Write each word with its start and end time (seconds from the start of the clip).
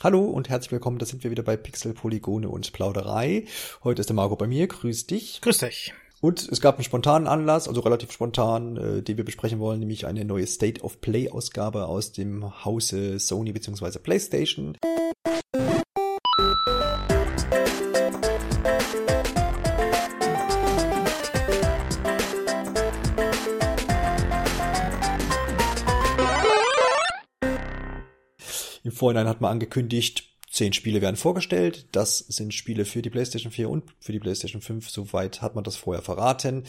Hallo 0.00 0.26
und 0.26 0.48
herzlich 0.48 0.70
willkommen, 0.70 1.00
da 1.00 1.06
sind 1.06 1.24
wir 1.24 1.32
wieder 1.32 1.42
bei 1.42 1.56
Pixel, 1.56 1.92
Polygone 1.92 2.48
und 2.48 2.72
Plauderei. 2.72 3.46
Heute 3.82 4.00
ist 4.00 4.06
der 4.06 4.14
Marco 4.14 4.36
bei 4.36 4.46
mir, 4.46 4.68
grüß 4.68 5.08
dich. 5.08 5.40
Grüß 5.40 5.58
dich. 5.58 5.92
Und 6.20 6.48
es 6.48 6.60
gab 6.60 6.76
einen 6.76 6.84
spontanen 6.84 7.26
Anlass, 7.26 7.66
also 7.66 7.80
relativ 7.80 8.12
spontan, 8.12 8.76
äh, 8.76 9.02
den 9.02 9.16
wir 9.16 9.24
besprechen 9.24 9.58
wollen, 9.58 9.80
nämlich 9.80 10.06
eine 10.06 10.24
neue 10.24 10.46
State 10.46 10.82
of 10.82 11.00
Play 11.00 11.30
Ausgabe 11.30 11.86
aus 11.86 12.12
dem 12.12 12.64
Hause 12.64 13.18
Sony 13.18 13.50
bzw. 13.50 13.98
PlayStation. 13.98 14.76
Vorhinein 28.98 29.28
hat 29.28 29.40
man 29.40 29.52
angekündigt, 29.52 30.24
zehn 30.50 30.72
Spiele 30.72 31.00
werden 31.00 31.14
vorgestellt. 31.16 31.86
Das 31.92 32.18
sind 32.18 32.52
Spiele 32.54 32.84
für 32.84 33.02
die 33.02 33.10
PlayStation 33.10 33.52
4 33.52 33.70
und 33.70 33.84
für 34.00 34.10
die 34.12 34.20
PlayStation 34.20 34.62
5. 34.62 34.90
Soweit 34.90 35.42
hat 35.42 35.54
man 35.54 35.62
das 35.64 35.76
vorher 35.76 36.02
verraten. 36.02 36.64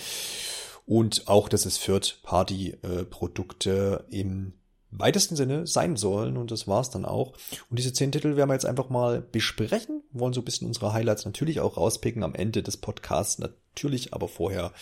Und 0.86 1.28
auch, 1.28 1.50
dass 1.50 1.66
es 1.66 1.80
Third-Party-Produkte 1.80 4.06
im 4.10 4.54
weitesten 4.92 5.36
Sinne 5.36 5.68
sein 5.68 5.96
sollen. 5.96 6.38
Und 6.38 6.52
das 6.52 6.68
war's 6.68 6.90
dann 6.90 7.06
auch. 7.06 7.34
Und 7.70 7.80
diese 7.80 7.94
zehn 7.94 8.12
Titel 8.12 8.36
werden 8.36 8.50
wir 8.50 8.56
jetzt 8.56 8.66
einfach 8.66 8.90
mal 8.90 9.22
besprechen. 9.22 10.04
Wollen 10.12 10.34
so 10.34 10.42
ein 10.42 10.46
bisschen 10.46 10.68
unsere 10.68 10.94
Highlights 10.94 11.26
natürlich 11.26 11.60
auch 11.60 11.78
rauspicken 11.78 12.24
am 12.24 12.36
Ende 12.36 12.64
des 12.64 12.78
Podcasts 12.78 13.40
natürlich. 13.40 14.14
Aber 14.14 14.28
vorher 14.28 14.74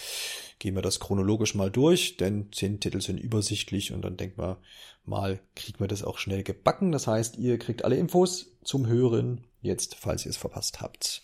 gehen 0.60 0.76
wir 0.76 0.82
das 0.82 1.00
chronologisch 1.00 1.56
mal 1.56 1.70
durch, 1.70 2.18
denn 2.18 2.52
zehn 2.52 2.80
Titel 2.80 3.02
sind 3.02 3.20
übersichtlich 3.20 3.94
und 3.94 4.02
dann 4.02 4.18
denken 4.18 4.42
wir 4.42 4.58
mal, 5.06 5.40
kriegen 5.56 5.80
wir 5.80 5.88
das 5.88 6.04
auch 6.04 6.18
schnell 6.18 6.44
gebacken. 6.44 6.92
Das 6.92 7.08
heißt, 7.08 7.38
ihr 7.38 7.58
kriegt 7.60 7.86
alle 7.86 7.98
Infos 7.98 8.58
zum 8.64 8.88
Hören 8.88 9.46
jetzt, 9.62 9.96
falls 9.96 10.26
ihr 10.26 10.32
es 10.32 10.38
verpasst 10.38 10.82
habt. 10.82 11.22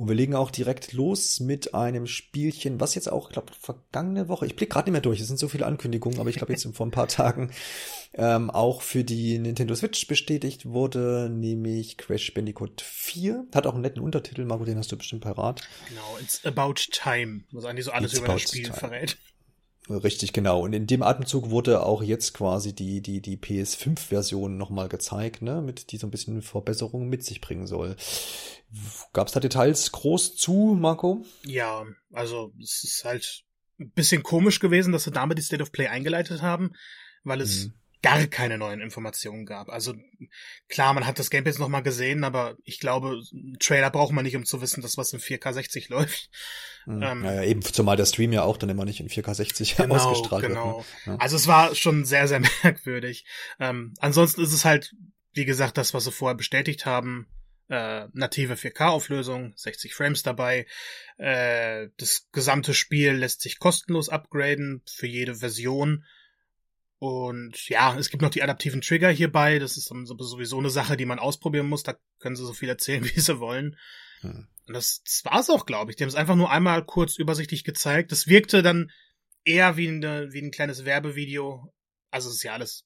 Und 0.00 0.08
wir 0.08 0.14
legen 0.14 0.34
auch 0.34 0.50
direkt 0.50 0.94
los 0.94 1.40
mit 1.40 1.74
einem 1.74 2.06
Spielchen, 2.06 2.80
was 2.80 2.94
jetzt 2.94 3.12
auch, 3.12 3.28
ich 3.28 3.34
glaube, 3.34 3.52
vergangene 3.60 4.28
Woche, 4.28 4.46
ich 4.46 4.56
blick 4.56 4.70
gerade 4.70 4.88
nicht 4.88 4.92
mehr 4.92 5.02
durch, 5.02 5.20
es 5.20 5.28
sind 5.28 5.38
so 5.38 5.46
viele 5.46 5.66
Ankündigungen, 5.66 6.18
aber 6.18 6.30
ich 6.30 6.36
glaube 6.36 6.54
jetzt 6.54 6.66
vor 6.74 6.86
ein 6.86 6.90
paar 6.90 7.06
Tagen 7.06 7.50
ähm, 8.14 8.48
auch 8.48 8.80
für 8.80 9.04
die 9.04 9.38
Nintendo 9.38 9.74
Switch 9.74 10.06
bestätigt 10.06 10.64
wurde, 10.64 11.28
nämlich 11.30 11.98
Crash 11.98 12.32
Bandicoot 12.32 12.80
4. 12.80 13.44
Hat 13.54 13.66
auch 13.66 13.74
einen 13.74 13.82
netten 13.82 14.00
Untertitel, 14.00 14.46
Marco, 14.46 14.64
den 14.64 14.78
hast 14.78 14.90
du 14.90 14.96
bestimmt 14.96 15.20
parat. 15.20 15.60
Genau, 15.90 16.16
It's 16.18 16.46
About 16.46 16.76
Time, 16.90 17.42
was 17.52 17.66
eigentlich 17.66 17.84
so 17.84 17.92
alles 17.92 18.12
it's 18.14 18.20
über 18.20 18.32
das 18.32 18.40
Spiel 18.40 18.62
time. 18.62 18.76
verrät. 18.78 19.18
Richtig, 19.90 20.32
genau. 20.32 20.60
Und 20.62 20.72
in 20.72 20.86
dem 20.86 21.02
Atemzug 21.02 21.50
wurde 21.50 21.84
auch 21.84 22.02
jetzt 22.02 22.32
quasi 22.32 22.72
die, 22.72 23.00
die, 23.00 23.20
die 23.20 23.36
PS5-Version 23.36 24.56
nochmal 24.56 24.88
gezeigt, 24.88 25.42
ne, 25.42 25.60
mit 25.60 25.90
die 25.90 25.96
so 25.96 26.06
ein 26.06 26.10
bisschen 26.10 26.42
Verbesserungen 26.42 27.08
mit 27.08 27.24
sich 27.24 27.40
bringen 27.40 27.66
soll. 27.66 27.96
Gab 29.12 29.26
es 29.26 29.32
da 29.32 29.40
Details 29.40 29.92
groß 29.92 30.36
zu, 30.36 30.76
Marco? 30.78 31.24
Ja, 31.44 31.84
also 32.12 32.52
es 32.62 32.84
ist 32.84 33.04
halt 33.04 33.44
ein 33.78 33.90
bisschen 33.90 34.22
komisch 34.22 34.60
gewesen, 34.60 34.92
dass 34.92 35.04
sie 35.04 35.10
damit 35.10 35.38
die 35.38 35.42
State 35.42 35.62
of 35.62 35.72
Play 35.72 35.88
eingeleitet 35.88 36.42
haben, 36.42 36.72
weil 37.24 37.40
es 37.40 37.66
mhm 37.66 37.74
gar 38.02 38.26
keine 38.26 38.56
neuen 38.56 38.80
Informationen 38.80 39.44
gab. 39.44 39.68
Also 39.68 39.94
klar, 40.68 40.94
man 40.94 41.06
hat 41.06 41.18
das 41.18 41.30
Gameplay 41.30 41.50
jetzt 41.50 41.58
nochmal 41.58 41.82
gesehen, 41.82 42.24
aber 42.24 42.56
ich 42.64 42.80
glaube, 42.80 43.20
Trailer 43.58 43.90
braucht 43.90 44.12
man 44.12 44.24
nicht, 44.24 44.36
um 44.36 44.46
zu 44.46 44.62
wissen, 44.62 44.80
dass 44.80 44.96
was 44.96 45.12
in 45.12 45.20
4K 45.20 45.52
60 45.52 45.88
läuft. 45.90 46.30
Mhm. 46.86 47.02
Ähm, 47.02 47.24
ja, 47.24 47.34
ja, 47.34 47.42
eben, 47.42 47.62
zumal 47.62 47.96
der 47.96 48.06
Stream 48.06 48.32
ja 48.32 48.42
auch 48.42 48.56
dann 48.56 48.70
immer 48.70 48.84
nicht 48.84 49.00
in 49.00 49.08
4K 49.08 49.34
60 49.34 49.76
genau, 49.76 49.96
ausgestrahlt 49.96 50.46
genau. 50.46 50.78
wird. 50.78 50.86
Genau. 51.04 51.16
Ja. 51.16 51.20
Also 51.20 51.36
es 51.36 51.46
war 51.46 51.74
schon 51.74 52.04
sehr, 52.04 52.26
sehr 52.26 52.40
merkwürdig. 52.62 53.26
Ähm, 53.58 53.94
ansonsten 53.98 54.42
ist 54.42 54.52
es 54.52 54.64
halt, 54.64 54.94
wie 55.32 55.44
gesagt, 55.44 55.76
das, 55.76 55.92
was 55.92 56.04
sie 56.04 56.12
vorher 56.12 56.36
bestätigt 56.36 56.86
haben. 56.86 57.26
Äh, 57.70 58.08
native 58.14 58.54
4K-Auflösung, 58.54 59.52
60 59.54 59.94
Frames 59.94 60.24
dabei. 60.24 60.66
Äh, 61.18 61.86
das 61.98 62.26
gesamte 62.32 62.74
Spiel 62.74 63.12
lässt 63.12 63.42
sich 63.42 63.60
kostenlos 63.60 64.08
upgraden 64.08 64.82
für 64.86 65.06
jede 65.06 65.36
Version. 65.36 66.04
Und 66.98 67.68
ja, 67.68 67.96
es 67.96 68.10
gibt 68.10 68.22
noch 68.22 68.30
die 68.30 68.42
adaptiven 68.42 68.80
Trigger 68.80 69.10
hierbei. 69.10 69.60
Das 69.60 69.76
ist 69.76 69.86
sowieso 69.86 70.58
eine 70.58 70.68
Sache, 70.68 70.96
die 70.96 71.06
man 71.06 71.20
ausprobieren 71.20 71.68
muss. 71.68 71.84
Da 71.84 71.96
können 72.18 72.34
sie 72.34 72.44
so 72.44 72.52
viel 72.52 72.68
erzählen, 72.68 73.04
wie 73.14 73.20
sie 73.20 73.38
wollen. 73.38 73.78
Hm. 74.22 74.48
Und 74.66 74.74
das, 74.74 75.02
das 75.04 75.24
war's 75.24 75.48
auch, 75.48 75.64
glaube 75.64 75.92
ich. 75.92 75.96
Die 75.96 76.02
haben 76.02 76.08
es 76.08 76.16
einfach 76.16 76.34
nur 76.34 76.50
einmal 76.50 76.84
kurz 76.84 77.18
übersichtlich 77.18 77.62
gezeigt. 77.62 78.10
Das 78.10 78.26
wirkte 78.26 78.62
dann 78.62 78.90
eher 79.44 79.76
wie, 79.76 79.86
eine, 79.86 80.32
wie 80.32 80.42
ein 80.42 80.50
kleines 80.50 80.84
Werbevideo. 80.84 81.72
Also 82.10 82.30
es 82.30 82.36
ist 82.36 82.42
ja 82.42 82.54
alles 82.54 82.84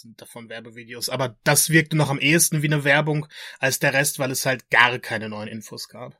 sind 0.00 0.20
davon 0.20 0.48
Werbevideos, 0.48 1.08
aber 1.08 1.36
das 1.44 1.70
wirkte 1.70 1.96
noch 1.96 2.10
am 2.10 2.18
ehesten 2.18 2.62
wie 2.62 2.66
eine 2.66 2.84
Werbung 2.84 3.26
als 3.58 3.78
der 3.78 3.94
Rest, 3.94 4.18
weil 4.18 4.30
es 4.30 4.46
halt 4.46 4.70
gar 4.70 4.98
keine 4.98 5.28
neuen 5.28 5.48
Infos 5.48 5.88
gab. 5.88 6.18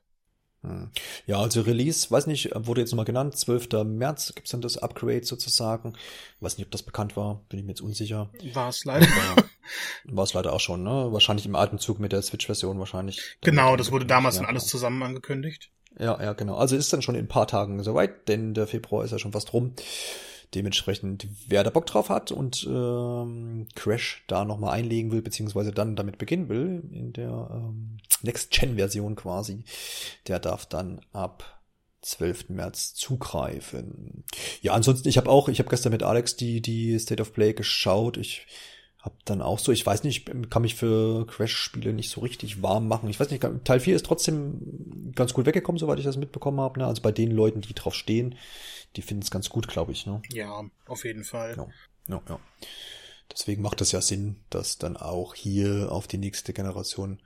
Hm. 0.63 0.91
Ja, 1.25 1.39
also 1.39 1.61
Release, 1.61 2.11
weiß 2.11 2.27
nicht, 2.27 2.51
wurde 2.53 2.81
jetzt 2.81 2.91
nochmal 2.91 3.05
genannt, 3.05 3.35
12. 3.35 3.83
März 3.83 4.33
gibt's 4.35 4.51
dann 4.51 4.61
das 4.61 4.77
Upgrade 4.77 5.23
sozusagen. 5.23 5.93
Weiß 6.39 6.57
nicht, 6.57 6.67
ob 6.67 6.71
das 6.71 6.83
bekannt 6.83 7.17
war, 7.17 7.43
bin 7.49 7.59
ich 7.59 7.65
mir 7.65 7.71
jetzt 7.71 7.81
unsicher. 7.81 8.29
War 8.53 8.69
es 8.69 8.85
leider. 8.85 9.07
War 10.05 10.23
es 10.23 10.33
leider 10.33 10.53
auch 10.53 10.59
schon, 10.59 10.83
ne? 10.83 11.07
Wahrscheinlich 11.11 11.47
im 11.47 11.55
Atemzug 11.55 11.99
mit 11.99 12.11
der 12.11 12.21
Switch-Version 12.21 12.77
wahrscheinlich. 12.77 13.37
Genau, 13.41 13.75
das 13.75 13.91
wurde 13.91 14.05
damals 14.05 14.35
dann 14.35 14.45
alles 14.45 14.67
zusammen 14.67 15.01
angekündigt. 15.01 15.71
Ja, 15.97 16.21
ja, 16.21 16.33
genau. 16.33 16.55
Also 16.55 16.75
ist 16.75 16.93
dann 16.93 17.01
schon 17.01 17.15
in 17.15 17.25
ein 17.25 17.27
paar 17.27 17.47
Tagen 17.47 17.83
soweit, 17.83 18.27
denn 18.27 18.53
der 18.53 18.67
Februar 18.67 19.03
ist 19.03 19.11
ja 19.11 19.19
schon 19.19 19.33
fast 19.33 19.53
rum. 19.53 19.73
Dementsprechend, 20.53 21.27
wer 21.47 21.63
da 21.63 21.69
Bock 21.69 21.85
drauf 21.85 22.09
hat 22.09 22.31
und 22.31 22.67
ähm, 22.69 23.67
Crash 23.75 24.23
da 24.27 24.43
nochmal 24.43 24.73
einlegen 24.73 25.11
will, 25.11 25.21
beziehungsweise 25.21 25.71
dann 25.71 25.95
damit 25.95 26.17
beginnen 26.17 26.49
will, 26.49 26.83
in 26.91 27.13
der 27.13 27.49
ähm, 27.53 27.97
Next-Gen-Version 28.21 29.15
quasi, 29.15 29.63
der 30.27 30.39
darf 30.39 30.65
dann 30.65 30.99
ab 31.13 31.61
12. 32.01 32.49
März 32.49 32.95
zugreifen. 32.95 34.23
Ja, 34.61 34.73
ansonsten, 34.73 35.07
ich 35.07 35.17
habe 35.17 35.29
auch, 35.29 35.47
ich 35.47 35.59
habe 35.59 35.69
gestern 35.69 35.91
mit 35.91 36.03
Alex 36.03 36.35
die, 36.35 36.61
die 36.61 36.97
State 36.99 37.21
of 37.21 37.33
Play 37.33 37.53
geschaut. 37.53 38.17
Ich 38.17 38.47
hab 38.99 39.23
dann 39.25 39.41
auch 39.41 39.59
so, 39.59 39.71
ich 39.71 39.85
weiß 39.85 40.03
nicht, 40.03 40.29
kann 40.49 40.61
mich 40.61 40.75
für 40.75 41.25
Crash-Spiele 41.27 41.93
nicht 41.93 42.09
so 42.09 42.21
richtig 42.21 42.61
warm 42.61 42.87
machen. 42.87 43.09
Ich 43.09 43.19
weiß 43.19 43.29
nicht, 43.29 43.45
Teil 43.63 43.79
4 43.79 43.95
ist 43.95 44.05
trotzdem 44.05 45.13
ganz 45.15 45.33
gut 45.33 45.45
weggekommen, 45.45 45.79
soweit 45.79 45.99
ich 45.99 46.05
das 46.05 46.17
mitbekommen 46.17 46.59
habe. 46.59 46.79
Ne? 46.79 46.87
Also 46.87 47.01
bei 47.01 47.11
den 47.11 47.31
Leuten, 47.31 47.61
die 47.61 47.73
drauf 47.73 47.95
stehen, 47.95 48.35
die 48.95 49.01
finden 49.01 49.23
es 49.23 49.31
ganz 49.31 49.49
gut, 49.49 49.67
glaube 49.67 49.91
ich. 49.91 50.05
Ne? 50.05 50.21
Ja, 50.31 50.63
auf 50.87 51.05
jeden 51.05 51.23
Fall. 51.23 51.55
Ja, 51.57 51.67
ja, 52.07 52.21
ja. 52.27 52.39
Deswegen 53.31 53.61
macht 53.61 53.81
es 53.81 53.91
ja 53.91 54.01
Sinn, 54.01 54.37
das 54.49 54.77
dann 54.77 54.97
auch 54.97 55.35
hier 55.35 55.91
auf 55.91 56.07
die 56.07 56.17
nächste 56.17 56.53
Generation 56.53 57.21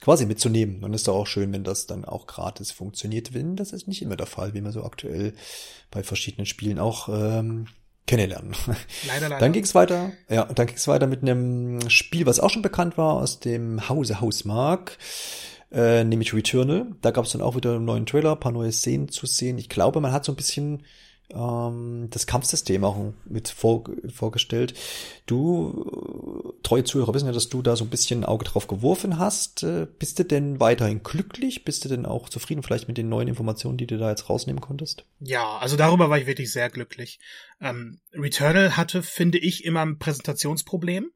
quasi 0.00 0.26
mitzunehmen. 0.26 0.84
Und 0.84 0.94
ist 0.94 1.08
doch 1.08 1.16
auch 1.16 1.26
schön, 1.26 1.52
wenn 1.52 1.64
das 1.64 1.86
dann 1.86 2.04
auch 2.04 2.26
gratis 2.26 2.70
funktioniert. 2.70 3.34
Wenn 3.34 3.56
das 3.56 3.72
ist 3.72 3.88
nicht 3.88 4.02
immer 4.02 4.16
der 4.16 4.26
Fall, 4.26 4.54
wie 4.54 4.60
man 4.60 4.72
so 4.72 4.84
aktuell 4.84 5.34
bei 5.90 6.02
verschiedenen 6.02 6.46
Spielen 6.46 6.78
auch 6.78 7.08
ähm, 7.08 7.66
kennenlernen. 8.06 8.54
Leider, 9.06 9.28
leider. 9.28 9.38
Dann 9.38 9.52
ging 9.52 9.64
es 9.64 9.74
weiter, 9.74 10.12
ja, 10.28 10.44
dann 10.44 10.66
ging 10.66 10.76
es 10.76 10.88
weiter 10.88 11.06
mit 11.06 11.22
einem 11.22 11.88
Spiel, 11.90 12.26
was 12.26 12.40
auch 12.40 12.50
schon 12.50 12.62
bekannt 12.62 12.98
war 12.98 13.14
aus 13.14 13.40
dem 13.40 13.88
Hause 13.88 14.20
Hausmark, 14.20 14.98
äh, 15.72 16.04
nämlich 16.04 16.34
Returnal. 16.34 16.86
Da 17.00 17.10
gab 17.10 17.24
es 17.24 17.32
dann 17.32 17.42
auch 17.42 17.56
wieder 17.56 17.74
einen 17.74 17.84
neuen 17.84 18.06
Trailer, 18.06 18.36
paar 18.36 18.52
neue 18.52 18.72
Szenen 18.72 19.08
zu 19.08 19.26
sehen. 19.26 19.58
Ich 19.58 19.68
glaube, 19.68 20.00
man 20.00 20.12
hat 20.12 20.24
so 20.24 20.32
ein 20.32 20.36
bisschen 20.36 20.82
ähm, 21.32 22.08
das 22.10 22.26
Kampfsystem 22.26 22.84
auch 22.84 23.12
mit 23.24 23.48
vor, 23.48 23.84
vorgestellt. 24.12 24.74
Du, 25.26 26.52
äh, 26.54 26.62
treue 26.62 26.84
Zuhörer 26.84 27.14
wissen 27.14 27.26
ja, 27.26 27.32
dass 27.32 27.48
du 27.48 27.62
da 27.62 27.76
so 27.76 27.84
ein 27.84 27.90
bisschen 27.90 28.24
Auge 28.24 28.44
drauf 28.44 28.66
geworfen 28.66 29.18
hast. 29.18 29.62
Äh, 29.62 29.86
bist 29.98 30.18
du 30.18 30.24
denn 30.24 30.60
weiterhin 30.60 31.02
glücklich? 31.02 31.64
Bist 31.64 31.84
du 31.84 31.88
denn 31.88 32.06
auch 32.06 32.28
zufrieden 32.28 32.62
vielleicht 32.62 32.88
mit 32.88 32.98
den 32.98 33.08
neuen 33.08 33.28
Informationen, 33.28 33.78
die 33.78 33.86
du 33.86 33.98
da 33.98 34.10
jetzt 34.10 34.28
rausnehmen 34.28 34.60
konntest? 34.60 35.04
Ja, 35.20 35.58
also 35.58 35.76
darüber 35.76 36.10
war 36.10 36.18
ich 36.18 36.26
wirklich 36.26 36.52
sehr 36.52 36.70
glücklich. 36.70 37.20
Ähm, 37.60 38.00
Returnal 38.12 38.76
hatte, 38.76 39.02
finde 39.02 39.38
ich, 39.38 39.64
immer 39.64 39.82
ein 39.82 39.98
Präsentationsproblem. 39.98 41.10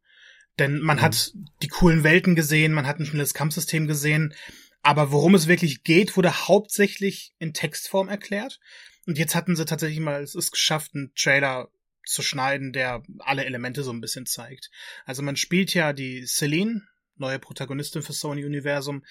Denn 0.59 0.78
man 0.78 0.98
mhm. 0.98 1.03
hat 1.03 1.32
die 1.62 1.69
coolen 1.69 2.04
Welten 2.04 2.34
gesehen, 2.34 2.72
man 2.72 2.87
hat 2.87 2.98
ein 2.98 3.06
schnelles 3.06 3.34
Kampfsystem 3.34 3.87
gesehen, 3.87 4.34
aber 4.82 5.12
worum 5.12 5.34
es 5.34 5.49
wirklich 5.49 5.82
geht, 5.82 6.17
wurde 6.17 6.46
hauptsächlich 6.46 7.34
in 7.38 7.55
Textform 7.55 8.08
erklärt. 8.08 8.61
Und 9.06 9.19
jetzt 9.19 9.34
hatten 9.34 9.56
sie 9.56 9.64
tatsächlich 9.64 10.00
mal 10.00 10.23
es 10.23 10.34
ist 10.34 10.50
geschafft, 10.50 10.93
einen 10.94 11.12
Trailer 11.14 11.69
zu 12.06 12.23
schneiden, 12.23 12.73
der 12.73 13.02
alle 13.19 13.46
Elemente 13.46 13.82
so 13.82 13.90
ein 13.93 14.00
bisschen 14.00 14.26
zeigt. 14.26 14.70
Also 15.06 15.23
man 15.23 15.37
spielt 15.37 15.73
ja 15.73 15.93
die 15.93 16.26
Celine, 16.26 16.82
neue 17.17 17.38
Protagonistin 17.38 18.02
für 18.02 18.12
Sony 18.12 18.44
Universum, 18.44 19.05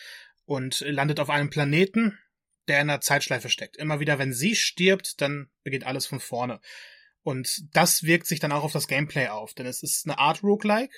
und 0.45 0.81
landet 0.81 1.19
auf 1.19 1.29
einem 1.29 1.49
Planeten, 1.49 2.19
der 2.67 2.81
in 2.81 2.89
einer 2.89 3.01
Zeitschleife 3.01 3.49
steckt. 3.49 3.77
Immer 3.77 3.99
wieder, 3.99 4.19
wenn 4.19 4.33
sie 4.33 4.55
stirbt, 4.55 5.21
dann 5.21 5.49
beginnt 5.63 5.85
alles 5.85 6.05
von 6.05 6.19
vorne. 6.19 6.59
Und 7.21 7.63
das 7.73 8.03
wirkt 8.03 8.27
sich 8.27 8.39
dann 8.39 8.51
auch 8.51 8.63
auf 8.63 8.73
das 8.73 8.87
Gameplay 8.87 9.27
auf, 9.27 9.53
denn 9.53 9.65
es 9.65 9.83
ist 9.83 10.05
eine 10.05 10.19
Art 10.19 10.43
Roguelike, 10.43 10.93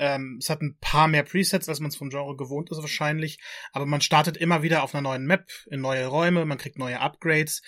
ähm, 0.00 0.38
es 0.40 0.48
hat 0.48 0.62
ein 0.62 0.78
paar 0.80 1.08
mehr 1.08 1.22
Presets, 1.22 1.68
als 1.68 1.78
man 1.78 1.90
es 1.90 1.96
vom 1.96 2.08
Genre 2.08 2.34
gewohnt 2.34 2.70
ist 2.70 2.78
wahrscheinlich, 2.78 3.38
aber 3.72 3.84
man 3.84 4.00
startet 4.00 4.38
immer 4.38 4.62
wieder 4.62 4.82
auf 4.82 4.94
einer 4.94 5.02
neuen 5.02 5.26
Map, 5.26 5.50
in 5.70 5.82
neue 5.82 6.06
Räume, 6.06 6.46
man 6.46 6.56
kriegt 6.56 6.78
neue 6.78 7.00
Upgrades. 7.00 7.60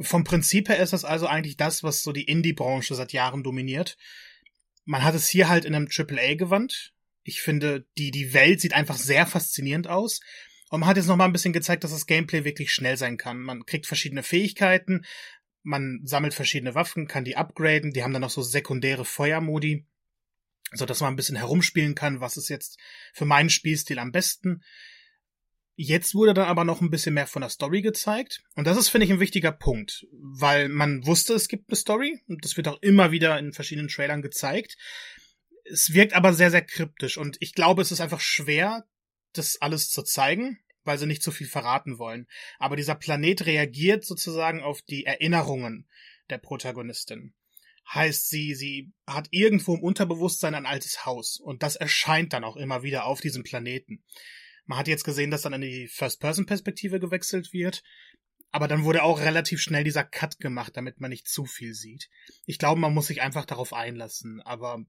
Vom 0.00 0.22
Prinzip 0.22 0.68
her 0.68 0.78
ist 0.78 0.92
das 0.92 1.04
also 1.04 1.26
eigentlich 1.26 1.56
das, 1.56 1.82
was 1.82 2.04
so 2.04 2.12
die 2.12 2.24
Indie-Branche 2.24 2.94
seit 2.94 3.12
Jahren 3.12 3.42
dominiert. 3.42 3.98
Man 4.84 5.02
hat 5.02 5.16
es 5.16 5.28
hier 5.28 5.48
halt 5.48 5.64
in 5.64 5.74
einem 5.74 5.88
AAA-Gewand. 5.92 6.94
Ich 7.24 7.42
finde, 7.42 7.84
die, 7.98 8.12
die 8.12 8.34
Welt 8.34 8.60
sieht 8.60 8.72
einfach 8.72 8.96
sehr 8.96 9.26
faszinierend 9.26 9.88
aus. 9.88 10.20
Und 10.70 10.80
man 10.80 10.88
hat 10.88 10.96
jetzt 10.96 11.06
noch 11.06 11.16
mal 11.16 11.24
ein 11.24 11.32
bisschen 11.32 11.52
gezeigt, 11.52 11.82
dass 11.82 11.90
das 11.90 12.06
Gameplay 12.06 12.44
wirklich 12.44 12.72
schnell 12.72 12.96
sein 12.96 13.16
kann. 13.16 13.40
Man 13.40 13.66
kriegt 13.66 13.86
verschiedene 13.86 14.22
Fähigkeiten, 14.22 15.04
man 15.64 16.00
sammelt 16.04 16.34
verschiedene 16.34 16.76
Waffen, 16.76 17.08
kann 17.08 17.24
die 17.24 17.36
upgraden, 17.36 17.90
die 17.90 18.04
haben 18.04 18.12
dann 18.12 18.22
noch 18.22 18.30
so 18.30 18.42
sekundäre 18.42 19.04
Feuermodi, 19.04 19.86
so 20.72 20.86
dass 20.86 21.00
man 21.00 21.12
ein 21.12 21.16
bisschen 21.16 21.36
herumspielen 21.36 21.94
kann, 21.94 22.20
was 22.20 22.36
ist 22.36 22.48
jetzt 22.48 22.78
für 23.12 23.24
meinen 23.24 23.50
Spielstil 23.50 23.98
am 23.98 24.12
besten. 24.12 24.62
Jetzt 25.76 26.14
wurde 26.14 26.34
dann 26.34 26.46
aber 26.46 26.64
noch 26.64 26.80
ein 26.80 26.90
bisschen 26.90 27.14
mehr 27.14 27.26
von 27.26 27.40
der 27.40 27.48
Story 27.48 27.80
gezeigt. 27.80 28.42
Und 28.54 28.66
das 28.66 28.76
ist, 28.76 28.88
finde 28.88 29.06
ich, 29.06 29.12
ein 29.12 29.20
wichtiger 29.20 29.52
Punkt, 29.52 30.06
weil 30.12 30.68
man 30.68 31.06
wusste, 31.06 31.34
es 31.34 31.48
gibt 31.48 31.70
eine 31.70 31.76
Story 31.76 32.20
und 32.28 32.44
das 32.44 32.56
wird 32.56 32.68
auch 32.68 32.80
immer 32.82 33.12
wieder 33.12 33.38
in 33.38 33.52
verschiedenen 33.52 33.88
Trailern 33.88 34.22
gezeigt. 34.22 34.76
Es 35.64 35.92
wirkt 35.94 36.12
aber 36.12 36.34
sehr, 36.34 36.50
sehr 36.50 36.64
kryptisch 36.64 37.16
und 37.16 37.36
ich 37.40 37.54
glaube, 37.54 37.82
es 37.82 37.92
ist 37.92 38.00
einfach 38.00 38.20
schwer, 38.20 38.84
das 39.32 39.60
alles 39.60 39.88
zu 39.88 40.02
zeigen, 40.02 40.58
weil 40.84 40.98
sie 40.98 41.06
nicht 41.06 41.22
zu 41.22 41.30
viel 41.30 41.46
verraten 41.46 41.98
wollen. 41.98 42.26
Aber 42.58 42.76
dieser 42.76 42.94
Planet 42.94 43.46
reagiert 43.46 44.04
sozusagen 44.04 44.60
auf 44.60 44.82
die 44.82 45.06
Erinnerungen 45.06 45.88
der 46.28 46.38
Protagonistin. 46.38 47.34
Heißt, 47.92 48.28
sie, 48.28 48.54
sie 48.54 48.92
hat 49.06 49.28
irgendwo 49.30 49.74
im 49.74 49.82
Unterbewusstsein 49.82 50.54
ein 50.54 50.66
altes 50.66 51.04
Haus 51.06 51.40
und 51.40 51.62
das 51.62 51.76
erscheint 51.76 52.32
dann 52.32 52.44
auch 52.44 52.56
immer 52.56 52.82
wieder 52.82 53.04
auf 53.04 53.20
diesem 53.20 53.42
Planeten. 53.42 54.04
Man 54.66 54.78
hat 54.78 54.86
jetzt 54.86 55.04
gesehen, 55.04 55.32
dass 55.32 55.42
dann 55.42 55.54
in 55.54 55.62
die 55.62 55.88
First-Person-Perspektive 55.88 57.00
gewechselt 57.00 57.52
wird. 57.52 57.82
Aber 58.52 58.68
dann 58.68 58.84
wurde 58.84 59.02
auch 59.02 59.20
relativ 59.20 59.60
schnell 59.60 59.84
dieser 59.84 60.04
Cut 60.04 60.38
gemacht, 60.38 60.76
damit 60.76 61.00
man 61.00 61.10
nicht 61.10 61.28
zu 61.28 61.44
viel 61.44 61.74
sieht. 61.74 62.08
Ich 62.46 62.58
glaube, 62.58 62.80
man 62.80 62.94
muss 62.94 63.08
sich 63.08 63.22
einfach 63.22 63.44
darauf 63.44 63.72
einlassen. 63.72 64.40
Aber 64.42 64.84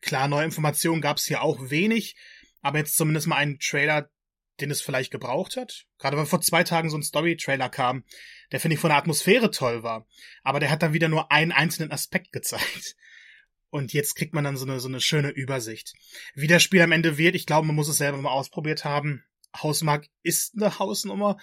klar, 0.00 0.28
neue 0.28 0.44
Informationen 0.44 1.00
gab 1.00 1.16
es 1.16 1.26
hier 1.26 1.42
auch 1.42 1.70
wenig. 1.70 2.16
Aber 2.62 2.78
jetzt 2.78 2.96
zumindest 2.96 3.26
mal 3.26 3.36
einen 3.36 3.58
Trailer, 3.58 4.10
den 4.60 4.70
es 4.70 4.82
vielleicht 4.82 5.10
gebraucht 5.10 5.56
hat. 5.56 5.86
Gerade 5.98 6.16
weil 6.16 6.26
vor 6.26 6.40
zwei 6.40 6.64
Tagen 6.64 6.90
so 6.90 6.96
ein 6.96 7.02
Story-Trailer 7.02 7.68
kam, 7.68 8.04
der 8.52 8.60
finde 8.60 8.74
ich 8.74 8.80
von 8.80 8.90
der 8.90 8.98
Atmosphäre 8.98 9.50
toll 9.50 9.82
war. 9.82 10.06
Aber 10.42 10.60
der 10.60 10.70
hat 10.70 10.82
dann 10.82 10.92
wieder 10.92 11.08
nur 11.08 11.30
einen 11.30 11.52
einzelnen 11.52 11.92
Aspekt 11.92 12.32
gezeigt. 12.32 12.96
Und 13.70 13.92
jetzt 13.92 14.16
kriegt 14.16 14.34
man 14.34 14.44
dann 14.44 14.56
so 14.56 14.66
eine, 14.66 14.80
so 14.80 14.88
eine 14.88 15.00
schöne 15.00 15.30
Übersicht. 15.30 15.94
Wie 16.34 16.48
das 16.48 16.62
Spiel 16.62 16.82
am 16.82 16.92
Ende 16.92 17.18
wird, 17.18 17.36
ich 17.36 17.46
glaube, 17.46 17.66
man 17.66 17.76
muss 17.76 17.88
es 17.88 17.98
selber 17.98 18.18
mal 18.18 18.30
ausprobiert 18.30 18.84
haben. 18.84 19.24
Hausmark 19.56 20.08
ist 20.22 20.54
eine 20.56 20.78
Hausnummer. 20.78 21.38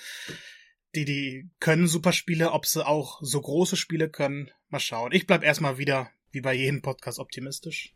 Die, 0.95 1.05
die 1.05 1.49
können 1.59 1.87
super 1.87 2.11
Spiele, 2.11 2.51
ob 2.51 2.65
sie 2.65 2.85
auch 2.85 3.19
so 3.21 3.39
große 3.41 3.77
Spiele 3.77 4.09
können. 4.09 4.51
Mal 4.69 4.79
schauen. 4.79 5.13
Ich 5.13 5.25
bleib 5.25 5.43
erstmal 5.43 5.77
wieder, 5.77 6.11
wie 6.31 6.41
bei 6.41 6.53
jedem 6.53 6.81
Podcast, 6.81 7.19
optimistisch. 7.19 7.93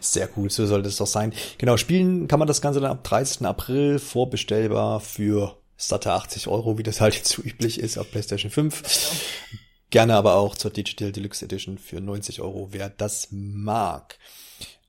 Sehr 0.00 0.26
gut, 0.26 0.52
so 0.52 0.66
sollte 0.66 0.88
es 0.88 0.96
doch 0.96 1.06
sein. 1.06 1.32
Genau, 1.58 1.76
spielen 1.76 2.28
kann 2.28 2.38
man 2.38 2.48
das 2.48 2.60
Ganze 2.60 2.80
dann 2.80 2.90
ab 2.90 3.04
30. 3.04 3.46
April 3.46 3.98
vorbestellbar 3.98 5.00
für 5.00 5.56
satte 5.76 6.12
80 6.12 6.48
Euro, 6.48 6.76
wie 6.78 6.82
das 6.82 7.00
halt 7.00 7.14
jetzt 7.14 7.28
so 7.28 7.42
üblich 7.42 7.80
ist 7.80 7.98
auf 7.98 8.10
PlayStation 8.10 8.50
5. 8.50 8.82
Gerne 9.90 10.14
aber 10.16 10.34
auch 10.34 10.54
zur 10.54 10.70
Digital 10.70 11.12
Deluxe 11.12 11.44
Edition 11.44 11.78
für 11.78 12.00
90 12.00 12.42
Euro, 12.42 12.68
wer 12.72 12.90
das 12.90 13.28
mag. 13.30 14.18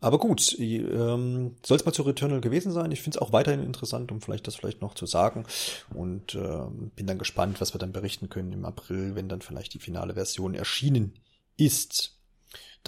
Aber 0.02 0.18
gut, 0.18 0.58
ähm, 0.60 1.56
soll 1.66 1.78
es 1.78 1.86
mal 1.86 1.92
zu 1.92 2.04
Returnal 2.04 2.42
gewesen 2.42 2.72
sein. 2.72 2.92
Ich 2.92 3.02
finde 3.02 3.18
es 3.18 3.22
auch 3.22 3.34
weiterhin 3.34 3.64
interessant, 3.64 4.12
um 4.12 4.22
vielleicht 4.22 4.48
das 4.48 4.56
vielleicht 4.56 4.82
noch 4.82 4.94
zu 4.94 5.06
sagen. 5.06 5.46
Und 5.94 6.36
ähm, 6.36 6.92
bin 6.96 7.06
dann 7.06 7.18
gespannt, 7.18 7.60
was 7.60 7.74
wir 7.74 7.80
dann 7.80 7.92
berichten 7.92 8.30
können 8.30 8.54
im 8.54 8.66
April, 8.66 9.16
wenn 9.16 9.28
dann 9.28 9.42
vielleicht 9.42 9.74
die 9.74 9.80
finale 9.80 10.14
Version 10.14 10.54
erschienen 10.54 11.14
ist. 11.58 12.19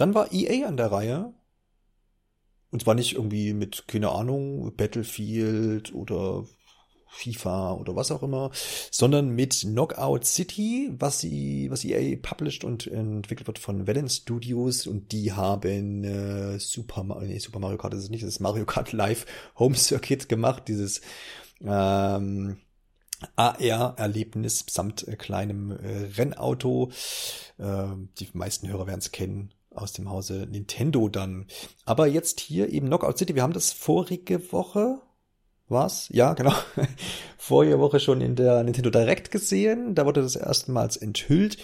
Dann 0.02 0.14
war 0.14 0.32
EA 0.32 0.66
an 0.66 0.76
der 0.76 0.90
Reihe. 0.90 1.32
Und 2.72 2.82
zwar 2.82 2.96
nicht 2.96 3.12
irgendwie 3.12 3.52
mit, 3.54 3.86
keine 3.86 4.10
Ahnung, 4.10 4.74
Battlefield 4.74 5.94
oder 5.94 6.44
FIFA 7.06 7.74
oder 7.74 7.94
was 7.94 8.10
auch 8.10 8.24
immer, 8.24 8.50
sondern 8.90 9.30
mit 9.30 9.60
Knockout 9.60 10.24
City, 10.24 10.90
was 10.98 11.20
sie, 11.20 11.70
was 11.70 11.84
EA 11.84 12.18
published 12.20 12.64
und 12.64 12.88
entwickelt 12.88 13.46
wird 13.46 13.60
von 13.60 13.86
Valen 13.86 14.08
Studios 14.08 14.88
und 14.88 15.12
die 15.12 15.34
haben 15.34 16.02
äh, 16.02 16.58
Super, 16.58 17.04
Mario, 17.04 17.28
nee, 17.28 17.38
Super 17.38 17.60
Mario 17.60 17.78
Kart 17.78 17.94
ist 17.94 18.02
es 18.02 18.10
nicht, 18.10 18.24
das 18.24 18.30
ist 18.30 18.40
Mario 18.40 18.64
Kart 18.66 18.90
Live 18.90 19.24
Home 19.56 19.76
Circuit 19.76 20.28
gemacht, 20.28 20.64
dieses 20.66 21.00
ähm, 21.60 22.56
AR-Erlebnis 23.36 24.64
samt 24.68 25.06
äh, 25.06 25.14
kleinem 25.14 25.70
äh, 25.70 26.08
Rennauto. 26.16 26.90
Äh, 27.58 27.86
die 28.18 28.30
meisten 28.32 28.66
Hörer 28.66 28.88
werden 28.88 28.98
es 28.98 29.12
kennen 29.12 29.54
aus 29.74 29.92
dem 29.92 30.10
Hause 30.10 30.46
Nintendo 30.50 31.08
dann. 31.08 31.46
Aber 31.84 32.06
jetzt 32.06 32.40
hier 32.40 32.70
eben 32.70 32.88
Knockout 32.88 33.18
City, 33.18 33.34
wir 33.34 33.42
haben 33.42 33.52
das 33.52 33.72
vorige 33.72 34.52
Woche 34.52 35.00
was? 35.72 36.08
Ja, 36.10 36.34
genau. 36.34 36.52
Vorige 37.38 37.80
Woche 37.80 37.98
schon 37.98 38.20
in 38.20 38.36
der 38.36 38.62
Nintendo 38.62 38.90
Direct 38.90 39.30
gesehen. 39.30 39.94
Da 39.94 40.06
wurde 40.06 40.22
das 40.22 40.36
erstmals 40.36 40.96
enthüllt 40.96 41.56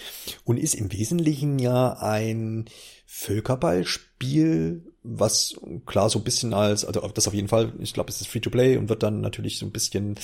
und 0.43 0.57
ist 0.57 0.75
im 0.75 0.91
Wesentlichen 0.91 1.59
ja 1.59 1.93
ein 1.93 2.65
Völkerballspiel, 3.05 4.93
was 5.03 5.55
klar 5.85 6.09
so 6.09 6.19
ein 6.19 6.25
bisschen 6.25 6.53
als, 6.53 6.83
also 6.83 7.07
das 7.07 7.27
auf 7.27 7.33
jeden 7.33 7.47
Fall, 7.47 7.73
ich 7.79 7.93
glaube, 7.93 8.09
es 8.09 8.19
ist 8.19 8.27
Free-to-Play 8.27 8.77
und 8.77 8.89
wird 8.89 9.03
dann 9.03 9.21
natürlich 9.21 9.57
so 9.57 9.65
ein 9.65 9.71
bisschen 9.71 10.15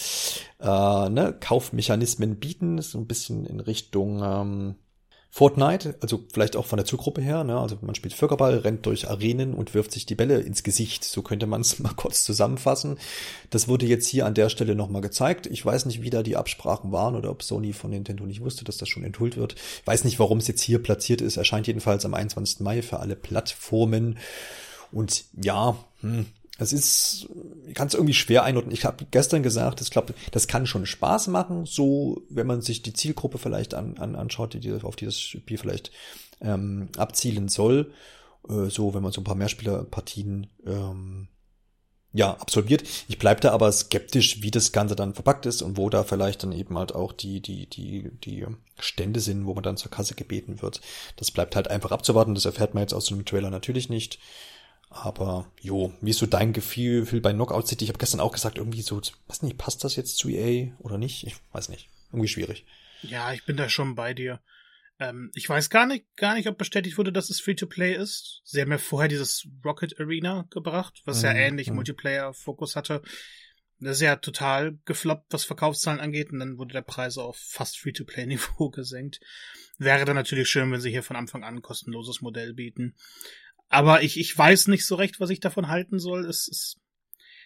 äh, 0.60 1.10
ne, 1.10 1.36
Kaufmechanismen 1.40 2.38
bieten, 2.38 2.82
so 2.82 2.98
ein 2.98 3.08
bisschen 3.08 3.46
in 3.46 3.60
Richtung 3.60 4.22
ähm, 4.24 4.76
Fortnite, 5.38 5.96
also 6.00 6.24
vielleicht 6.32 6.56
auch 6.56 6.66
von 6.66 6.78
der 6.78 6.86
Zugruppe 6.86 7.22
her, 7.22 7.44
ne? 7.44 7.60
also 7.60 7.78
man 7.82 7.94
spielt 7.94 8.14
Völkerball, 8.14 8.60
rennt 8.60 8.86
durch 8.86 9.10
Arenen 9.10 9.54
und 9.54 9.74
wirft 9.74 9.92
sich 9.92 10.06
die 10.06 10.16
Bälle 10.16 10.40
ins 10.40 10.64
Gesicht. 10.64 11.04
So 11.04 11.24
könnte 11.24 11.46
man 11.46 11.60
es 11.60 11.78
mal 11.80 11.94
kurz 11.94 12.24
zusammenfassen. 12.24 12.98
Das 13.50 13.68
wurde 13.68 13.86
jetzt 13.86 14.08
hier 14.08 14.26
an 14.26 14.34
der 14.34 14.48
Stelle 14.48 14.76
nochmal 14.76 15.02
gezeigt. 15.02 15.46
Ich 15.48 15.66
weiß 15.66 15.88
nicht, 15.88 16.02
wie 16.02 16.10
da 16.10 16.24
die 16.24 16.38
Absprachen 16.38 16.94
waren 16.94 17.18
oder 17.18 17.32
ob 17.32 17.44
Sony 17.44 17.74
von 17.74 17.90
Nintendo 17.90 18.26
nicht 18.26 18.40
wusste, 18.40 18.64
dass 18.64 18.78
das 18.78 18.88
schon 18.88 19.04
enthüllt 19.04 19.36
wird. 19.36 19.56
Ich 19.82 19.86
weiß 19.86 20.06
nicht, 20.06 20.20
warum 20.20 20.38
es 20.38 20.48
jetzt 20.48 20.62
hier 20.62 20.82
platziert 20.82 21.20
ist. 21.20 21.36
Erscheint 21.36 21.68
jedenfalls 21.68 22.06
am 22.06 22.14
21. 22.14 22.62
Mai 22.62 22.82
für 22.82 23.02
alle 23.02 23.18
Plattformen. 23.18 24.18
Und 24.94 25.26
ja, 25.34 25.76
hm, 26.00 26.28
es 26.58 26.72
ist, 26.72 27.28
ich 27.68 27.74
kann 27.74 27.88
es 27.88 27.94
irgendwie 27.94 28.14
schwer 28.14 28.44
einordnen. 28.44 28.74
Ich 28.74 28.86
habe 28.86 29.06
gestern 29.12 29.44
gesagt, 29.44 29.82
ich 29.82 29.92
glaube, 29.92 30.14
das 30.32 30.48
kann 30.48 30.66
schon 30.66 30.86
Spaß 30.86 31.28
machen, 31.28 31.66
so 31.66 32.24
wenn 32.30 32.48
man 32.48 32.62
sich 32.62 32.82
die 32.82 32.94
Zielgruppe 32.94 33.38
vielleicht 33.38 33.74
an, 33.74 33.98
an, 33.98 34.16
anschaut, 34.16 34.54
die 34.54 34.72
auf 34.72 34.96
dieses 34.96 35.20
Spiel 35.20 35.58
vielleicht 35.58 35.92
ähm, 36.42 36.90
abzielen 36.98 37.50
soll. 37.50 37.92
Äh, 38.48 38.70
so, 38.70 38.94
wenn 38.94 39.04
man 39.04 39.12
so 39.12 39.22
ein 39.22 39.26
paar 39.26 39.36
Mehrspielerpartien 39.36 40.48
ähm, 40.66 41.28
ja, 42.16 42.32
absolviert. 42.32 42.84
Ich 43.10 43.20
bleib 43.20 43.42
da 43.42 43.52
aber 43.52 43.70
skeptisch, 43.74 44.42
wie 44.42 44.50
das 44.50 44.72
Ganze 44.72 44.96
dann 44.96 45.14
verpackt 45.14 45.46
ist 45.46 45.62
und 45.62 45.76
wo 45.76 45.90
da 45.90 46.06
vielleicht 46.06 46.44
dann 46.44 46.54
eben 46.54 46.78
halt 46.78 46.96
auch 46.96 47.12
die, 47.12 47.42
die, 47.42 47.70
die, 47.70 48.10
die 48.24 48.46
Stände 48.80 49.20
sind, 49.20 49.46
wo 49.46 49.54
man 49.54 49.64
dann 49.64 49.76
zur 49.76 49.92
Kasse 49.92 50.16
gebeten 50.16 50.62
wird. 50.62 50.80
Das 51.18 51.32
bleibt 51.32 51.58
halt 51.58 51.70
einfach 51.70 51.92
abzuwarten. 51.92 52.34
Das 52.34 52.46
erfährt 52.46 52.74
man 52.74 52.84
jetzt 52.84 52.94
aus 52.94 53.08
dem 53.08 53.26
Trailer 53.26 53.50
natürlich 53.50 53.90
nicht. 53.90 54.20
Aber 54.96 55.52
jo, 55.60 55.94
wie 56.00 56.12
ist 56.12 56.20
so 56.20 56.26
dein 56.26 56.54
Gefühl 56.54 57.06
bei 57.20 57.34
Knockout 57.34 57.68
City? 57.68 57.84
Ich 57.84 57.90
habe 57.90 58.00
gestern 58.00 58.22
auch 58.22 58.32
gesagt, 58.32 58.58
irgendwie 58.58 58.82
so, 58.82 59.02
weiß 59.28 59.42
nicht, 59.42 59.58
passt 59.58 59.84
das 59.84 59.98
jetzt 59.98 60.18
zu 60.18 60.30
EA 60.30 60.74
oder 60.80 60.98
nicht? 60.98 61.28
Ich 61.28 61.36
weiß 61.52 61.68
nicht. 61.68 61.90
Irgendwie 62.12 62.30
schwierig. 62.30 62.66
Ja, 63.02 63.34
ich 63.34 63.44
bin 63.44 63.58
da 63.58 63.68
schon 63.68 63.96
bei 63.96 64.14
dir. 64.14 64.40
Ähm, 64.98 65.32
ich 65.36 65.50
weiß 65.50 65.70
gar 65.70 65.86
nicht, 65.86 66.06
gar 66.16 66.36
nicht, 66.36 66.48
ob 66.48 66.58
bestätigt 66.58 66.98
wurde, 66.98 67.12
dass 67.12 67.30
es 67.30 67.42
Free-to-Play 67.42 67.94
ist. 67.94 68.42
Sie 68.46 68.62
haben 68.62 68.72
ja 68.72 68.78
vorher 68.78 69.10
dieses 69.10 69.46
Rocket 69.66 70.00
Arena 70.00 70.48
gebracht, 70.50 71.02
was 71.04 71.20
mhm. 71.20 71.26
ja 71.26 71.34
ähnlich 71.34 71.70
mhm. 71.70 71.76
Multiplayer-Fokus 71.76 72.78
hatte. 72.78 73.02
Das 73.82 73.98
ist 73.98 74.02
ja 74.02 74.16
total 74.16 74.80
gefloppt, 74.86 75.34
was 75.34 75.44
Verkaufszahlen 75.44 76.00
angeht, 76.00 76.32
und 76.32 76.40
dann 76.40 76.58
wurde 76.58 76.72
der 76.72 76.82
Preis 76.82 77.18
auf 77.18 77.36
fast 77.36 77.78
Free-to-Play-Niveau 77.80 78.70
gesenkt. 78.72 79.20
Wäre 79.78 80.06
dann 80.06 80.16
natürlich 80.16 80.48
schön, 80.48 80.72
wenn 80.72 80.80
sie 80.80 80.92
hier 80.92 81.04
von 81.04 81.18
Anfang 81.18 81.44
an 81.44 81.56
ein 81.56 81.62
kostenloses 81.62 82.22
Modell 82.22 82.54
bieten. 82.54 82.96
Aber 83.76 84.04
ich, 84.04 84.18
ich 84.18 84.38
weiß 84.38 84.68
nicht 84.68 84.86
so 84.86 84.96
recht, 84.96 85.20
was 85.20 85.30
ich 85.30 85.42
davon 85.42 85.68
halten 85.68 86.00
soll. 86.00 86.26
Es 86.26 86.48
ist, 86.48 86.78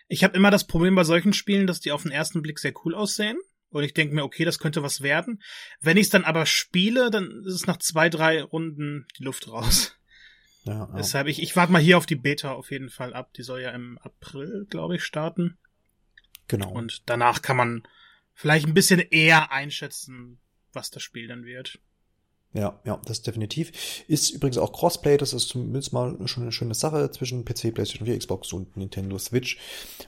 ich 0.08 0.24
habe 0.24 0.38
immer 0.38 0.52
das 0.52 0.68
Problem 0.68 0.94
bei 0.94 1.04
solchen 1.04 1.34
Spielen, 1.34 1.66
dass 1.66 1.80
die 1.80 1.92
auf 1.92 2.04
den 2.04 2.12
ersten 2.12 2.44
Blick 2.44 2.60
sehr 2.60 2.74
cool 2.86 2.94
aussehen. 2.94 3.40
Und 3.72 3.84
ich 3.84 3.96
denke 3.96 4.14
mir, 4.14 4.24
okay, 4.24 4.46
das 4.46 4.60
könnte 4.60 4.84
was 4.84 5.02
werden. 5.02 5.42
Wenn 5.82 5.98
ich 5.98 6.04
es 6.04 6.10
dann 6.10 6.26
aber 6.26 6.46
spiele, 6.46 7.10
dann 7.10 7.44
ist 7.46 7.56
es 7.56 7.66
nach 7.66 7.78
zwei, 7.78 8.10
drei 8.10 8.44
Runden 8.44 9.08
die 9.18 9.24
Luft 9.24 9.48
raus. 9.48 9.96
Ja, 10.66 10.74
ja. 10.74 10.94
Deshalb, 10.98 11.28
ich, 11.28 11.42
ich 11.42 11.56
warte 11.56 11.72
mal 11.72 11.82
hier 11.82 11.98
auf 11.98 12.06
die 12.06 12.16
Beta 12.16 12.52
auf 12.52 12.70
jeden 12.70 12.90
Fall 12.90 13.16
ab. 13.16 13.34
Die 13.34 13.44
soll 13.44 13.62
ja 13.62 13.72
im 13.72 13.98
April, 13.98 14.68
glaube 14.70 14.98
ich, 14.98 15.04
starten. 15.04 15.58
Genau. 16.48 16.72
Und 16.72 17.10
danach 17.10 17.42
kann 17.42 17.58
man 17.58 17.88
vielleicht 18.36 18.68
ein 18.68 18.76
bisschen 18.76 19.00
eher 19.00 19.52
einschätzen, 19.52 20.40
was 20.74 20.92
das 20.92 21.02
Spiel 21.02 21.28
dann 21.28 21.44
wird. 21.44 21.80
Ja, 22.52 22.80
ja, 22.84 23.00
das 23.06 23.22
definitiv. 23.22 24.04
Ist 24.08 24.32
übrigens 24.32 24.58
auch 24.58 24.74
Crossplay, 24.74 25.18
das 25.18 25.34
ist 25.34 25.50
zumindest 25.50 25.94
mal 25.94 26.18
schon 26.28 26.44
eine 26.44 26.52
schöne 26.52 26.74
Sache 26.74 27.12
zwischen 27.12 27.46
PC, 27.46 27.74
PlayStation 27.74 28.08
4, 28.08 28.18
Xbox 28.18 28.54
und 28.54 28.76
Nintendo 28.76 29.20
Switch. 29.20 29.60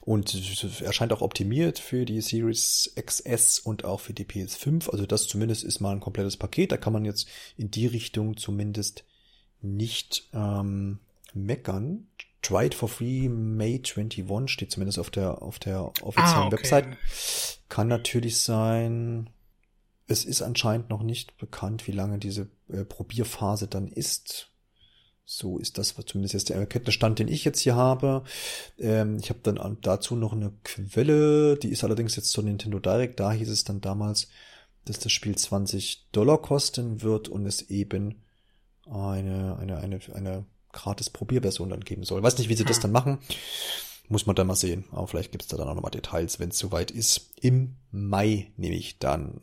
Und 0.01 0.81
erscheint 0.81 1.13
auch 1.13 1.21
optimiert 1.21 1.77
für 1.77 2.03
die 2.03 2.19
Series 2.21 2.93
XS 2.99 3.59
und 3.59 3.85
auch 3.85 3.99
für 3.99 4.13
die 4.13 4.25
PS5. 4.25 4.89
Also 4.89 5.05
das 5.05 5.27
zumindest 5.27 5.63
ist 5.63 5.81
mal 5.81 5.91
ein 5.91 5.99
komplettes 5.99 6.35
Paket. 6.35 6.71
Da 6.71 6.77
kann 6.77 6.93
man 6.93 7.05
jetzt 7.05 7.27
in 7.57 7.69
die 7.69 7.85
Richtung 7.85 8.37
zumindest 8.37 9.03
nicht 9.61 10.27
ähm, 10.33 10.99
meckern. 11.33 12.07
Tried 12.41 12.73
for 12.73 12.89
Free 12.89 13.29
May 13.29 13.83
21 13.85 14.25
steht 14.47 14.71
zumindest 14.71 14.97
auf 14.97 15.11
der 15.11 15.43
auf 15.43 15.59
der 15.59 15.91
offiziellen 16.01 16.25
ah, 16.25 16.47
okay. 16.47 16.57
Website. 16.57 16.97
Kann 17.69 17.87
natürlich 17.87 18.39
sein. 18.41 19.29
Es 20.11 20.25
ist 20.25 20.41
anscheinend 20.41 20.89
noch 20.89 21.03
nicht 21.03 21.37
bekannt, 21.37 21.87
wie 21.87 21.93
lange 21.93 22.17
diese 22.17 22.49
äh, 22.67 22.83
Probierphase 22.83 23.67
dann 23.67 23.87
ist. 23.87 24.49
So 25.23 25.57
ist 25.57 25.77
das 25.77 25.95
zumindest 26.05 26.33
jetzt 26.33 26.49
der 26.49 26.57
Erkenntnisstand, 26.57 27.19
den 27.19 27.29
ich 27.29 27.45
jetzt 27.45 27.61
hier 27.61 27.75
habe. 27.75 28.23
Ähm, 28.77 29.19
ich 29.21 29.29
habe 29.29 29.39
dann 29.41 29.77
dazu 29.81 30.17
noch 30.17 30.33
eine 30.33 30.51
Quelle, 30.65 31.55
die 31.55 31.69
ist 31.69 31.85
allerdings 31.85 32.17
jetzt 32.17 32.31
zur 32.31 32.43
Nintendo 32.43 32.79
Direct. 32.79 33.21
Da 33.21 33.31
hieß 33.31 33.49
es 33.49 33.63
dann 33.63 33.79
damals, 33.79 34.27
dass 34.83 34.99
das 34.99 35.13
Spiel 35.13 35.37
20 35.37 36.09
Dollar 36.11 36.41
kosten 36.41 37.01
wird 37.01 37.29
und 37.29 37.45
es 37.45 37.69
eben 37.69 38.21
eine, 38.89 39.57
eine, 39.59 39.77
eine, 39.77 39.99
eine 40.13 40.45
gratis 40.73 41.09
Probierversion 41.09 41.69
dann 41.69 41.85
geben 41.85 42.03
soll. 42.03 42.21
Weiß 42.21 42.37
nicht, 42.37 42.49
wie 42.49 42.55
sie 42.55 42.65
das 42.65 42.77
hm. 42.77 42.81
dann 42.81 42.91
machen. 42.91 43.19
Muss 44.09 44.25
man 44.25 44.35
dann 44.35 44.47
mal 44.47 44.55
sehen. 44.55 44.83
Aber 44.91 45.07
vielleicht 45.07 45.31
gibt 45.31 45.43
es 45.43 45.47
da 45.47 45.55
dann 45.55 45.69
auch 45.69 45.75
nochmal 45.75 45.91
Details, 45.91 46.37
wenn 46.37 46.49
es 46.49 46.57
soweit 46.57 46.91
ist. 46.91 47.29
Im 47.39 47.77
Mai 47.91 48.51
nehme 48.57 48.75
ich 48.75 48.99
dann. 48.99 49.39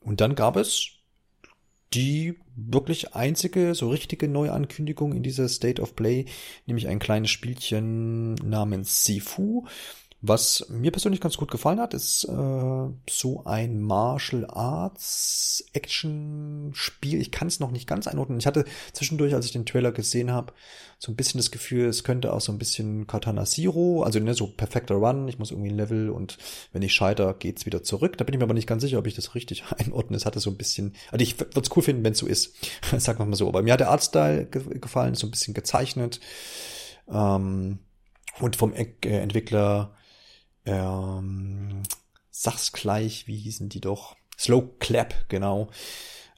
Und 0.00 0.20
dann 0.20 0.34
gab 0.34 0.56
es 0.56 1.00
die 1.92 2.38
wirklich 2.54 3.14
einzige, 3.14 3.74
so 3.74 3.90
richtige 3.90 4.28
Neuankündigung 4.28 5.12
in 5.12 5.22
dieser 5.22 5.48
State 5.48 5.82
of 5.82 5.96
Play, 5.96 6.26
nämlich 6.66 6.88
ein 6.88 6.98
kleines 6.98 7.30
Spielchen 7.30 8.34
namens 8.34 9.04
Sifu. 9.04 9.66
Was 10.22 10.66
mir 10.68 10.90
persönlich 10.90 11.22
ganz 11.22 11.38
gut 11.38 11.50
gefallen 11.50 11.80
hat, 11.80 11.94
ist 11.94 12.24
äh, 12.24 12.88
so 13.08 13.42
ein 13.46 13.80
Martial 13.80 14.46
Arts 14.50 15.64
Action 15.72 16.72
Spiel. 16.74 17.22
Ich 17.22 17.30
kann 17.30 17.48
es 17.48 17.58
noch 17.58 17.70
nicht 17.70 17.86
ganz 17.86 18.06
einordnen. 18.06 18.38
Ich 18.38 18.46
hatte 18.46 18.66
zwischendurch, 18.92 19.34
als 19.34 19.46
ich 19.46 19.52
den 19.52 19.64
Trailer 19.64 19.92
gesehen 19.92 20.30
habe, 20.30 20.52
so 20.98 21.10
ein 21.10 21.16
bisschen 21.16 21.38
das 21.38 21.50
Gefühl, 21.50 21.86
es 21.86 22.04
könnte 22.04 22.34
auch 22.34 22.42
so 22.42 22.52
ein 22.52 22.58
bisschen 22.58 23.06
Katana 23.06 23.46
Zero, 23.46 24.02
also 24.02 24.18
ne, 24.18 24.34
so 24.34 24.46
perfekter 24.46 24.96
Run. 24.96 25.26
Ich 25.26 25.38
muss 25.38 25.52
irgendwie 25.52 25.70
ein 25.70 25.76
Level 25.76 26.10
und 26.10 26.36
wenn 26.74 26.82
ich 26.82 26.92
scheiter, 26.92 27.32
geht's 27.32 27.64
wieder 27.64 27.82
zurück. 27.82 28.18
Da 28.18 28.24
bin 28.24 28.34
ich 28.34 28.38
mir 28.38 28.44
aber 28.44 28.52
nicht 28.52 28.66
ganz 28.66 28.82
sicher, 28.82 28.98
ob 28.98 29.06
ich 29.06 29.14
das 29.14 29.34
richtig 29.34 29.64
einordne. 29.78 30.18
Es 30.18 30.26
hatte 30.26 30.40
so 30.40 30.50
ein 30.50 30.58
bisschen, 30.58 30.94
also 31.10 31.22
ich 31.22 31.40
würde 31.40 31.60
es 31.60 31.74
cool 31.74 31.82
finden, 31.82 32.04
wenn 32.04 32.12
es 32.12 32.18
so 32.18 32.26
ist. 32.26 32.54
Sag 32.98 33.18
mal 33.18 33.34
so. 33.34 33.48
Aber 33.48 33.62
mir 33.62 33.72
hat 33.72 33.80
der 33.80 33.90
Artstyle 33.90 34.44
ge 34.44 34.80
gefallen, 34.80 35.14
so 35.14 35.26
ein 35.26 35.30
bisschen 35.30 35.54
gezeichnet. 35.54 36.20
Ähm, 37.10 37.78
und 38.38 38.56
vom 38.56 38.74
äh, 38.74 38.86
Entwickler 39.02 39.94
ähm, 40.70 41.82
sag's 42.30 42.72
gleich, 42.72 43.26
wie 43.26 43.36
hießen 43.36 43.68
die 43.68 43.80
doch? 43.80 44.16
Slow 44.38 44.68
Clap, 44.78 45.28
genau. 45.28 45.68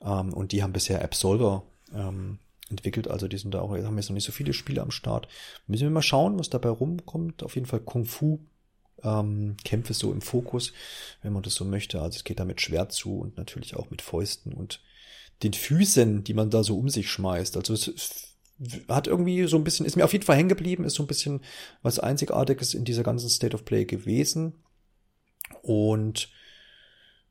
Ähm, 0.00 0.32
und 0.32 0.52
die 0.52 0.62
haben 0.62 0.72
bisher 0.72 1.02
Absolver 1.02 1.64
ähm, 1.94 2.38
entwickelt, 2.70 3.08
also 3.08 3.28
die 3.28 3.38
sind 3.38 3.52
da 3.52 3.60
auch, 3.60 3.70
haben 3.70 3.96
jetzt 3.96 4.08
noch 4.08 4.14
nicht 4.14 4.24
so 4.24 4.32
viele 4.32 4.52
Spiele 4.52 4.82
am 4.82 4.90
Start. 4.90 5.28
Müssen 5.66 5.84
wir 5.84 5.90
mal 5.90 6.02
schauen, 6.02 6.38
was 6.38 6.50
dabei 6.50 6.70
rumkommt. 6.70 7.42
Auf 7.42 7.54
jeden 7.54 7.66
Fall 7.66 7.80
Kung 7.80 8.06
Fu 8.06 8.40
ähm, 9.04 9.56
Kämpfe 9.64 9.94
so 9.94 10.12
im 10.12 10.22
Fokus, 10.22 10.72
wenn 11.22 11.32
man 11.32 11.42
das 11.42 11.54
so 11.54 11.64
möchte. 11.64 12.00
Also 12.00 12.16
es 12.16 12.24
geht 12.24 12.40
da 12.40 12.44
mit 12.44 12.60
Schwert 12.60 12.92
zu 12.92 13.18
und 13.18 13.36
natürlich 13.36 13.76
auch 13.76 13.90
mit 13.90 14.02
Fäusten 14.02 14.52
und 14.52 14.80
den 15.42 15.52
Füßen, 15.52 16.24
die 16.24 16.34
man 16.34 16.50
da 16.50 16.62
so 16.62 16.78
um 16.78 16.88
sich 16.88 17.10
schmeißt. 17.10 17.56
Also 17.56 17.74
es 17.74 18.31
hat 18.88 19.06
irgendwie 19.06 19.44
so 19.46 19.56
ein 19.56 19.64
bisschen, 19.64 19.86
ist 19.86 19.96
mir 19.96 20.04
auf 20.04 20.12
jeden 20.12 20.24
Fall 20.24 20.36
hängen 20.36 20.48
geblieben, 20.48 20.84
ist 20.84 20.94
so 20.94 21.02
ein 21.02 21.08
bisschen 21.08 21.40
was 21.82 21.98
Einzigartiges 21.98 22.74
in 22.74 22.84
dieser 22.84 23.02
ganzen 23.02 23.28
State 23.28 23.54
of 23.54 23.64
Play 23.64 23.84
gewesen. 23.84 24.62
Und 25.62 26.28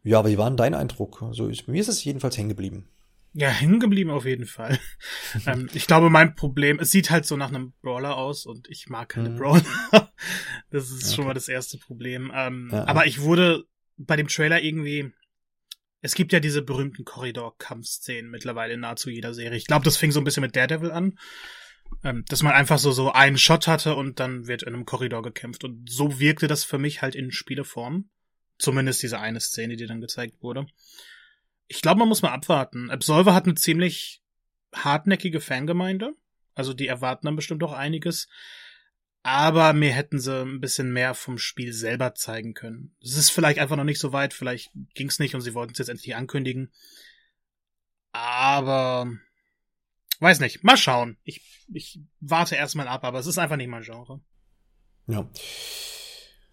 ja, 0.04 0.20
aber 0.20 0.30
wie 0.30 0.38
war 0.38 0.50
denn 0.50 0.58
dein 0.58 0.74
Eindruck? 0.74 1.22
Also 1.22 1.50
ich, 1.50 1.68
mir 1.68 1.80
ist 1.80 1.88
es 1.88 2.04
jedenfalls 2.04 2.38
hängen 2.38 2.50
geblieben. 2.50 2.88
Ja, 3.34 3.48
hängen 3.48 3.80
geblieben 3.80 4.10
auf 4.10 4.26
jeden 4.26 4.46
Fall. 4.46 4.78
ähm, 5.46 5.70
ich 5.74 5.88
glaube, 5.88 6.10
mein 6.10 6.36
Problem, 6.36 6.80
es 6.80 6.92
sieht 6.92 7.12
halt 7.12 7.26
so 7.26 7.38
nach 7.38 7.50
einem 7.50 7.74
Brawler 7.82 8.18
aus 8.18 8.46
und 8.46 8.68
ich 8.70 8.90
mag 8.90 9.10
keine 9.10 9.30
mhm. 9.30 9.38
Brawler. 9.38 9.64
das 10.70 10.90
ist 10.90 11.06
okay. 11.06 11.16
schon 11.16 11.26
mal 11.26 11.34
das 11.34 11.48
erste 11.48 11.78
Problem. 11.78 12.32
Ähm, 12.36 12.70
ja, 12.72 12.88
aber 12.88 13.06
ich 13.06 13.22
wurde 13.22 13.64
bei 13.98 14.18
dem 14.18 14.28
Trailer 14.28 14.62
irgendwie, 14.62 15.14
es 16.02 16.16
gibt 16.16 16.34
ja 16.34 16.40
diese 16.40 16.62
berühmten 16.62 17.06
Korridor-Kampfszenen 17.06 18.30
mittlerweile 18.30 18.74
in 18.74 18.82
nahezu 18.82 19.10
jeder 19.10 19.34
Serie. 19.34 19.58
Ich 19.58 19.68
glaube, 19.68 19.86
das 19.86 19.98
fing 19.98 20.12
so 20.12 20.20
ein 20.20 20.24
bisschen 20.24 20.42
mit 20.42 20.56
Daredevil 20.56 20.92
an. 20.92 21.18
Ähm, 22.04 22.24
dass 22.30 22.42
man 22.42 22.54
einfach 22.54 22.80
so, 22.80 22.92
so 22.92 23.12
einen 23.12 23.38
Shot 23.38 23.68
hatte 23.68 23.96
und 23.96 24.20
dann 24.20 24.48
wird 24.48 24.64
in 24.64 24.74
einem 24.74 24.86
Korridor 24.86 25.22
gekämpft. 25.22 25.64
Und 25.64 25.90
so 25.90 26.20
wirkte 26.20 26.48
das 26.48 26.64
für 26.64 26.80
mich 26.80 27.02
halt 27.02 27.16
in 27.16 27.32
Spieleform. 27.32 28.10
Zumindest 28.58 29.04
diese 29.04 29.20
eine 29.20 29.40
Szene, 29.40 29.76
die 29.76 29.86
dann 29.86 30.02
gezeigt 30.02 30.42
wurde. 30.42 30.66
Ich 31.68 31.82
glaube, 31.82 32.00
man 32.00 32.08
muss 32.08 32.22
mal 32.22 32.32
abwarten. 32.32 32.90
Absolver 32.90 33.34
hat 33.34 33.46
eine 33.46 33.56
ziemlich 33.56 34.22
hartnäckige 34.74 35.42
Fangemeinde. 35.42 36.14
Also 36.56 36.74
die 36.74 36.88
erwarten 36.88 37.28
dann 37.28 37.36
bestimmt 37.36 37.64
auch 37.64 37.74
einiges. 37.74 38.28
Aber 39.24 39.74
mir 39.74 39.92
hätten 39.92 40.20
sie 40.20 40.42
ein 40.42 40.62
bisschen 40.62 40.92
mehr 40.92 41.14
vom 41.14 41.38
Spiel 41.38 41.74
selber 41.74 42.16
zeigen 42.16 42.54
können. 42.54 42.96
Es 43.04 43.16
ist 43.16 43.30
vielleicht 43.30 43.60
einfach 43.60 43.76
noch 43.76 43.84
nicht 43.84 44.00
so 44.00 44.14
weit, 44.14 44.34
vielleicht 44.34 44.72
ging 44.96 45.10
es 45.10 45.20
nicht 45.20 45.36
und 45.36 45.42
sie 45.42 45.54
wollten 45.54 45.74
es 45.74 45.78
jetzt 45.78 45.90
endlich 45.90 46.16
ankündigen. 46.16 46.72
Aber 48.14 49.12
weiß 50.20 50.40
nicht, 50.40 50.64
mal 50.64 50.78
schauen. 50.78 51.18
Ich, 51.24 51.42
ich 51.72 52.00
warte 52.20 52.56
erstmal 52.56 52.88
ab, 52.88 53.04
aber 53.04 53.20
es 53.20 53.28
ist 53.28 53.38
einfach 53.38 53.58
nicht 53.58 53.70
mein 53.70 53.84
Genre. 53.84 54.22
Ja. 55.08 55.30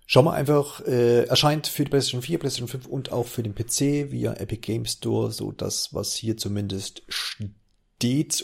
Schau 0.07 0.23
mal 0.23 0.35
einfach, 0.35 0.81
äh, 0.87 1.25
erscheint 1.25 1.67
für 1.67 1.85
die 1.85 1.91
PlayStation 1.91 2.23
4, 2.23 2.39
PlayStation 2.39 2.69
5 2.69 2.87
und 2.87 3.13
auch 3.13 3.27
für 3.27 3.43
den 3.43 3.55
PC 3.55 4.11
via 4.11 4.35
Epic 4.35 4.61
Game 4.61 4.87
Store, 4.87 5.31
so 5.31 5.53
das, 5.53 5.93
was 5.93 6.15
hier 6.15 6.37
zumindest 6.37 7.03
steht. 7.09 7.55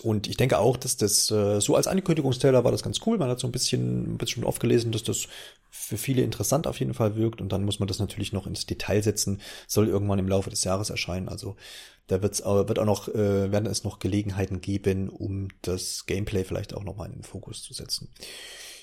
Und 0.02 0.26
ich 0.26 0.36
denke 0.36 0.58
auch, 0.58 0.76
dass 0.76 0.96
das 0.96 1.30
äh, 1.30 1.60
so 1.60 1.76
als 1.76 1.86
Ankündigungsteller 1.86 2.64
war 2.64 2.72
das 2.72 2.82
ganz 2.82 3.00
cool. 3.06 3.18
Man 3.18 3.28
hat 3.28 3.38
so 3.38 3.46
ein 3.46 3.52
bisschen, 3.52 4.14
ein 4.14 4.18
bisschen 4.18 4.44
oft 4.44 4.60
gelesen, 4.60 4.90
dass 4.90 5.04
das 5.04 5.28
für 5.70 5.96
viele 5.96 6.22
interessant 6.22 6.66
auf 6.66 6.80
jeden 6.80 6.94
Fall 6.94 7.16
wirkt. 7.16 7.40
Und 7.40 7.52
dann 7.52 7.64
muss 7.64 7.78
man 7.78 7.86
das 7.86 7.98
natürlich 7.98 8.32
noch 8.32 8.46
ins 8.46 8.66
Detail 8.66 9.02
setzen. 9.02 9.40
Soll 9.66 9.88
irgendwann 9.88 10.18
im 10.18 10.28
Laufe 10.28 10.50
des 10.50 10.64
Jahres 10.64 10.90
erscheinen. 10.90 11.28
Also 11.28 11.56
da 12.08 12.20
wird's, 12.20 12.44
wird 12.44 12.78
auch 12.78 12.84
noch, 12.84 13.08
äh, 13.08 13.52
werden 13.52 13.66
es 13.66 13.84
noch 13.84 13.98
Gelegenheiten 13.98 14.60
geben, 14.60 15.08
um 15.08 15.48
das 15.62 16.06
Gameplay 16.06 16.44
vielleicht 16.44 16.74
auch 16.74 16.84
nochmal 16.84 17.08
in 17.08 17.14
den 17.14 17.22
Fokus 17.22 17.62
zu 17.62 17.74
setzen. 17.74 18.08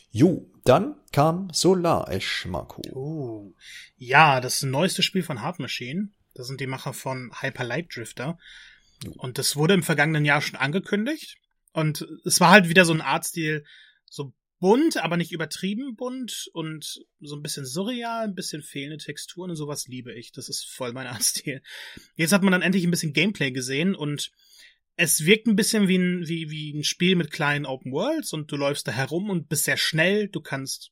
Jo, 0.09 0.45
dann 0.65 0.95
kam 1.11 1.49
Solar 1.53 2.09
Ash, 2.09 2.45
Marco. 2.45 2.81
Oh. 2.93 3.53
Ja, 3.97 4.41
das 4.41 4.61
neueste 4.61 5.03
Spiel 5.03 5.23
von 5.23 5.41
Hard 5.41 5.59
Machine. 5.59 6.09
Das 6.33 6.47
sind 6.47 6.59
die 6.59 6.67
Macher 6.67 6.93
von 6.93 7.31
Hyper 7.41 7.63
Light 7.63 7.95
Drifter. 7.95 8.37
Und 9.17 9.38
das 9.38 9.55
wurde 9.55 9.74
im 9.74 9.84
vergangenen 9.84 10.25
Jahr 10.25 10.41
schon 10.41 10.60
angekündigt. 10.60 11.38
Und 11.74 12.05
es 12.25 12.39
war 12.39 12.51
halt 12.51 12.70
wieder 12.70 12.86
so 12.86 12.93
ein 12.93 13.01
Artstil, 13.01 13.63
so 14.05 14.34
bunt, 14.60 14.98
aber 14.98 15.17
nicht 15.17 15.31
übertrieben 15.31 15.96
bunt 15.96 16.50
und 16.53 17.03
so 17.20 17.36
ein 17.36 17.41
bisschen 17.41 17.65
surreal, 17.65 18.25
ein 18.25 18.36
bisschen 18.36 18.62
fehlende 18.62 19.03
Texturen 19.03 19.50
und 19.50 19.55
sowas 19.55 19.88
liebe 19.88 20.13
ich. 20.13 20.31
Das 20.31 20.50
ist 20.50 20.65
voll 20.65 20.93
mein 20.93 21.08
Artstil. 21.08 21.62
Jetzt 22.15 22.31
hat 22.31 22.43
man 22.43 22.51
dann 22.51 22.62
endlich 22.62 22.84
ein 22.84 22.91
bisschen 22.91 23.13
Gameplay 23.13 23.51
gesehen 23.51 23.96
und 23.96 24.31
es 24.98 25.25
wirkt 25.25 25.48
ein 25.48 25.55
bisschen 25.55 25.88
wie 25.88 25.98
ein, 25.98 26.27
wie, 26.27 26.51
wie 26.51 26.77
ein 26.77 26.84
Spiel 26.84 27.15
mit 27.15 27.31
kleinen 27.31 27.65
Open 27.65 27.91
Worlds 27.91 28.34
und 28.34 28.51
du 28.51 28.55
läufst 28.55 28.88
da 28.88 28.91
herum 28.91 29.29
und 29.29 29.50
bist 29.50 29.63
sehr 29.63 29.77
schnell. 29.77 30.27
Du 30.27 30.41
kannst 30.41 30.91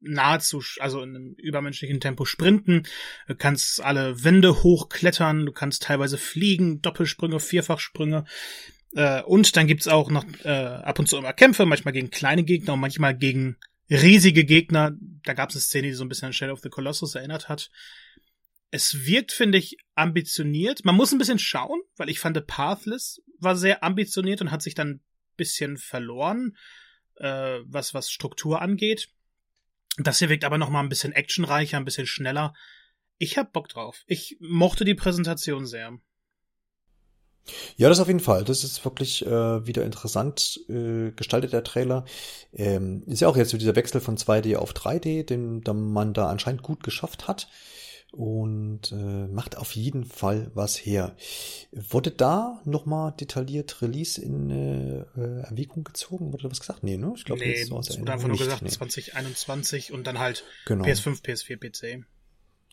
nahezu, 0.00 0.62
also 0.78 1.02
in 1.02 1.16
einem 1.16 1.34
übermenschlichen 1.38 2.00
Tempo 2.00 2.24
sprinten, 2.24 2.84
du 3.28 3.34
kannst 3.34 3.82
alle 3.82 4.22
Wände 4.24 4.62
hochklettern, 4.62 5.46
du 5.46 5.52
kannst 5.52 5.82
teilweise 5.82 6.18
fliegen, 6.18 6.82
Doppelsprünge, 6.82 7.40
Vierfachsprünge. 7.40 8.24
Äh, 8.94 9.22
und 9.22 9.56
dann 9.56 9.66
gibt's 9.66 9.88
auch 9.88 10.10
noch 10.10 10.24
äh, 10.44 10.48
ab 10.48 10.98
und 10.98 11.08
zu 11.08 11.16
immer 11.16 11.32
Kämpfe, 11.32 11.66
manchmal 11.66 11.92
gegen 11.92 12.10
kleine 12.10 12.44
Gegner 12.44 12.74
und 12.74 12.80
manchmal 12.80 13.16
gegen 13.16 13.56
riesige 13.90 14.44
Gegner. 14.44 14.92
Da 15.24 15.34
gab's 15.34 15.54
eine 15.54 15.60
Szene, 15.60 15.88
die 15.88 15.94
so 15.94 16.04
ein 16.04 16.08
bisschen 16.08 16.26
an 16.26 16.32
Shadow 16.32 16.52
of 16.52 16.60
the 16.62 16.70
Colossus 16.70 17.14
erinnert 17.14 17.48
hat. 17.48 17.70
Es 18.70 19.06
wirkt, 19.06 19.32
finde 19.32 19.58
ich, 19.58 19.76
ambitioniert. 19.94 20.84
Man 20.84 20.96
muss 20.96 21.12
ein 21.12 21.18
bisschen 21.18 21.38
schauen, 21.38 21.80
weil 21.96 22.08
ich 22.08 22.20
fand, 22.20 22.46
Pathless 22.46 23.22
war 23.38 23.56
sehr 23.56 23.84
ambitioniert 23.84 24.40
und 24.40 24.50
hat 24.50 24.62
sich 24.62 24.74
dann 24.74 24.88
ein 24.88 25.00
bisschen 25.36 25.76
verloren, 25.76 26.56
äh, 27.16 27.58
was, 27.64 27.94
was 27.94 28.10
Struktur 28.10 28.60
angeht. 28.60 29.08
Das 29.98 30.18
hier 30.18 30.28
wirkt 30.28 30.44
aber 30.44 30.58
noch 30.58 30.70
mal 30.70 30.80
ein 30.80 30.88
bisschen 30.88 31.12
actionreicher, 31.12 31.76
ein 31.76 31.84
bisschen 31.84 32.06
schneller. 32.06 32.54
Ich 33.18 33.38
hab 33.38 33.52
Bock 33.52 33.68
drauf. 33.68 34.02
Ich 34.06 34.36
mochte 34.40 34.84
die 34.84 34.94
Präsentation 34.94 35.66
sehr. 35.66 35.98
Ja, 37.76 37.88
das 37.88 38.00
auf 38.00 38.08
jeden 38.08 38.20
Fall. 38.20 38.44
Das 38.44 38.64
ist 38.64 38.84
wirklich 38.84 39.24
äh, 39.24 39.66
wieder 39.66 39.84
interessant 39.84 40.60
äh, 40.68 41.12
gestaltet, 41.12 41.52
der 41.52 41.64
Trailer. 41.64 42.04
Ähm, 42.52 43.04
ist 43.06 43.20
ja 43.20 43.28
auch 43.28 43.36
jetzt 43.36 43.50
so 43.50 43.58
dieser 43.58 43.76
Wechsel 43.76 44.00
von 44.00 44.16
2D 44.16 44.56
auf 44.56 44.72
3D, 44.72 45.24
den, 45.24 45.62
den 45.62 45.92
man 45.92 46.12
da 46.12 46.28
anscheinend 46.28 46.62
gut 46.62 46.82
geschafft 46.82 47.28
hat 47.28 47.48
und 48.16 48.92
äh, 48.92 49.26
macht 49.28 49.58
auf 49.58 49.76
jeden 49.76 50.04
Fall 50.04 50.50
was 50.54 50.76
her. 50.76 51.16
Wurde 51.72 52.10
da 52.10 52.60
nochmal 52.64 53.12
detailliert 53.12 53.82
Release 53.82 54.20
in 54.20 54.50
äh, 54.50 55.00
äh, 55.00 55.40
Erwägung 55.42 55.84
gezogen? 55.84 56.32
Wurde 56.32 56.44
da 56.44 56.50
was 56.50 56.60
gesagt? 56.60 56.82
Nee, 56.82 56.96
ne? 56.96 57.12
Ich 57.14 57.24
glaube, 57.24 57.42
nee, 57.42 57.62
so 57.62 57.78
es 57.78 58.00
wurde 58.00 58.12
einfach 58.12 58.28
nur 58.28 58.38
gesagt 58.38 58.62
nee. 58.62 58.70
2021 58.70 59.92
und 59.92 60.06
dann 60.06 60.18
halt 60.18 60.44
genau. 60.64 60.84
PS5, 60.84 61.22
PS4, 61.22 61.56
PC. 61.58 62.06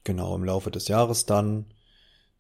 Genau, 0.05 0.35
im 0.35 0.45
Laufe 0.45 0.71
des 0.71 0.88
Jahres 0.88 1.25
dann 1.25 1.73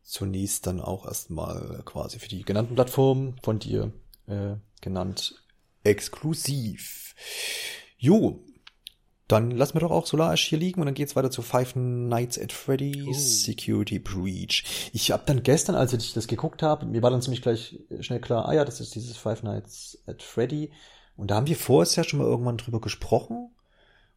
zunächst 0.01 0.65
dann 0.65 0.79
auch 0.79 1.05
erstmal 1.05 1.81
quasi 1.85 2.19
für 2.19 2.29
die 2.29 2.43
genannten 2.43 2.75
Plattformen 2.75 3.35
von 3.43 3.59
dir 3.59 3.91
äh, 4.27 4.55
genannt 4.81 5.43
exklusiv. 5.83 7.15
Jo, 7.97 8.43
dann 9.27 9.51
lassen 9.51 9.75
wir 9.75 9.81
doch 9.81 9.91
auch 9.91 10.05
Solar 10.05 10.33
Ash 10.33 10.45
hier 10.45 10.57
liegen 10.57 10.81
und 10.81 10.85
dann 10.85 10.95
geht's 10.95 11.15
weiter 11.15 11.31
zu 11.31 11.41
Five 11.41 11.75
Nights 11.75 12.39
at 12.39 12.51
Freddy's 12.51 13.07
oh. 13.07 13.13
Security 13.13 13.99
Breach. 13.99 14.89
Ich 14.91 15.11
habe 15.11 15.23
dann 15.25 15.43
gestern, 15.43 15.75
als 15.75 15.93
ich 15.93 16.13
das 16.13 16.27
geguckt 16.27 16.61
habe, 16.61 16.85
mir 16.85 17.01
war 17.01 17.09
dann 17.09 17.21
ziemlich 17.21 17.41
gleich 17.41 17.79
schnell 18.01 18.19
klar, 18.19 18.47
ah 18.47 18.53
ja, 18.53 18.65
das 18.65 18.81
ist 18.81 18.95
dieses 18.95 19.17
Five 19.17 19.43
Nights 19.43 19.97
at 20.07 20.21
Freddy. 20.21 20.71
Und 21.15 21.31
da 21.31 21.35
haben 21.35 21.47
wir 21.47 21.55
vorher 21.55 21.91
ja 21.95 22.03
schon 22.03 22.19
mal 22.19 22.27
irgendwann 22.27 22.57
drüber 22.57 22.81
gesprochen. 22.81 23.49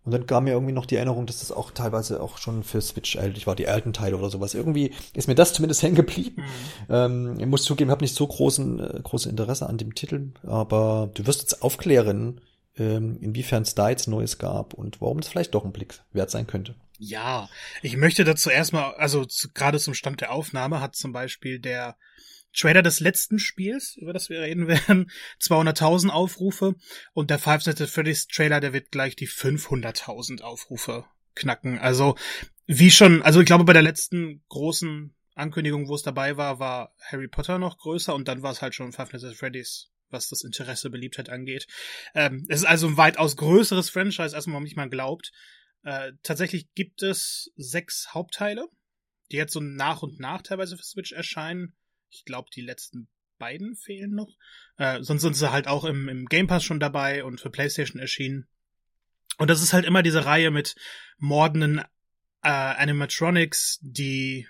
Und 0.04 0.12
dann 0.12 0.26
kam 0.26 0.44
mir 0.44 0.52
irgendwie 0.52 0.72
noch 0.72 0.86
die 0.86 0.94
Erinnerung, 0.94 1.26
dass 1.26 1.40
das 1.40 1.50
auch 1.50 1.72
teilweise 1.72 2.22
auch 2.22 2.38
schon 2.38 2.62
für 2.62 2.80
Switch 2.80 3.16
erhältlich 3.16 3.48
war, 3.48 3.56
die 3.56 3.66
alten 3.66 3.92
Teile 3.92 4.16
oder 4.16 4.30
sowas. 4.30 4.54
Irgendwie 4.54 4.92
ist 5.14 5.26
mir 5.26 5.34
das 5.34 5.52
zumindest 5.52 5.82
hängen 5.82 5.96
geblieben. 5.96 6.42
Mhm. 6.88 6.94
Ähm, 6.94 7.40
ich 7.40 7.46
muss 7.46 7.64
zugeben, 7.64 7.90
habe 7.90 8.04
nicht 8.04 8.14
so 8.14 8.26
großen, 8.26 8.78
äh, 8.80 9.00
große 9.02 9.28
Interesse 9.28 9.68
an 9.68 9.78
dem 9.78 9.96
Titel, 9.96 10.30
aber 10.44 11.10
du 11.14 11.26
wirst 11.26 11.40
jetzt 11.40 11.60
aufklären, 11.60 12.40
ähm, 12.40 12.40
inwiefern 12.84 13.62
es 13.62 13.74
da 13.74 13.90
jetzt 13.90 14.06
Neues 14.06 14.38
gab 14.38 14.74
und 14.74 15.00
warum 15.00 15.18
es 15.18 15.28
vielleicht 15.28 15.54
doch 15.54 15.64
ein 15.64 15.72
Blick 15.72 16.00
wert 16.12 16.30
sein 16.30 16.46
könnte. 16.46 16.74
Ja, 16.98 17.48
ich 17.82 17.96
möchte 17.96 18.24
dazu 18.24 18.50
erstmal, 18.50 18.94
also 18.94 19.24
zu, 19.24 19.50
gerade 19.52 19.78
zum 19.78 19.94
Stand 19.94 20.20
der 20.20 20.32
Aufnahme 20.32 20.80
hat 20.80 20.96
zum 20.96 21.12
Beispiel 21.12 21.58
der 21.58 21.96
Trailer 22.54 22.82
des 22.82 23.00
letzten 23.00 23.38
Spiels, 23.38 23.96
über 23.96 24.12
das 24.12 24.30
wir 24.30 24.40
reden 24.40 24.66
werden, 24.68 25.10
200.000 25.40 26.08
Aufrufe 26.08 26.74
und 27.12 27.30
der 27.30 27.38
Five 27.38 27.64
Nights 27.66 27.80
at 27.80 27.88
Freddy's 27.88 28.26
Trailer, 28.26 28.60
der 28.60 28.72
wird 28.72 28.90
gleich 28.90 29.16
die 29.16 29.28
500.000 29.28 30.42
Aufrufe 30.42 31.04
knacken. 31.34 31.78
Also 31.78 32.16
wie 32.66 32.90
schon, 32.90 33.22
also 33.22 33.40
ich 33.40 33.46
glaube 33.46 33.64
bei 33.64 33.74
der 33.74 33.82
letzten 33.82 34.42
großen 34.48 35.14
Ankündigung, 35.34 35.88
wo 35.88 35.94
es 35.94 36.02
dabei 36.02 36.38
war, 36.38 36.58
war 36.58 36.94
Harry 37.00 37.28
Potter 37.28 37.58
noch 37.58 37.78
größer 37.78 38.14
und 38.14 38.26
dann 38.26 38.42
war 38.42 38.52
es 38.52 38.62
halt 38.62 38.74
schon 38.74 38.92
Five 38.92 39.12
Nights 39.12 39.24
at 39.24 39.34
Freddy's 39.34 39.90
was 40.10 40.28
das 40.28 40.42
Interesse, 40.44 40.90
Beliebtheit 40.90 41.28
angeht. 41.28 41.66
Ähm, 42.14 42.44
es 42.48 42.60
ist 42.60 42.66
also 42.66 42.88
ein 42.88 42.96
weitaus 42.96 43.36
größeres 43.36 43.90
Franchise, 43.90 44.34
als 44.34 44.46
man 44.46 44.62
nicht 44.62 44.76
mal 44.76 44.88
glaubt. 44.88 45.32
Äh, 45.82 46.12
tatsächlich 46.22 46.72
gibt 46.74 47.02
es 47.02 47.52
sechs 47.56 48.14
Hauptteile, 48.14 48.68
die 49.30 49.36
jetzt 49.36 49.52
so 49.52 49.60
nach 49.60 50.02
und 50.02 50.18
nach 50.20 50.42
teilweise 50.42 50.76
für 50.76 50.84
Switch 50.84 51.12
erscheinen. 51.12 51.74
Ich 52.10 52.24
glaube, 52.24 52.48
die 52.54 52.62
letzten 52.62 53.08
beiden 53.38 53.76
fehlen 53.76 54.12
noch. 54.14 54.36
Äh, 54.78 55.02
sonst 55.02 55.22
sind 55.22 55.34
sie 55.34 55.52
halt 55.52 55.68
auch 55.68 55.84
im, 55.84 56.08
im 56.08 56.26
Game 56.26 56.46
Pass 56.46 56.64
schon 56.64 56.80
dabei 56.80 57.24
und 57.24 57.40
für 57.40 57.50
PlayStation 57.50 58.00
erschienen. 58.00 58.48
Und 59.38 59.50
das 59.50 59.62
ist 59.62 59.72
halt 59.72 59.84
immer 59.84 60.02
diese 60.02 60.24
Reihe 60.24 60.50
mit 60.50 60.76
mordenden 61.18 61.78
äh, 62.42 62.48
Animatronics, 62.48 63.78
die 63.82 64.46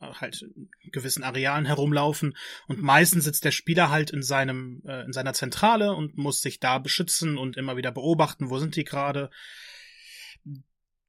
halt 0.00 0.44
gewissen 0.90 1.22
Arealen 1.22 1.66
herumlaufen 1.66 2.36
und 2.66 2.82
meistens 2.82 3.24
sitzt 3.24 3.44
der 3.44 3.50
Spieler 3.52 3.90
halt 3.90 4.10
in 4.10 4.22
seinem 4.22 4.82
äh, 4.86 5.04
in 5.04 5.12
seiner 5.12 5.32
Zentrale 5.32 5.94
und 5.94 6.16
muss 6.16 6.40
sich 6.40 6.58
da 6.60 6.78
beschützen 6.78 7.38
und 7.38 7.56
immer 7.56 7.76
wieder 7.76 7.92
beobachten, 7.92 8.50
wo 8.50 8.58
sind 8.58 8.76
die 8.76 8.84
gerade. 8.84 9.30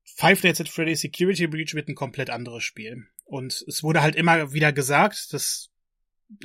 Five 0.03 0.43
Nights 0.43 0.61
at 0.61 0.69
Freddy's 0.69 1.01
Security 1.01 1.47
Breach 1.47 1.73
wird 1.75 1.89
ein 1.89 1.95
komplett 1.95 2.29
anderes 2.29 2.63
Spiel 2.63 3.07
und 3.25 3.63
es 3.67 3.83
wurde 3.83 4.01
halt 4.01 4.15
immer 4.15 4.53
wieder 4.53 4.73
gesagt, 4.73 5.33
dass 5.33 5.69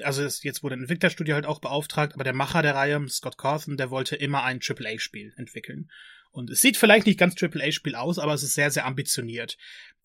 also 0.02 0.22
jetzt 0.22 0.62
wurde 0.62 0.76
ein 0.76 0.82
Entwicklerstudio 0.82 1.34
halt 1.34 1.46
auch 1.46 1.60
beauftragt, 1.60 2.14
aber 2.14 2.24
der 2.24 2.34
Macher 2.34 2.62
der 2.62 2.74
Reihe, 2.74 3.04
Scott 3.08 3.36
Cawthon, 3.38 3.76
der 3.76 3.90
wollte 3.90 4.16
immer 4.16 4.44
ein 4.44 4.60
AAA-Spiel 4.62 5.32
entwickeln. 5.36 5.90
Und 6.30 6.50
es 6.50 6.60
sieht 6.60 6.76
vielleicht 6.76 7.06
nicht 7.06 7.18
ganz 7.18 7.40
AAA-Spiel 7.40 7.94
aus, 7.94 8.18
aber 8.18 8.32
es 8.32 8.42
ist 8.42 8.54
sehr, 8.54 8.70
sehr 8.70 8.86
ambitioniert. 8.86 9.58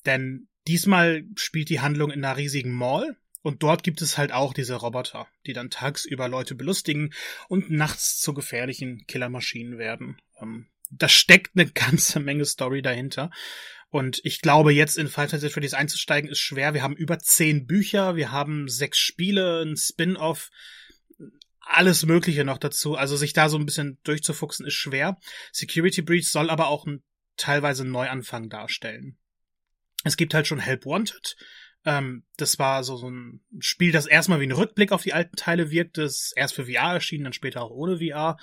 Denn 0.06 0.48
diesmal 0.68 1.24
spielt 1.36 1.70
die 1.70 1.80
Handlung 1.80 2.12
in 2.12 2.24
einer 2.24 2.38
riesigen 2.38 2.74
Mall 2.74 3.18
und 3.42 3.64
dort 3.64 3.84
gibt 3.84 4.02
es 4.02 4.18
halt 4.18 4.32
auch 4.32 4.54
diese 4.54 4.76
Roboter, 4.76 5.28
die 5.46 5.54
dann 5.54 5.70
tagsüber 5.70 6.28
Leute 6.28 6.56
belustigen 6.56 7.14
und 7.48 7.72
nachts 7.72 8.20
zu 8.20 8.34
gefährlichen 8.34 9.06
Killermaschinen 9.08 9.78
werden. 9.78 10.18
Ähm, 10.42 10.68
da 10.92 11.08
steckt 11.08 11.52
eine 11.56 11.66
ganze 11.72 12.20
Menge 12.20 12.46
Story 12.46 12.82
dahinter. 12.82 13.32
Und 13.90 14.20
ich 14.26 14.42
glaube, 14.42 14.74
jetzt 14.74 14.98
in 14.98 15.08
Five 15.08 15.32
Nights 15.32 15.46
at 15.46 15.52
Freddy's 15.52 15.74
einzusteigen 15.74 16.30
ist 16.30 16.40
schwer. 16.40 16.74
Wir 16.74 16.84
haben 16.84 16.96
über 16.96 17.20
zehn 17.20 17.66
Bücher, 17.68 18.18
wir 18.18 18.32
haben 18.32 18.68
sechs 18.68 18.98
Spiele, 18.98 19.62
ein 19.62 19.78
Spin-off, 19.78 20.50
alles 21.62 22.06
Mögliche 22.06 22.44
noch 22.44 22.58
dazu. 22.58 22.96
Also 22.96 23.16
sich 23.16 23.32
da 23.32 23.48
so 23.48 23.58
ein 23.58 23.66
bisschen 23.66 23.98
durchzufuchsen 24.04 24.66
ist 24.66 24.74
schwer. 24.74 25.18
Security 25.54 26.02
Breach 26.02 26.30
soll 26.30 26.50
aber 26.50 26.68
auch 26.68 26.86
ein 26.86 27.02
teilweise 27.38 27.86
Neuanfang 27.86 28.50
darstellen. 28.50 29.18
Es 30.08 30.18
gibt 30.18 30.34
halt 30.34 30.48
schon 30.48 30.60
Help 30.60 30.86
Wanted. 30.86 31.36
Ähm, 31.86 32.24
das 32.38 32.60
war 32.60 32.84
so, 32.84 32.98
so 32.98 33.10
ein 33.10 33.42
Spiel, 33.60 33.92
das 33.92 34.08
erstmal 34.08 34.40
wie 34.40 34.48
ein 34.48 34.52
Rückblick 34.52 34.92
auf 34.92 35.04
die 35.04 35.14
alten 35.14 35.36
Teile 35.36 35.72
wirkte. 35.72 36.02
Das 36.02 36.34
erst 36.36 36.56
für 36.56 36.66
VR 36.66 36.94
erschienen, 36.94 37.26
dann 37.26 37.34
später 37.34 37.62
auch 37.62 37.72
ohne 37.72 38.00
VR. 38.00 38.38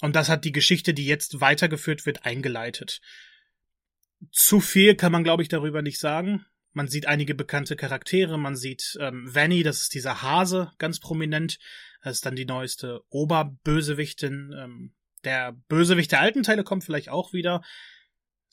Und 0.00 0.16
das 0.16 0.28
hat 0.28 0.44
die 0.44 0.52
Geschichte, 0.52 0.92
die 0.92 1.06
jetzt 1.06 1.40
weitergeführt 1.40 2.04
wird, 2.06 2.24
eingeleitet. 2.24 3.00
Zu 4.30 4.60
viel 4.60 4.96
kann 4.96 5.12
man, 5.12 5.24
glaube 5.24 5.42
ich, 5.42 5.48
darüber 5.48 5.82
nicht 5.82 5.98
sagen. 5.98 6.44
Man 6.72 6.88
sieht 6.88 7.06
einige 7.06 7.34
bekannte 7.34 7.76
Charaktere, 7.76 8.36
man 8.36 8.56
sieht 8.56 8.98
ähm, 9.00 9.32
Vanny, 9.32 9.62
das 9.62 9.82
ist 9.82 9.94
dieser 9.94 10.22
Hase, 10.22 10.72
ganz 10.78 10.98
prominent. 10.98 11.58
Das 12.02 12.16
ist 12.16 12.26
dann 12.26 12.36
die 12.36 12.44
neueste 12.44 13.00
Oberbösewichtin. 13.08 14.52
Ähm, 14.58 14.94
der 15.24 15.52
Bösewicht 15.68 16.12
der 16.12 16.20
alten 16.20 16.42
Teile 16.42 16.64
kommt 16.64 16.84
vielleicht 16.84 17.08
auch 17.08 17.32
wieder. 17.32 17.62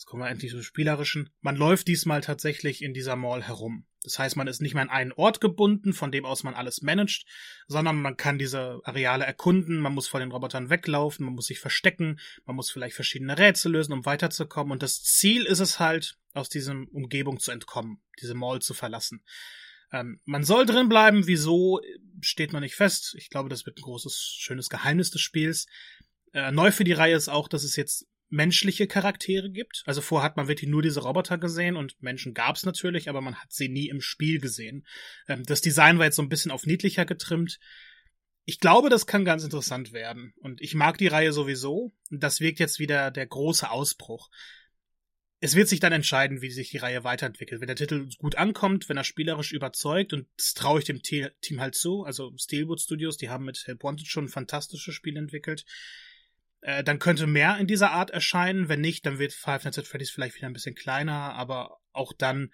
Jetzt 0.02 0.08
kommen 0.08 0.24
wir 0.24 0.32
endlich 0.32 0.50
zum 0.50 0.64
Spielerischen. 0.64 1.30
Man 1.42 1.56
läuft 1.56 1.88
diesmal 1.88 2.22
tatsächlich 2.22 2.82
in 2.82 2.92
dieser 2.92 3.16
Mall 3.16 3.44
herum. 3.44 3.86
Das 4.02 4.18
heißt, 4.18 4.36
man 4.36 4.48
ist 4.48 4.60
nicht 4.60 4.74
mehr 4.74 4.82
an 4.82 4.90
einen 4.90 5.12
Ort 5.12 5.42
gebunden, 5.42 5.94
von 5.94 6.12
dem 6.12 6.26
aus 6.26 6.42
man 6.42 6.56
alles 6.56 6.82
managt, 6.82 7.28
sondern 7.68 8.02
man 8.02 8.18
kann 8.18 8.40
diese 8.40 8.80
Areale 8.84 9.26
erkunden, 9.26 9.78
man 9.80 9.94
muss 9.94 10.08
vor 10.08 10.20
den 10.20 10.32
Robotern 10.32 10.72
weglaufen, 10.72 11.24
man 11.28 11.36
muss 11.36 11.46
sich 11.46 11.60
verstecken, 11.60 12.20
man 12.46 12.56
muss 12.56 12.72
vielleicht 12.72 12.96
verschiedene 12.96 13.38
Rätsel 13.38 13.74
lösen, 13.74 13.94
um 13.94 14.04
weiterzukommen. 14.04 14.72
Und 14.72 14.82
das 14.82 15.04
Ziel 15.04 15.46
ist 15.46 15.60
es 15.60 15.80
halt, 15.80 16.18
aus 16.34 16.50
dieser 16.50 16.74
Umgebung 16.92 17.40
zu 17.40 17.52
entkommen, 17.52 18.02
diese 18.20 18.34
Mall 18.34 18.60
zu 18.60 18.74
verlassen. 18.74 19.24
Ähm, 19.92 20.20
man 20.26 20.44
soll 20.44 20.66
drin 20.66 20.90
bleiben, 20.90 21.28
wieso 21.28 21.80
steht 22.22 22.54
man 22.54 22.64
nicht 22.64 22.76
fest. 22.76 23.14
Ich 23.20 23.30
glaube, 23.30 23.50
das 23.50 23.68
wird 23.68 23.78
ein 23.78 23.84
großes, 23.84 24.36
schönes 24.36 24.70
Geheimnis 24.70 25.12
des 25.12 25.22
Spiels. 25.22 25.68
Äh, 26.34 26.52
neu 26.52 26.72
für 26.72 26.86
die 26.86 26.94
Reihe 26.94 27.16
ist 27.16 27.30
auch, 27.30 27.48
dass 27.48 27.64
es 27.64 27.76
jetzt 27.76 28.08
menschliche 28.32 28.88
Charaktere 28.88 29.52
gibt. 29.52 29.84
Also 29.86 30.02
vorher 30.02 30.26
hat 30.26 30.38
man 30.38 30.48
wirklich 30.48 30.70
nur 30.70 30.82
diese 30.82 31.02
Roboter 31.02 31.38
gesehen 31.38 31.76
und 31.76 32.02
Menschen 32.02 32.34
gab 32.34 32.56
es 32.56 32.66
natürlich, 32.66 33.10
aber 33.10 33.22
man 33.22 33.36
hat 33.36 33.52
sie 33.52 33.70
nie 33.70 33.90
im 33.90 34.02
Spiel 34.02 34.40
gesehen. 34.40 34.88
Ähm, 35.28 35.44
das 35.44 35.62
Design 35.62 36.00
war 36.00 36.06
jetzt 36.06 36.16
so 36.16 36.22
ein 36.22 36.30
bisschen 36.30 36.52
auf 36.52 36.66
niedlicher 36.66 37.06
getrimmt. 37.06 37.60
Ich 38.46 38.60
glaube, 38.60 38.90
das 38.90 39.06
kann 39.06 39.26
ganz 39.26 39.44
interessant 39.44 39.92
werden. 39.92 40.34
Und 40.40 40.62
ich 40.62 40.74
mag 40.74 40.98
die 40.98 41.08
Reihe 41.08 41.34
sowieso. 41.34 41.94
Das 42.10 42.40
wirkt 42.40 42.60
jetzt 42.60 42.80
wieder 42.80 43.12
der 43.12 43.28
große 43.28 43.70
Ausbruch. 43.70 44.30
Es 45.42 45.56
wird 45.56 45.68
sich 45.68 45.80
dann 45.80 45.92
entscheiden, 45.92 46.42
wie 46.42 46.52
sich 46.52 46.70
die 46.70 46.78
Reihe 46.78 47.04
weiterentwickelt. 47.04 47.62
Wenn 47.62 47.68
der 47.68 47.76
Titel 47.76 48.08
gut 48.18 48.36
ankommt, 48.36 48.88
wenn 48.88 48.98
er 48.98 49.04
spielerisch 49.04 49.52
überzeugt, 49.52 50.14
und 50.14 50.28
das 50.38 50.54
traue 50.54 50.80
ich 50.80 50.86
dem 50.86 51.02
Team 51.02 51.60
halt 51.60 51.76
zu, 51.76 52.04
also 52.04 52.32
Steelwood 52.38 52.80
Studios, 52.80 53.18
die 53.18 53.30
haben 53.30 53.46
mit 53.46 53.66
Help 53.66 53.84
Wanted 53.84 54.08
schon 54.08 54.30
fantastische 54.30 54.92
Spiele 54.92 55.20
entwickelt, 55.20 55.66
äh, 56.62 56.84
dann 56.84 57.00
könnte 57.00 57.28
mehr 57.28 57.58
in 57.58 57.68
dieser 57.68 57.92
Art 57.92 58.12
erscheinen. 58.12 58.70
Wenn 58.70 58.82
nicht, 58.82 59.06
dann 59.06 59.20
wird 59.20 59.34
Five 59.34 59.64
Nights 59.64 59.80
at 59.80 59.88
Freddy's 59.88 60.12
vielleicht 60.12 60.36
wieder 60.36 60.48
ein 60.48 60.54
bisschen 60.54 60.76
kleiner, 60.76 61.34
aber 61.34 61.80
auch 61.92 62.14
dann. 62.14 62.52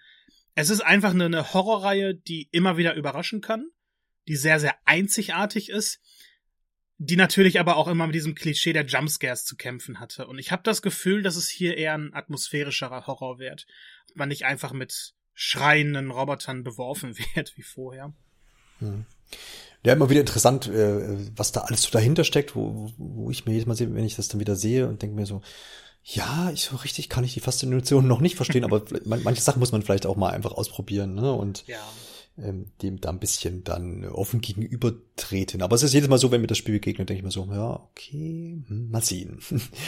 Es 0.54 0.70
ist 0.70 0.80
einfach 0.80 1.10
eine, 1.10 1.26
eine 1.26 1.54
Horrorreihe, 1.54 2.14
die 2.14 2.48
immer 2.50 2.76
wieder 2.76 2.94
überraschen 2.94 3.40
kann, 3.40 3.68
die 4.26 4.34
sehr, 4.34 4.58
sehr 4.58 4.74
einzigartig 4.86 5.68
ist, 5.68 6.00
die 6.96 7.14
natürlich 7.14 7.60
aber 7.60 7.76
auch 7.76 7.86
immer 7.86 8.06
mit 8.06 8.14
diesem 8.16 8.34
Klischee 8.34 8.72
der 8.72 8.84
Jumpscares 8.84 9.44
zu 9.44 9.56
kämpfen 9.56 10.00
hatte. 10.00 10.26
Und 10.26 10.38
ich 10.38 10.50
habe 10.50 10.64
das 10.64 10.82
Gefühl, 10.82 11.22
dass 11.22 11.36
es 11.36 11.48
hier 11.48 11.76
eher 11.76 11.94
ein 11.94 12.12
atmosphärischerer 12.12 13.06
Horror 13.06 13.38
wird. 13.38 13.66
Man 14.14 14.30
nicht 14.30 14.46
einfach 14.46 14.72
mit 14.72 15.14
schreienden 15.32 16.10
Robotern 16.10 16.64
beworfen 16.64 17.16
wird 17.16 17.56
wie 17.56 17.62
vorher. 17.62 18.12
Hm. 18.80 19.06
Ja, 19.84 19.92
immer 19.92 20.10
wieder 20.10 20.20
interessant, 20.20 20.68
äh, 20.68 21.16
was 21.36 21.52
da 21.52 21.60
alles 21.60 21.82
so 21.82 21.90
dahinter 21.90 22.24
steckt, 22.24 22.56
wo, 22.56 22.90
wo 22.96 23.30
ich 23.30 23.46
mir 23.46 23.52
jedes 23.52 23.66
Mal 23.66 23.76
sehe, 23.76 23.94
wenn 23.94 24.04
ich 24.04 24.16
das 24.16 24.28
dann 24.28 24.40
wieder 24.40 24.56
sehe 24.56 24.88
und 24.88 25.02
denke 25.02 25.14
mir 25.16 25.26
so, 25.26 25.40
ja, 26.02 26.50
ich 26.52 26.64
so 26.64 26.76
richtig 26.76 27.08
kann 27.08 27.24
ich 27.24 27.34
die 27.34 27.40
Faszination 27.40 28.06
noch 28.06 28.20
nicht 28.20 28.36
verstehen, 28.36 28.64
aber 28.64 28.82
manche 29.04 29.42
Sachen 29.42 29.60
muss 29.60 29.72
man 29.72 29.82
vielleicht 29.82 30.06
auch 30.06 30.16
mal 30.16 30.30
einfach 30.30 30.52
ausprobieren, 30.52 31.14
ne? 31.14 31.32
Und 31.32 31.64
ja 31.66 31.80
dem 32.38 33.00
da 33.00 33.10
ein 33.10 33.18
bisschen 33.18 33.64
dann 33.64 34.04
offen 34.04 34.40
gegenüber 34.40 34.92
treten. 35.16 35.62
Aber 35.62 35.74
es 35.74 35.82
ist 35.82 35.92
jedes 35.92 36.08
Mal 36.08 36.18
so, 36.18 36.30
wenn 36.30 36.40
mir 36.40 36.46
das 36.46 36.58
Spiel 36.58 36.74
begegnet, 36.74 37.08
denke 37.08 37.18
ich 37.18 37.24
mir 37.24 37.30
so, 37.30 37.46
ja, 37.50 37.88
okay, 37.90 38.62
hm, 38.66 38.90
mal 38.90 39.02
sehen. 39.02 39.40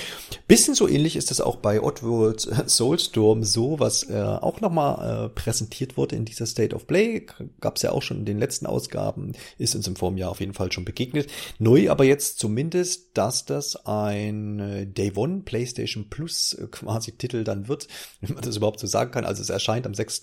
bisschen 0.49 0.75
so 0.75 0.89
ähnlich 0.89 1.17
ist 1.17 1.31
es 1.31 1.41
auch 1.41 1.57
bei 1.57 1.81
Oddworld 1.81 2.41
Soulstorm 2.41 3.45
so, 3.45 3.79
was 3.79 4.09
äh, 4.11 4.21
auch 4.21 4.61
nochmal 4.61 5.27
äh, 5.27 5.29
präsentiert 5.29 5.97
wurde 5.97 6.17
in 6.17 6.25
dieser 6.25 6.47
State 6.47 6.75
of 6.75 6.87
Play. 6.87 7.27
Gab 7.61 7.77
es 7.77 7.83
ja 7.83 7.93
auch 7.93 8.03
schon 8.03 8.19
in 8.19 8.25
den 8.25 8.39
letzten 8.39 8.67
Ausgaben, 8.67 9.33
ist 9.59 9.75
uns 9.75 9.87
im 9.87 9.97
Vorjahr 9.97 10.31
auf 10.31 10.41
jeden 10.41 10.55
Fall 10.55 10.73
schon 10.73 10.85
begegnet. 10.85 11.31
Neu 11.59 11.91
aber 11.91 12.05
jetzt 12.05 12.39
zumindest, 12.39 13.17
dass 13.17 13.45
das 13.45 13.87
ein 13.87 14.59
äh, 14.59 14.87
Day 14.87 15.13
One 15.15 15.43
PlayStation 15.45 16.09
Plus 16.11 16.55
äh, 16.55 16.67
quasi 16.67 17.13
Titel 17.13 17.45
dann 17.45 17.69
wird, 17.69 17.87
wenn 18.21 18.35
man 18.35 18.43
das 18.43 18.57
überhaupt 18.57 18.81
so 18.81 18.87
sagen 18.87 19.13
kann. 19.13 19.25
Also 19.25 19.43
es 19.43 19.51
erscheint 19.51 19.87
am 19.87 19.95
6. 19.95 20.23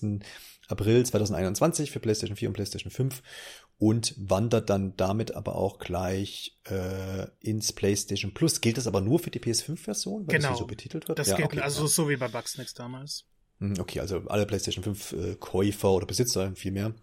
April 0.68 1.04
2021 1.04 1.90
für 1.90 2.00
PlayStation 2.00 2.36
4 2.36 2.48
und 2.48 2.54
PlayStation 2.54 2.90
5 2.90 3.22
und 3.78 4.14
wandert 4.16 4.70
dann 4.70 4.96
damit 4.96 5.34
aber 5.34 5.56
auch 5.56 5.78
gleich 5.78 6.58
äh, 6.64 7.26
ins 7.40 7.72
PlayStation 7.72 8.34
Plus. 8.34 8.60
Gilt 8.60 8.76
das 8.76 8.86
aber 8.86 9.00
nur 9.00 9.18
für 9.18 9.30
die 9.30 9.40
PS5-Version, 9.40 10.26
weil 10.26 10.36
genau. 10.36 10.50
das 10.50 10.58
so 10.58 10.66
betitelt 10.66 11.08
wird? 11.08 11.18
Das 11.18 11.28
ja, 11.28 11.36
gilt, 11.36 11.48
okay, 11.48 11.60
also 11.60 11.82
ja. 11.82 11.88
so 11.88 12.08
wie 12.08 12.16
bei 12.16 12.28
Bugsnax 12.28 12.74
damals. 12.74 13.24
Hm, 13.58 13.74
okay, 13.78 14.00
also 14.00 14.22
alle 14.28 14.46
PlayStation 14.46 14.84
5 14.84 15.12
äh, 15.12 15.36
Käufer 15.36 15.92
oder 15.92 16.06
Besitzer 16.06 16.54
vielmehr. 16.54 16.94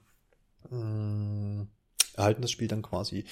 Hm 0.70 1.68
erhalten 2.18 2.42
das 2.42 2.52
Spiel 2.52 2.68
dann 2.68 2.82
quasi 2.82 3.26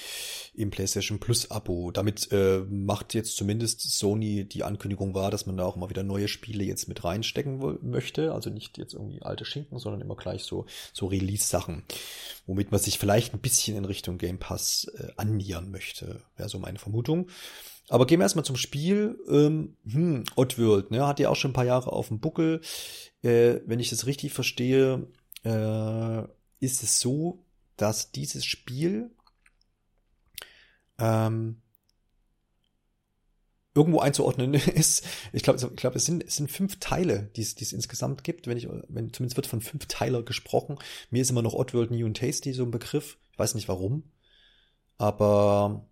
im 0.54 0.70
PlayStation 0.70 1.20
Plus 1.20 1.52
Abo. 1.52 1.92
Damit 1.92 2.32
äh, 2.32 2.60
macht 2.70 3.14
jetzt 3.14 3.36
zumindest 3.36 3.82
Sony 3.82 4.46
die 4.46 4.64
Ankündigung 4.64 5.14
wahr, 5.14 5.32
dass 5.32 5.46
man 5.46 5.58
da 5.58 5.66
auch 5.66 5.76
mal 5.76 5.90
wieder 5.90 6.04
neue 6.04 6.28
Spiele 6.28 6.64
jetzt 6.64 6.88
mit 6.88 7.04
reinstecken 7.04 7.80
möchte. 7.82 8.34
Also 8.34 8.50
nicht 8.50 8.78
jetzt 8.78 8.94
irgendwie 8.94 9.22
alte 9.22 9.46
Schinken, 9.46 9.80
sondern 9.80 10.02
immer 10.02 10.16
gleich 10.16 10.44
so, 10.44 10.66
so 10.94 11.08
Release-Sachen, 11.08 11.84
womit 12.46 12.72
man 12.72 12.80
sich 12.80 13.00
vielleicht 13.00 13.34
ein 13.34 13.40
bisschen 13.40 13.78
in 13.78 13.86
Richtung 13.86 14.18
Game 14.18 14.40
Pass 14.40 14.92
äh, 14.98 15.08
annähern 15.18 15.72
möchte. 15.72 16.22
Wäre 16.36 16.50
so 16.50 16.60
meine 16.60 16.80
Vermutung. 16.80 17.30
Aber 17.90 18.06
gehen 18.06 18.20
wir 18.20 18.24
erstmal 18.24 18.46
zum 18.46 18.56
Spiel. 18.56 19.20
Ähm, 19.30 19.76
hm, 19.86 20.24
Oddworld, 20.36 20.92
ne, 20.92 21.06
hat 21.06 21.20
ja 21.20 21.30
auch 21.30 21.36
schon 21.36 21.52
ein 21.52 21.56
paar 21.56 21.66
Jahre 21.66 21.92
auf 21.92 22.08
dem 22.08 22.20
Buckel. 22.20 22.62
Äh, 23.22 23.60
wenn 23.66 23.80
ich 23.80 23.90
das 23.90 24.06
richtig 24.06 24.34
verstehe, 24.34 25.08
äh, 25.44 26.24
ist 26.60 26.84
es 26.84 27.00
so, 27.00 27.43
dass 27.78 28.12
dieses 28.12 28.46
Spiel 28.46 29.12
ähm, 31.00 31.62
irgendwo 33.76 34.00
einzuordnen 34.00 34.54
ist. 34.76 35.06
Ich 35.32 35.44
glaube, 35.44 35.60
ich 35.60 35.76
glaube, 35.76 35.98
es 35.98 36.06
sind, 36.06 36.24
es 36.24 36.36
sind 36.36 36.52
fünf 36.52 36.80
Teile, 36.80 37.32
die 37.36 37.42
es, 37.42 37.56
die 37.56 37.64
es 37.64 37.74
insgesamt 37.74 38.24
gibt. 38.24 38.48
Wenn 38.48 38.58
ich, 38.58 38.68
wenn 38.88 39.12
zumindest 39.14 39.38
wird 39.38 39.48
von 39.48 39.62
fünf 39.62 39.88
Teiler 39.88 40.24
gesprochen. 40.24 40.78
Mir 41.10 41.22
ist 41.22 41.32
immer 41.32 41.42
noch 41.42 41.54
Oddworld 41.54 41.92
New 41.92 42.06
and 42.06 42.18
Tasty 42.18 42.54
so 42.54 42.64
ein 42.64 42.72
Begriff. 42.72 43.18
Ich 43.32 43.40
weiß 43.40 43.56
nicht 43.56 43.68
warum, 43.68 44.04
aber 45.00 45.90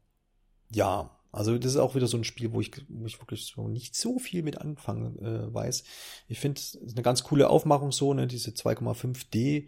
ja, 0.72 1.18
also 1.32 1.58
das 1.58 1.72
ist 1.72 1.78
auch 1.78 1.96
wieder 1.96 2.08
so 2.08 2.18
ein 2.18 2.24
Spiel, 2.24 2.52
wo 2.52 2.62
ich, 2.62 2.72
wo 2.90 3.06
ich 3.06 3.20
wirklich 3.20 3.46
so 3.46 3.68
nicht 3.68 3.96
so 3.96 4.20
viel 4.20 4.44
mit 4.44 4.60
anfangen 4.60 5.18
äh, 5.20 5.54
weiß. 5.54 5.84
Ich 6.28 6.40
finde 6.40 6.60
es 6.60 6.78
eine 6.80 7.02
ganz 7.02 7.24
coole 7.24 7.50
Aufmachung 7.50 7.92
so, 7.92 8.14
ne, 8.14 8.28
diese 8.28 8.52
2,5D 8.52 9.68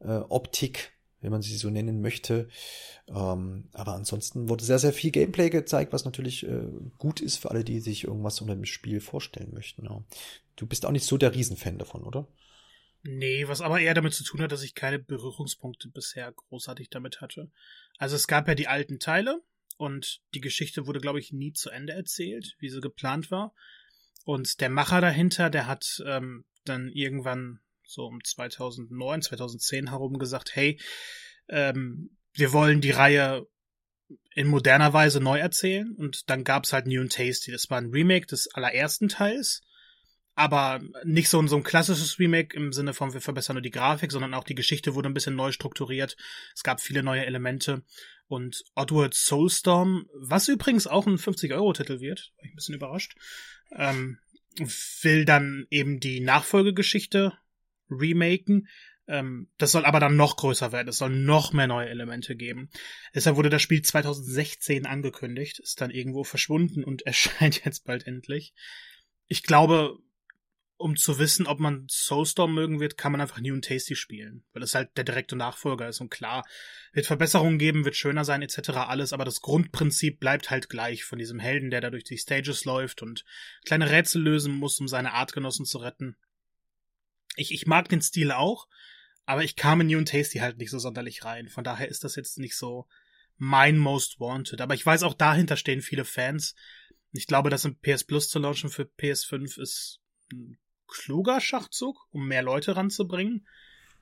äh, 0.00 0.06
Optik 0.28 0.92
wenn 1.24 1.32
man 1.32 1.42
sie 1.42 1.56
so 1.56 1.70
nennen 1.70 2.00
möchte. 2.00 2.48
Ähm, 3.08 3.68
aber 3.72 3.94
ansonsten 3.94 4.48
wurde 4.48 4.64
sehr, 4.64 4.78
sehr 4.78 4.92
viel 4.92 5.10
Gameplay 5.10 5.50
gezeigt, 5.50 5.92
was 5.92 6.04
natürlich 6.04 6.46
äh, 6.46 6.68
gut 6.98 7.20
ist 7.20 7.36
für 7.36 7.50
alle, 7.50 7.64
die 7.64 7.80
sich 7.80 8.04
irgendwas 8.04 8.40
unter 8.40 8.54
dem 8.54 8.64
Spiel 8.64 9.00
vorstellen 9.00 9.52
möchten. 9.52 9.84
Ja. 9.84 10.04
Du 10.56 10.66
bist 10.66 10.86
auch 10.86 10.92
nicht 10.92 11.06
so 11.06 11.16
der 11.16 11.34
Riesenfan 11.34 11.78
davon, 11.78 12.04
oder? 12.04 12.28
Nee, 13.02 13.48
was 13.48 13.60
aber 13.60 13.80
eher 13.80 13.94
damit 13.94 14.14
zu 14.14 14.24
tun 14.24 14.40
hat, 14.40 14.52
dass 14.52 14.62
ich 14.62 14.74
keine 14.74 14.98
Berührungspunkte 14.98 15.88
bisher 15.88 16.32
großartig 16.32 16.88
damit 16.88 17.20
hatte. 17.20 17.50
Also 17.98 18.16
es 18.16 18.26
gab 18.26 18.48
ja 18.48 18.54
die 18.54 18.68
alten 18.68 18.98
Teile 18.98 19.42
und 19.76 20.22
die 20.34 20.40
Geschichte 20.40 20.86
wurde, 20.86 21.00
glaube 21.00 21.20
ich, 21.20 21.32
nie 21.32 21.52
zu 21.52 21.70
Ende 21.70 21.92
erzählt, 21.92 22.56
wie 22.60 22.70
sie 22.70 22.80
geplant 22.80 23.30
war. 23.30 23.54
Und 24.24 24.60
der 24.60 24.70
Macher 24.70 25.02
dahinter, 25.02 25.50
der 25.50 25.66
hat 25.66 26.02
ähm, 26.06 26.44
dann 26.64 26.88
irgendwann 26.88 27.60
so 27.86 28.06
um 28.06 28.22
2009, 28.22 29.22
2010 29.22 29.90
herum 29.90 30.18
gesagt, 30.18 30.54
hey, 30.54 30.78
ähm, 31.48 32.16
wir 32.32 32.52
wollen 32.52 32.80
die 32.80 32.90
Reihe 32.90 33.46
in 34.34 34.48
moderner 34.48 34.92
Weise 34.92 35.20
neu 35.20 35.38
erzählen 35.38 35.94
und 35.96 36.28
dann 36.28 36.44
gab's 36.44 36.72
halt 36.72 36.86
New 36.86 37.00
and 37.00 37.12
Tasty. 37.12 37.52
Das 37.52 37.70
war 37.70 37.78
ein 37.78 37.90
Remake 37.90 38.26
des 38.26 38.52
allerersten 38.52 39.08
Teils, 39.08 39.62
aber 40.34 40.80
nicht 41.04 41.28
so 41.28 41.40
ein, 41.40 41.48
so 41.48 41.56
ein 41.56 41.62
klassisches 41.62 42.18
Remake 42.18 42.56
im 42.56 42.72
Sinne 42.72 42.94
von 42.94 43.14
wir 43.14 43.20
verbessern 43.20 43.54
nur 43.54 43.62
die 43.62 43.70
Grafik, 43.70 44.10
sondern 44.10 44.34
auch 44.34 44.44
die 44.44 44.56
Geschichte 44.56 44.94
wurde 44.94 45.08
ein 45.08 45.14
bisschen 45.14 45.36
neu 45.36 45.52
strukturiert. 45.52 46.16
Es 46.54 46.62
gab 46.62 46.80
viele 46.80 47.02
neue 47.02 47.24
Elemente 47.24 47.82
und 48.26 48.64
Oddworld 48.74 49.14
Soulstorm, 49.14 50.08
was 50.14 50.48
übrigens 50.48 50.86
auch 50.86 51.06
ein 51.06 51.18
50-Euro-Titel 51.18 52.00
wird, 52.00 52.32
war 52.36 52.44
ich 52.44 52.52
ein 52.52 52.56
bisschen 52.56 52.74
überrascht, 52.74 53.16
ähm, 53.72 54.18
will 55.02 55.24
dann 55.24 55.66
eben 55.70 56.00
die 56.00 56.20
Nachfolgegeschichte 56.20 57.36
remaken. 57.90 58.68
Ähm, 59.06 59.50
das 59.58 59.72
soll 59.72 59.84
aber 59.84 60.00
dann 60.00 60.16
noch 60.16 60.36
größer 60.36 60.72
werden. 60.72 60.88
Es 60.88 60.98
soll 60.98 61.10
noch 61.10 61.52
mehr 61.52 61.66
neue 61.66 61.88
Elemente 61.88 62.36
geben. 62.36 62.70
Deshalb 63.14 63.36
wurde 63.36 63.50
das 63.50 63.62
Spiel 63.62 63.82
2016 63.82 64.86
angekündigt, 64.86 65.60
ist 65.60 65.80
dann 65.80 65.90
irgendwo 65.90 66.24
verschwunden 66.24 66.84
und 66.84 67.02
erscheint 67.06 67.64
jetzt 67.64 67.84
bald 67.84 68.06
endlich. 68.06 68.54
Ich 69.26 69.42
glaube, 69.42 69.98
um 70.76 70.96
zu 70.96 71.18
wissen, 71.18 71.46
ob 71.46 71.60
man 71.60 71.86
Soulstorm 71.88 72.52
mögen 72.52 72.80
wird, 72.80 72.98
kann 72.98 73.12
man 73.12 73.20
einfach 73.20 73.40
New 73.40 73.54
and 73.54 73.64
Tasty 73.64 73.94
spielen, 73.94 74.44
weil 74.52 74.62
es 74.62 74.74
halt 74.74 74.96
der 74.96 75.04
direkte 75.04 75.36
Nachfolger 75.36 75.88
ist 75.88 76.00
und 76.00 76.10
klar, 76.10 76.44
wird 76.92 77.06
Verbesserungen 77.06 77.58
geben, 77.58 77.84
wird 77.84 77.96
schöner 77.96 78.24
sein 78.24 78.42
etc. 78.42 78.70
alles, 78.70 79.12
aber 79.12 79.24
das 79.24 79.40
Grundprinzip 79.40 80.18
bleibt 80.18 80.50
halt 80.50 80.68
gleich 80.68 81.04
von 81.04 81.18
diesem 81.18 81.38
Helden, 81.38 81.70
der 81.70 81.80
da 81.80 81.90
durch 81.90 82.04
die 82.04 82.18
Stages 82.18 82.64
läuft 82.64 83.02
und 83.02 83.24
kleine 83.64 83.88
Rätsel 83.88 84.22
lösen 84.22 84.52
muss, 84.52 84.80
um 84.80 84.88
seine 84.88 85.12
Artgenossen 85.12 85.64
zu 85.64 85.78
retten 85.78 86.16
ich, 87.36 87.52
ich 87.52 87.66
mag 87.66 87.88
den 87.88 88.02
Stil 88.02 88.32
auch, 88.32 88.68
aber 89.26 89.44
ich 89.44 89.56
kam 89.56 89.80
in 89.80 89.86
New 89.88 89.98
and 89.98 90.08
Tasty 90.08 90.38
halt 90.38 90.58
nicht 90.58 90.70
so 90.70 90.78
sonderlich 90.78 91.24
rein. 91.24 91.48
Von 91.48 91.64
daher 91.64 91.88
ist 91.88 92.04
das 92.04 92.16
jetzt 92.16 92.38
nicht 92.38 92.56
so 92.56 92.86
mein 93.36 93.78
Most 93.78 94.20
Wanted. 94.20 94.60
Aber 94.60 94.74
ich 94.74 94.84
weiß 94.84 95.02
auch 95.02 95.14
dahinter 95.14 95.56
stehen 95.56 95.82
viele 95.82 96.04
Fans. 96.04 96.54
Ich 97.12 97.26
glaube, 97.26 97.50
das 97.50 97.64
im 97.64 97.78
PS 97.78 98.04
Plus 98.04 98.28
zu 98.28 98.38
launchen 98.38 98.70
für 98.70 98.82
PS5 98.82 99.60
ist 99.60 100.00
ein 100.32 100.58
kluger 100.86 101.40
Schachzug, 101.40 101.96
um 102.10 102.26
mehr 102.26 102.42
Leute 102.42 102.76
ranzubringen. 102.76 103.46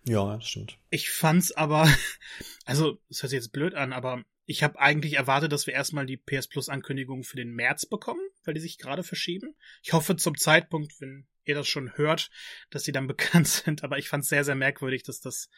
Ja, 0.04 0.36
das 0.36 0.48
stimmt. 0.48 0.78
Ich 0.90 1.10
fand's 1.10 1.52
aber, 1.52 1.88
also, 2.64 3.00
es 3.08 3.22
hört 3.22 3.30
sich 3.30 3.38
jetzt 3.38 3.52
blöd 3.52 3.74
an, 3.74 3.92
aber 3.92 4.24
ich 4.44 4.62
habe 4.62 4.78
eigentlich 4.80 5.14
erwartet, 5.14 5.52
dass 5.52 5.66
wir 5.66 5.74
erstmal 5.74 6.06
die 6.06 6.16
PS 6.16 6.48
Plus 6.48 6.68
Ankündigung 6.68 7.22
für 7.22 7.36
den 7.36 7.52
März 7.52 7.86
bekommen, 7.86 8.20
weil 8.44 8.54
die 8.54 8.60
sich 8.60 8.78
gerade 8.78 9.02
verschieben. 9.02 9.54
Ich 9.82 9.92
hoffe 9.92 10.16
zum 10.16 10.36
Zeitpunkt, 10.36 11.00
wenn 11.00 11.26
ihr 11.44 11.54
das 11.54 11.68
schon 11.68 11.96
hört, 11.96 12.30
dass 12.70 12.82
die 12.82 12.92
dann 12.92 13.06
bekannt 13.08 13.48
sind. 13.48 13.84
Aber 13.84 13.98
ich 13.98 14.08
fand 14.08 14.24
es 14.24 14.30
sehr, 14.30 14.44
sehr 14.44 14.54
merkwürdig, 14.54 15.02
dass 15.04 15.20
das 15.20 15.48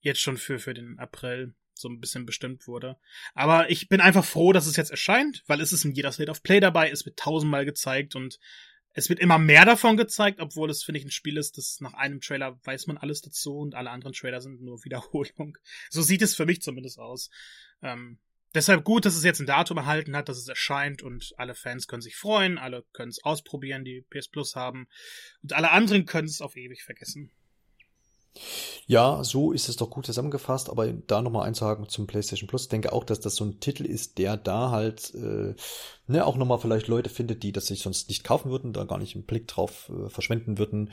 jetzt 0.00 0.20
schon 0.20 0.36
für, 0.36 0.58
für 0.58 0.74
den 0.74 0.98
April 0.98 1.54
so 1.74 1.88
ein 1.88 2.00
bisschen 2.00 2.26
bestimmt 2.26 2.66
wurde. 2.66 2.98
Aber 3.34 3.70
ich 3.70 3.88
bin 3.88 4.00
einfach 4.00 4.24
froh, 4.24 4.52
dass 4.52 4.66
es 4.66 4.76
jetzt 4.76 4.90
erscheint, 4.90 5.42
weil 5.46 5.60
es 5.60 5.72
ist 5.72 5.84
in 5.84 5.92
jeder 5.92 6.12
State 6.12 6.30
of 6.30 6.42
Play 6.42 6.60
dabei, 6.60 6.90
es 6.90 7.06
wird 7.06 7.18
tausendmal 7.18 7.64
gezeigt 7.64 8.16
und 8.16 8.38
es 8.92 9.08
wird 9.08 9.20
immer 9.20 9.38
mehr 9.38 9.64
davon 9.64 9.96
gezeigt, 9.96 10.40
obwohl 10.40 10.70
es, 10.70 10.82
finde 10.82 10.98
ich, 10.98 11.04
ein 11.04 11.10
Spiel 11.10 11.36
ist, 11.36 11.58
das 11.58 11.80
nach 11.80 11.94
einem 11.94 12.20
Trailer 12.20 12.58
weiß 12.64 12.86
man 12.86 12.98
alles 12.98 13.20
dazu 13.20 13.58
und 13.58 13.74
alle 13.74 13.90
anderen 13.90 14.12
Trailer 14.12 14.40
sind 14.40 14.60
nur 14.60 14.84
Wiederholung. 14.84 15.56
So 15.90 16.02
sieht 16.02 16.22
es 16.22 16.34
für 16.34 16.46
mich 16.46 16.62
zumindest 16.62 16.98
aus. 16.98 17.30
Ähm, 17.82 18.18
Deshalb 18.52 18.82
gut, 18.82 19.04
dass 19.04 19.14
es 19.14 19.22
jetzt 19.22 19.38
ein 19.38 19.46
Datum 19.46 19.76
erhalten 19.76 20.16
hat, 20.16 20.28
dass 20.28 20.36
es 20.36 20.48
erscheint 20.48 21.02
und 21.02 21.32
alle 21.36 21.54
Fans 21.54 21.86
können 21.86 22.02
sich 22.02 22.16
freuen, 22.16 22.58
alle 22.58 22.84
können 22.92 23.10
es 23.10 23.22
ausprobieren, 23.22 23.84
die 23.84 24.04
PS 24.10 24.26
Plus 24.26 24.56
haben 24.56 24.88
und 25.42 25.52
alle 25.52 25.70
anderen 25.70 26.04
können 26.04 26.26
es 26.26 26.40
auf 26.40 26.56
ewig 26.56 26.82
vergessen. 26.82 27.30
Ja, 28.86 29.22
so 29.24 29.52
ist 29.52 29.68
es 29.68 29.76
doch 29.76 29.90
gut 29.90 30.06
zusammengefasst, 30.06 30.70
aber 30.70 30.92
da 30.92 31.20
nochmal 31.22 31.46
einzuhaken 31.46 31.88
zum 31.88 32.06
PlayStation 32.06 32.48
Plus, 32.48 32.62
ich 32.62 32.68
denke 32.68 32.92
auch, 32.92 33.04
dass 33.04 33.20
das 33.20 33.36
so 33.36 33.44
ein 33.44 33.60
Titel 33.60 33.84
ist, 33.84 34.18
der 34.18 34.36
da 34.36 34.70
halt 34.70 35.14
äh, 35.14 35.54
ne, 36.06 36.26
auch 36.26 36.36
nochmal 36.36 36.58
vielleicht 36.58 36.88
Leute 36.88 37.10
findet, 37.10 37.42
die 37.42 37.52
das 37.52 37.66
sich 37.66 37.82
sonst 37.82 38.08
nicht 38.08 38.24
kaufen 38.24 38.50
würden, 38.50 38.72
da 38.72 38.84
gar 38.84 38.98
nicht 38.98 39.14
einen 39.14 39.26
Blick 39.26 39.48
drauf 39.48 39.90
äh, 39.90 40.08
verschwenden 40.08 40.58
würden 40.58 40.90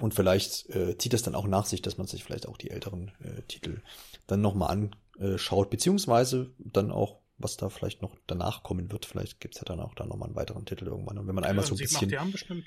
und 0.00 0.14
vielleicht 0.14 0.68
äh, 0.70 0.96
zieht 0.98 1.14
es 1.14 1.22
dann 1.22 1.34
auch 1.34 1.46
nach 1.46 1.66
sich, 1.66 1.82
dass 1.82 1.98
man 1.98 2.06
sich 2.06 2.24
vielleicht 2.24 2.48
auch 2.48 2.56
die 2.56 2.70
älteren 2.70 3.12
äh, 3.22 3.42
Titel 3.42 3.82
dann 4.26 4.40
nochmal 4.40 4.70
an 4.70 4.96
äh, 5.18 5.38
schaut, 5.38 5.70
beziehungsweise 5.70 6.50
dann 6.58 6.90
auch, 6.90 7.20
was 7.38 7.56
da 7.56 7.70
vielleicht 7.70 8.02
noch 8.02 8.16
danach 8.26 8.62
kommen 8.62 8.90
wird. 8.92 9.06
Vielleicht 9.06 9.40
gibt's 9.40 9.58
ja 9.58 9.64
dann 9.64 9.80
auch 9.80 9.94
da 9.94 10.06
nochmal 10.06 10.28
einen 10.28 10.36
weiteren 10.36 10.64
Titel 10.64 10.86
irgendwann. 10.86 11.18
Und 11.18 11.26
wenn 11.28 11.34
man 11.34 11.44
einmal 11.44 11.64
ja, 11.64 11.68
so 11.68 11.74
ein 11.74 11.78
bisschen. 11.78 12.08
Die 12.08 12.18
haben 12.18 12.32
bestimmt. 12.32 12.66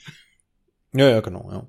Ja, 0.94 1.10
ja, 1.10 1.22
genau, 1.22 1.50
ja. 1.52 1.68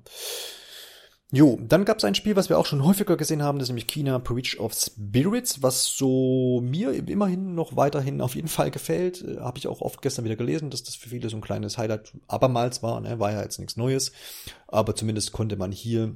Jo, 1.35 1.57
dann 1.67 1.83
gab's 1.83 2.03
ein 2.03 2.13
Spiel, 2.13 2.35
was 2.35 2.49
wir 2.49 2.59
auch 2.59 2.67
schon 2.67 2.85
häufiger 2.85 3.17
gesehen 3.17 3.41
haben, 3.41 3.57
das 3.57 3.65
ist 3.65 3.69
nämlich 3.69 3.87
China 3.87 4.19
Breach 4.19 4.59
of 4.59 4.71
Spirits, 4.75 5.63
was 5.63 5.97
so 5.97 6.61
mir 6.61 6.93
immerhin 7.09 7.55
noch 7.55 7.75
weiterhin 7.75 8.21
auf 8.21 8.35
jeden 8.35 8.47
Fall 8.47 8.69
gefällt. 8.69 9.23
Äh, 9.23 9.39
Habe 9.39 9.57
ich 9.57 9.67
auch 9.67 9.81
oft 9.81 10.03
gestern 10.03 10.25
wieder 10.25 10.35
gelesen, 10.35 10.69
dass 10.69 10.83
das 10.83 10.93
für 10.93 11.09
viele 11.09 11.29
so 11.29 11.37
ein 11.37 11.41
kleines 11.41 11.79
Highlight 11.79 12.13
abermals 12.27 12.83
war. 12.83 13.01
Ne? 13.01 13.17
War 13.17 13.31
ja 13.31 13.41
jetzt 13.41 13.57
nichts 13.57 13.77
Neues, 13.77 14.11
aber 14.67 14.95
zumindest 14.95 15.31
konnte 15.31 15.55
man 15.55 15.71
hier 15.71 16.15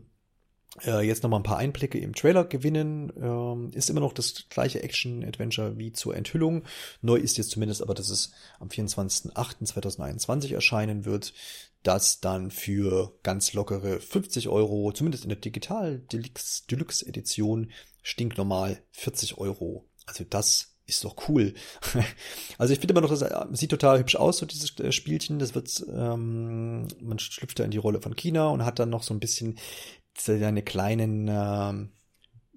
äh, 0.86 1.01
jetzt 1.01 1.23
nochmal 1.23 1.39
ein 1.39 1.43
paar 1.43 1.58
Einblicke 1.58 1.97
im 1.97 2.13
Trailer 2.13 2.43
gewinnen. 2.43 3.12
Ähm, 3.19 3.71
ist 3.73 3.89
immer 3.89 4.01
noch 4.01 4.13
das 4.13 4.45
gleiche 4.49 4.84
Action-Adventure 4.84 5.77
wie 5.77 5.93
zur 5.93 6.15
Enthüllung. 6.15 6.63
Neu 7.01 7.15
ist 7.15 7.38
jetzt 7.38 7.51
zumindest 7.51 7.82
aber, 7.82 7.95
dass 7.95 8.10
es 8.10 8.34
am 8.60 8.67
24.08.2021 8.67 10.53
erscheinen 10.53 11.06
wird. 11.06 11.34
Das 11.83 12.19
dann 12.19 12.51
für 12.51 13.17
ganz 13.23 13.53
lockere 13.53 13.99
50 13.99 14.49
Euro, 14.49 14.91
zumindest 14.91 15.23
in 15.23 15.29
der 15.29 15.37
Digital 15.37 15.99
Deluxe, 15.99 17.07
Edition, 17.07 17.71
stinknormal 18.01 18.81
40 18.91 19.37
Euro. 19.37 19.89
Also 20.05 20.23
das 20.23 20.77
ist 20.85 21.03
doch 21.03 21.27
cool. 21.27 21.53
also 22.57 22.73
ich 22.73 22.79
finde 22.79 22.93
immer 22.93 23.01
noch, 23.01 23.09
das 23.09 23.21
äh, 23.21 23.45
sieht 23.51 23.69
total 23.69 23.99
hübsch 23.99 24.15
aus, 24.15 24.37
so 24.37 24.45
dieses 24.45 24.77
äh, 24.79 24.91
Spielchen. 24.91 25.39
Das 25.39 25.53
wird, 25.53 25.85
ähm, 25.93 26.87
man 27.01 27.19
schlüpft 27.19 27.59
da 27.59 27.63
in 27.65 27.71
die 27.71 27.77
Rolle 27.77 28.01
von 28.01 28.15
China 28.15 28.47
und 28.49 28.65
hat 28.65 28.79
dann 28.79 28.89
noch 28.89 29.03
so 29.03 29.13
ein 29.13 29.19
bisschen 29.19 29.57
seine 30.17 30.63
kleinen 30.63 31.27
äh, 31.27 31.87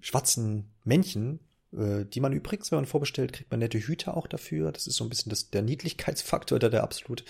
schwarzen 0.00 0.72
Männchen, 0.84 1.40
die 1.72 2.20
man 2.20 2.32
übrigens, 2.32 2.70
wenn 2.70 2.78
man 2.78 2.86
vorbestellt, 2.86 3.32
kriegt 3.32 3.50
man 3.50 3.60
nette 3.60 3.78
Hüte 3.78 4.16
auch 4.16 4.26
dafür. 4.26 4.72
Das 4.72 4.88
ist 4.88 4.96
so 4.96 5.04
ein 5.04 5.08
bisschen 5.08 5.30
das, 5.30 5.50
der 5.50 5.62
Niedlichkeitsfaktor, 5.62 6.58
der 6.58 6.70
der 6.70 6.82
absolut 6.82 7.24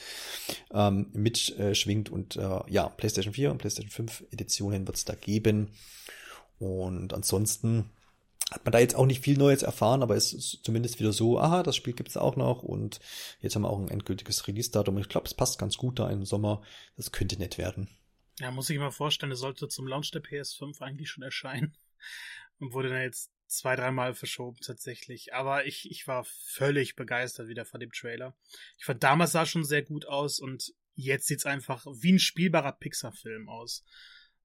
ähm, 0.72 1.10
mitschwingt. 1.12 2.08
Äh, 2.08 2.12
und 2.12 2.36
äh, 2.36 2.60
ja, 2.68 2.88
PlayStation 2.88 3.34
4 3.34 3.50
und 3.50 3.58
PlayStation 3.58 3.90
5 3.90 4.24
Editionen 4.30 4.86
wird 4.86 4.96
es 4.96 5.04
da 5.04 5.14
geben. 5.14 5.68
Und 6.58 7.12
ansonsten 7.12 7.90
hat 8.50 8.64
man 8.64 8.72
da 8.72 8.78
jetzt 8.78 8.96
auch 8.96 9.06
nicht 9.06 9.22
viel 9.22 9.36
Neues 9.36 9.62
erfahren, 9.62 10.02
aber 10.02 10.16
es 10.16 10.32
ist 10.32 10.60
zumindest 10.62 10.98
wieder 10.98 11.12
so, 11.12 11.38
aha, 11.38 11.62
das 11.62 11.76
Spiel 11.76 11.92
gibt's 11.92 12.16
auch 12.16 12.36
noch 12.36 12.62
und 12.62 12.98
jetzt 13.40 13.54
haben 13.54 13.62
wir 13.62 13.70
auch 13.70 13.78
ein 13.78 13.88
endgültiges 13.88 14.46
Release-Datum. 14.48 14.98
Ich 14.98 15.08
glaube, 15.08 15.26
es 15.26 15.34
passt 15.34 15.58
ganz 15.58 15.76
gut 15.76 15.98
da 15.98 16.10
im 16.10 16.24
Sommer. 16.24 16.62
Das 16.96 17.12
könnte 17.12 17.36
nett 17.38 17.58
werden. 17.58 17.88
Ja, 18.40 18.50
muss 18.50 18.70
ich 18.70 18.78
mal 18.78 18.90
vorstellen, 18.90 19.32
es 19.32 19.38
sollte 19.38 19.68
zum 19.68 19.86
Launch 19.86 20.10
der 20.10 20.22
PS5 20.22 20.80
eigentlich 20.80 21.10
schon 21.10 21.22
erscheinen 21.22 21.76
und 22.58 22.72
wurde 22.72 22.88
dann 22.88 23.02
jetzt 23.02 23.30
zwei, 23.50 23.76
dreimal 23.76 24.14
verschoben 24.14 24.58
tatsächlich. 24.60 25.34
Aber 25.34 25.66
ich, 25.66 25.90
ich 25.90 26.06
war 26.06 26.24
völlig 26.24 26.96
begeistert 26.96 27.48
wieder 27.48 27.64
von 27.64 27.80
dem 27.80 27.92
Trailer. 27.92 28.36
Ich 28.78 28.84
fand 28.84 29.02
damals 29.02 29.32
sah 29.32 29.46
schon 29.46 29.64
sehr 29.64 29.82
gut 29.82 30.06
aus 30.06 30.40
und 30.40 30.72
jetzt 30.94 31.26
sieht's 31.26 31.46
einfach 31.46 31.86
wie 31.86 32.12
ein 32.12 32.18
spielbarer 32.18 32.72
Pixar-Film 32.72 33.48
aus. 33.48 33.84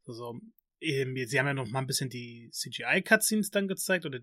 Also 0.05 0.39
ähm, 0.81 1.15
sie 1.25 1.39
haben 1.39 1.47
ja 1.47 1.53
noch 1.53 1.67
mal 1.67 1.79
ein 1.79 1.87
bisschen 1.87 2.09
die 2.09 2.49
CGI-Cutscenes 2.51 3.49
dann 3.51 3.67
gezeigt, 3.67 4.05
oder 4.05 4.19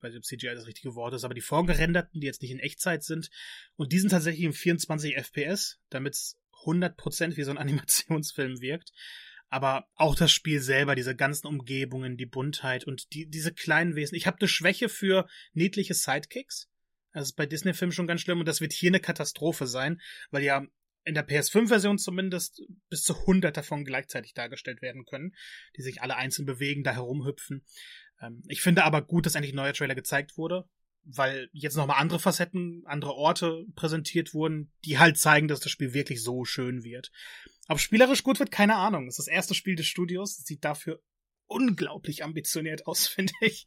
weiß 0.00 0.12
nicht, 0.12 0.18
ob 0.18 0.24
CGI 0.24 0.54
das 0.54 0.66
richtige 0.66 0.94
Wort 0.94 1.14
ist, 1.14 1.24
aber 1.24 1.34
die 1.34 1.40
vorgerenderten, 1.40 2.20
die 2.20 2.26
jetzt 2.26 2.42
nicht 2.42 2.50
in 2.50 2.58
Echtzeit 2.58 3.04
sind. 3.04 3.30
Und 3.76 3.92
die 3.92 3.98
sind 3.98 4.10
tatsächlich 4.10 4.44
im 4.44 4.52
24 4.52 5.16
FPS, 5.16 5.78
damit 5.90 6.14
es 6.14 6.38
100% 6.64 7.36
wie 7.36 7.42
so 7.42 7.50
ein 7.50 7.58
Animationsfilm 7.58 8.60
wirkt. 8.60 8.92
Aber 9.50 9.88
auch 9.96 10.14
das 10.14 10.32
Spiel 10.32 10.60
selber, 10.60 10.94
diese 10.94 11.16
ganzen 11.16 11.48
Umgebungen, 11.48 12.16
die 12.16 12.26
Buntheit 12.26 12.84
und 12.84 13.12
die, 13.12 13.28
diese 13.28 13.52
kleinen 13.52 13.96
Wesen. 13.96 14.14
Ich 14.14 14.26
habe 14.26 14.38
eine 14.38 14.48
Schwäche 14.48 14.88
für 14.88 15.28
niedliche 15.52 15.94
Sidekicks. 15.94 16.68
Das 17.12 17.24
ist 17.24 17.36
bei 17.36 17.46
Disney-Filmen 17.46 17.92
schon 17.92 18.06
ganz 18.06 18.20
schlimm 18.20 18.38
und 18.38 18.46
das 18.46 18.60
wird 18.60 18.72
hier 18.72 18.90
eine 18.90 19.00
Katastrophe 19.00 19.66
sein, 19.66 20.00
weil 20.30 20.44
ja 20.44 20.64
in 21.04 21.14
der 21.14 21.26
PS5-Version 21.26 21.98
zumindest 21.98 22.62
bis 22.88 23.02
zu 23.02 23.18
100 23.18 23.56
davon 23.56 23.84
gleichzeitig 23.84 24.34
dargestellt 24.34 24.82
werden 24.82 25.04
können, 25.04 25.34
die 25.76 25.82
sich 25.82 26.02
alle 26.02 26.16
einzeln 26.16 26.46
bewegen, 26.46 26.84
da 26.84 26.92
herumhüpfen. 26.92 27.64
Ähm, 28.20 28.42
ich 28.48 28.60
finde 28.60 28.84
aber 28.84 29.02
gut, 29.02 29.26
dass 29.26 29.34
endlich 29.34 29.52
ein 29.52 29.56
neuer 29.56 29.72
Trailer 29.72 29.94
gezeigt 29.94 30.36
wurde, 30.36 30.68
weil 31.02 31.48
jetzt 31.52 31.76
nochmal 31.76 32.00
andere 32.00 32.20
Facetten, 32.20 32.82
andere 32.86 33.14
Orte 33.14 33.64
präsentiert 33.74 34.34
wurden, 34.34 34.70
die 34.84 34.98
halt 34.98 35.18
zeigen, 35.18 35.48
dass 35.48 35.60
das 35.60 35.72
Spiel 35.72 35.94
wirklich 35.94 36.22
so 36.22 36.44
schön 36.44 36.84
wird. 36.84 37.10
Ob 37.70 37.78
spielerisch 37.78 38.24
gut 38.24 38.40
wird, 38.40 38.50
keine 38.50 38.74
Ahnung. 38.74 39.06
Das 39.06 39.16
ist 39.18 39.28
das 39.28 39.32
erste 39.32 39.54
Spiel 39.54 39.76
des 39.76 39.86
Studios, 39.86 40.36
sieht 40.36 40.64
dafür 40.64 41.00
unglaublich 41.46 42.24
ambitioniert 42.24 42.88
aus, 42.88 43.06
finde 43.08 43.32
ich. 43.40 43.64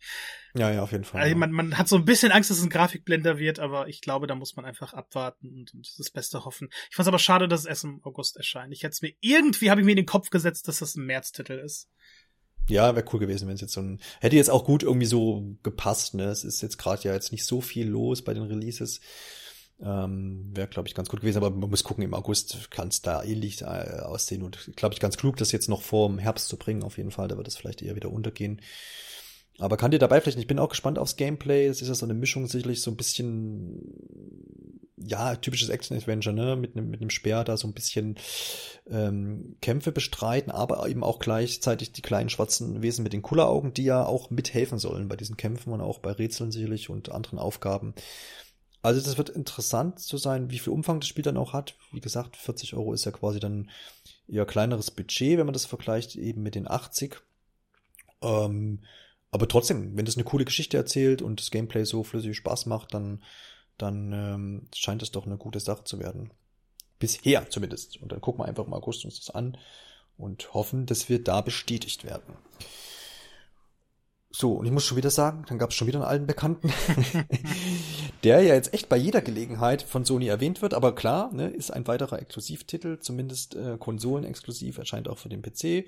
Ja, 0.54 0.72
ja, 0.72 0.84
auf 0.84 0.92
jeden 0.92 1.06
Fall. 1.06 1.22
Also 1.22 1.38
man, 1.38 1.54
man 1.54 1.78
hat 1.78 1.88
so 1.88 1.96
ein 1.96 2.04
bisschen 2.04 2.34
Angst, 2.34 2.50
dass 2.50 2.58
es 2.58 2.63
ein 2.63 2.70
Grafikblender 2.70 3.39
wird, 3.39 3.60
aber 3.60 3.88
ich 3.88 4.02
glaube, 4.02 4.28
da 4.28 4.36
muss 4.36 4.58
man 4.58 4.66
einfach 4.66 4.94
abwarten 4.94 5.54
und, 5.54 5.74
und 5.74 5.89
das 5.98 6.10
Beste 6.10 6.44
hoffen. 6.44 6.68
Ich 6.89 6.98
fand 6.98 7.06
es 7.06 7.08
aber 7.08 7.20
schade, 7.20 7.48
dass 7.48 7.62
es 7.62 7.66
erst 7.66 7.86
im 7.86 8.04
August 8.04 8.36
erscheint. 8.36 8.74
Ich 8.74 8.84
hätte 8.84 8.92
es 8.92 9.02
mir 9.02 9.13
irgendwie 9.22 9.72
habe 9.72 9.80
ich 9.80 9.86
mir 9.86 9.92
in 9.92 9.98
den 9.98 10.06
Kopf 10.06 10.30
gesetzt, 10.32 10.68
dass 10.68 10.80
das 10.80 10.96
ein 10.96 11.06
Märztitel 11.06 11.54
ist. 11.54 11.89
Ja, 12.68 12.96
wäre 12.96 13.06
cool 13.13 13.22
gewesen, 13.22 13.48
wenn 13.48 13.56
es 13.56 13.62
jetzt 13.62 13.74
so 13.74 13.82
ein 13.82 14.02
hätte 14.20 14.36
jetzt 14.36 14.50
auch 14.50 14.66
gut 14.66 14.84
irgendwie 14.84 15.06
so 15.06 15.56
gepasst. 15.63 16.13
Ne, 16.13 16.26
es 16.26 16.44
ist 16.44 16.62
jetzt 16.62 16.78
gerade 16.78 17.04
ja 17.04 17.13
jetzt 17.13 17.32
nicht 17.32 17.46
so 17.46 17.62
viel 17.62 17.88
los 17.88 18.22
bei 18.22 18.34
den 18.34 18.44
Releases. 18.44 19.00
Ähm, 19.82 20.52
Wäre, 20.54 20.68
glaube 20.68 20.88
ich, 20.88 20.96
ganz 20.96 21.10
gut 21.10 21.22
gewesen, 21.22 21.38
aber 21.38 21.50
man 21.50 21.70
muss 21.70 21.84
gucken, 21.84 22.04
im 22.04 22.14
August 22.14 22.70
kann 22.72 22.90
es 22.90 23.02
da 23.02 23.24
ähnlich 23.24 23.62
äh, 23.64 23.66
aussehen 23.66 24.44
und 24.44 24.72
glaube 24.76 24.94
ich 24.94 25.00
ganz 25.00 25.18
klug, 25.18 25.38
das 25.38 25.52
jetzt 25.52 25.68
noch 25.68 25.82
vor 25.82 26.08
dem 26.08 26.20
Herbst 26.20 26.48
zu 26.48 26.58
bringen, 26.58 26.84
auf 26.84 26.98
jeden 26.98 27.12
Fall, 27.12 27.28
da 27.28 27.38
wird 27.38 27.48
es 27.48 27.58
vielleicht 27.58 27.82
eher 27.82 27.96
wieder 27.96 28.12
untergehen. 28.12 28.62
Aber 29.60 29.78
kann 29.78 29.92
dir 29.92 30.00
dabei 30.00 30.20
vielleicht, 30.20 30.40
ich 30.40 30.48
bin 30.48 30.58
auch 30.58 30.70
gespannt 30.70 30.98
aufs 30.98 31.16
Gameplay, 31.16 31.68
es 31.68 31.82
ist 31.82 31.88
ja 31.88 31.94
so 31.94 32.06
eine 32.06 32.16
Mischung 32.16 32.48
sicherlich 32.48 32.82
so 32.82 32.90
ein 32.90 32.98
bisschen, 32.98 33.82
ja, 34.98 35.36
typisches 35.36 35.70
Action-Adventure, 35.70 36.36
ne, 36.36 36.56
mit 36.56 36.76
einem 36.76 36.90
mit 36.90 37.02
einem 37.02 37.12
Speer 37.12 37.44
da 37.44 37.56
so 37.56 37.68
ein 37.68 37.74
bisschen 37.74 38.16
ähm, 38.90 39.56
Kämpfe 39.62 39.92
bestreiten, 39.92 40.52
aber 40.52 40.88
eben 40.88 41.04
auch 41.04 41.20
gleichzeitig 41.20 41.92
die 41.92 42.02
kleinen 42.02 42.30
schwarzen 42.30 42.82
Wesen 42.82 43.04
mit 43.04 43.14
den 43.14 43.22
Kulleraugen, 43.22 43.74
die 43.74 43.84
ja 43.84 44.04
auch 44.06 44.32
mithelfen 44.32 44.80
sollen 44.80 45.08
bei 45.08 45.18
diesen 45.18 45.38
Kämpfen 45.38 45.72
und 45.72 45.82
auch 45.82 46.00
bei 46.00 46.12
Rätseln 46.12 46.52
sicherlich 46.52 46.90
und 46.90 47.12
anderen 47.12 47.38
Aufgaben. 47.38 47.94
Also 48.84 49.02
das 49.02 49.17
wird 49.17 49.30
interessant 49.30 50.00
zu 50.00 50.17
sein, 50.17 50.52
wie 50.52 50.60
viel 50.60 50.74
Umfang 50.74 51.00
das 51.00 51.08
Spiel 51.08 51.24
dann 51.24 51.38
auch 51.38 51.54
hat. 51.54 51.76
Wie 51.93 52.02
gesagt, 52.02 52.36
40 52.36 52.74
Euro 52.74 52.91
ist 52.91 53.06
ja 53.06 53.12
quasi 53.12 53.39
dann 53.39 53.69
eher 54.28 54.46
kleineres 54.46 54.91
Budget, 54.91 55.38
wenn 55.38 55.46
man 55.46 55.54
das 55.54 55.65
vergleicht 55.65 56.17
eben 56.17 56.43
mit 56.43 56.54
den 56.54 56.69
80. 56.69 57.22
Ähm, 58.22 58.84
aber 59.32 59.48
trotzdem, 59.48 59.96
wenn 59.96 60.06
das 60.06 60.17
eine 60.17 60.26
coole 60.26 60.43
Geschichte 60.43 60.76
erzählt 60.76 61.22
und 61.22 61.39
das 61.39 61.50
Gameplay 61.50 61.86
so 61.86 62.04
flüssig 62.04 62.36
Spaß 62.36 62.65
macht, 62.65 62.93
dann, 62.93 63.24
dann 63.78 64.12
ähm, 64.12 64.67
scheint 64.76 65.02
es 65.02 65.12
doch 65.12 65.26
eine 65.26 65.38
gute 65.38 65.62
Sache 65.62 65.86
zu 65.86 66.00
werden. 66.00 66.32
Bisher 67.00 67.50
zumindest. 67.50 68.02
Und 68.02 68.12
dann 68.12 68.19
gucken 68.19 68.41
wir 68.41 68.50
einfach 68.50 68.67
im 68.67 68.74
August 68.74 69.06
uns 69.06 69.17
das 69.17 69.34
an 69.34 69.58
und 70.17 70.54
hoffen, 70.54 70.86
dass 70.86 71.08
wir 71.08 71.24
da 71.24 71.39
bestätigt 71.39 72.04
werden. 72.04 72.36
So, 74.36 74.54
und 74.54 74.65
ich 74.65 74.72
muss 74.72 74.84
schon 74.84 74.98
wieder 74.98 75.12
sagen, 75.12 75.46
dann 75.48 75.60
gab 75.60 75.69
es 75.69 75.76
schon 75.76 75.88
wieder 75.88 76.00
einen 76.00 76.08
alten 76.08 76.26
Bekannten, 76.26 76.74
der 78.24 78.42
ja 78.42 78.54
jetzt 78.54 78.74
echt 78.74 78.90
bei 78.90 78.98
jeder 78.98 79.22
Gelegenheit 79.22 79.82
von 79.82 80.06
Sony 80.06 80.28
erwähnt 80.28 80.62
wird, 80.62 80.74
aber 80.74 80.96
klar, 80.96 81.34
ne, 81.34 81.50
ist 81.50 81.72
ein 81.72 81.88
weiterer 81.88 82.20
Exklusivtitel, 82.20 83.00
zumindest 83.00 83.56
äh, 83.56 83.78
Konsolen-exklusiv, 83.78 84.78
erscheint 84.78 85.08
auch 85.08 85.18
für 85.18 85.30
den 85.30 85.42
PC. 85.42 85.86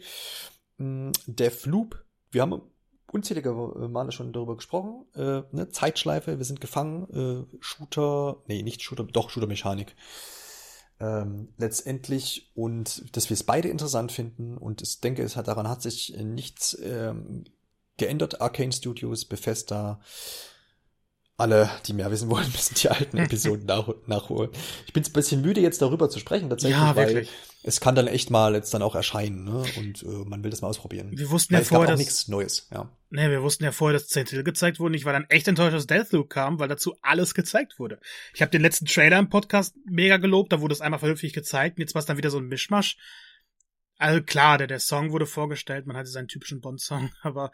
Mm, 0.77 1.11
Deathloop, 1.27 2.03
wir 2.31 2.41
haben 2.41 2.61
unzählige 3.11 3.53
Male 3.53 4.11
schon 4.11 4.33
darüber 4.33 4.57
gesprochen, 4.57 5.05
äh, 5.15 5.43
ne, 5.51 5.69
Zeitschleife, 5.69 6.37
wir 6.37 6.45
sind 6.45 6.59
gefangen, 6.59 7.47
äh, 7.49 7.57
Shooter, 7.61 8.43
nee, 8.47 8.61
nicht 8.61 8.83
Shooter, 8.83 9.05
doch 9.05 9.29
Shooter-Mechanik. 9.29 9.95
Ähm, 10.97 11.49
letztendlich 11.57 12.51
und 12.55 13.15
dass 13.17 13.29
wir 13.29 13.33
es 13.33 13.43
beide 13.43 13.67
interessant 13.67 14.13
finden 14.13 14.57
und 14.57 14.81
ich 14.81 15.01
denke, 15.01 15.23
es 15.23 15.35
hat 15.35 15.49
daran 15.49 15.67
hat 15.67 15.81
sich 15.81 16.15
nichts 16.23 16.77
ähm, 16.81 17.43
geändert. 17.97 18.39
Arcane 18.39 18.71
Studios, 18.71 19.25
Bethesda, 19.25 19.99
alle, 21.37 21.69
die 21.85 21.93
mehr 21.93 22.11
wissen 22.11 22.29
wollen, 22.29 22.47
müssen 22.51 22.75
die 22.75 22.89
alten 22.89 23.17
Episoden 23.17 23.65
nach, 23.67 23.89
nachholen. 24.07 24.51
Ich 24.87 24.93
bin 24.93 25.03
ein 25.03 25.13
bisschen 25.13 25.41
müde, 25.41 25.61
jetzt 25.61 25.81
darüber 25.81 26.09
zu 26.09 26.19
sprechen, 26.19 26.49
tatsächlich, 26.49 26.77
ja, 26.77 26.95
weil 26.95 27.27
es 27.63 27.79
kann 27.79 27.95
dann 27.95 28.07
echt 28.07 28.29
mal 28.29 28.53
jetzt 28.53 28.73
dann 28.73 28.83
auch 28.83 28.95
erscheinen, 28.95 29.43
ne? 29.43 29.63
Und 29.77 30.03
äh, 30.03 30.05
man 30.05 30.43
will 30.43 30.51
das 30.51 30.61
mal 30.61 30.67
ausprobieren. 30.67 31.11
Wir 31.11 31.31
wussten 31.31 31.55
weil 31.55 31.61
ja 31.61 31.65
vorher, 31.65 31.87
dass 31.87 31.99
nichts 31.99 32.27
Neues, 32.27 32.67
ja. 32.71 32.91
Nee, 33.09 33.29
wir 33.29 33.41
wussten 33.41 33.63
ja 33.63 33.71
vorher, 33.71 33.97
dass 33.97 34.07
zehn 34.07 34.25
Titel 34.25 34.43
gezeigt 34.43 34.79
wurden. 34.79 34.93
Ich 34.93 35.05
war 35.05 35.13
dann 35.13 35.25
echt 35.29 35.47
enttäuscht, 35.47 35.73
dass 35.73 35.87
Deathloop 35.87 36.29
kam, 36.29 36.59
weil 36.59 36.67
dazu 36.67 36.95
alles 37.01 37.33
gezeigt 37.33 37.79
wurde. 37.79 37.99
Ich 38.33 38.41
habe 38.41 38.51
den 38.51 38.61
letzten 38.61 38.85
Trailer 38.85 39.17
im 39.17 39.29
Podcast 39.29 39.75
mega 39.85 40.17
gelobt, 40.17 40.53
da 40.53 40.61
wurde 40.61 40.73
es 40.73 40.81
einmal 40.81 40.99
vernünftig 40.99 41.33
gezeigt 41.33 41.77
und 41.77 41.81
jetzt 41.81 41.95
war 41.95 41.99
es 41.99 42.05
dann 42.05 42.17
wieder 42.17 42.29
so 42.29 42.37
ein 42.37 42.47
Mischmasch. 42.47 42.97
Also 43.97 44.21
klar, 44.21 44.57
der, 44.57 44.67
der 44.67 44.79
Song 44.79 45.11
wurde 45.11 45.25
vorgestellt, 45.25 45.87
man 45.87 45.97
hatte 45.97 46.09
seinen 46.09 46.27
typischen 46.27 46.61
Bond-Song, 46.61 47.11
aber 47.21 47.51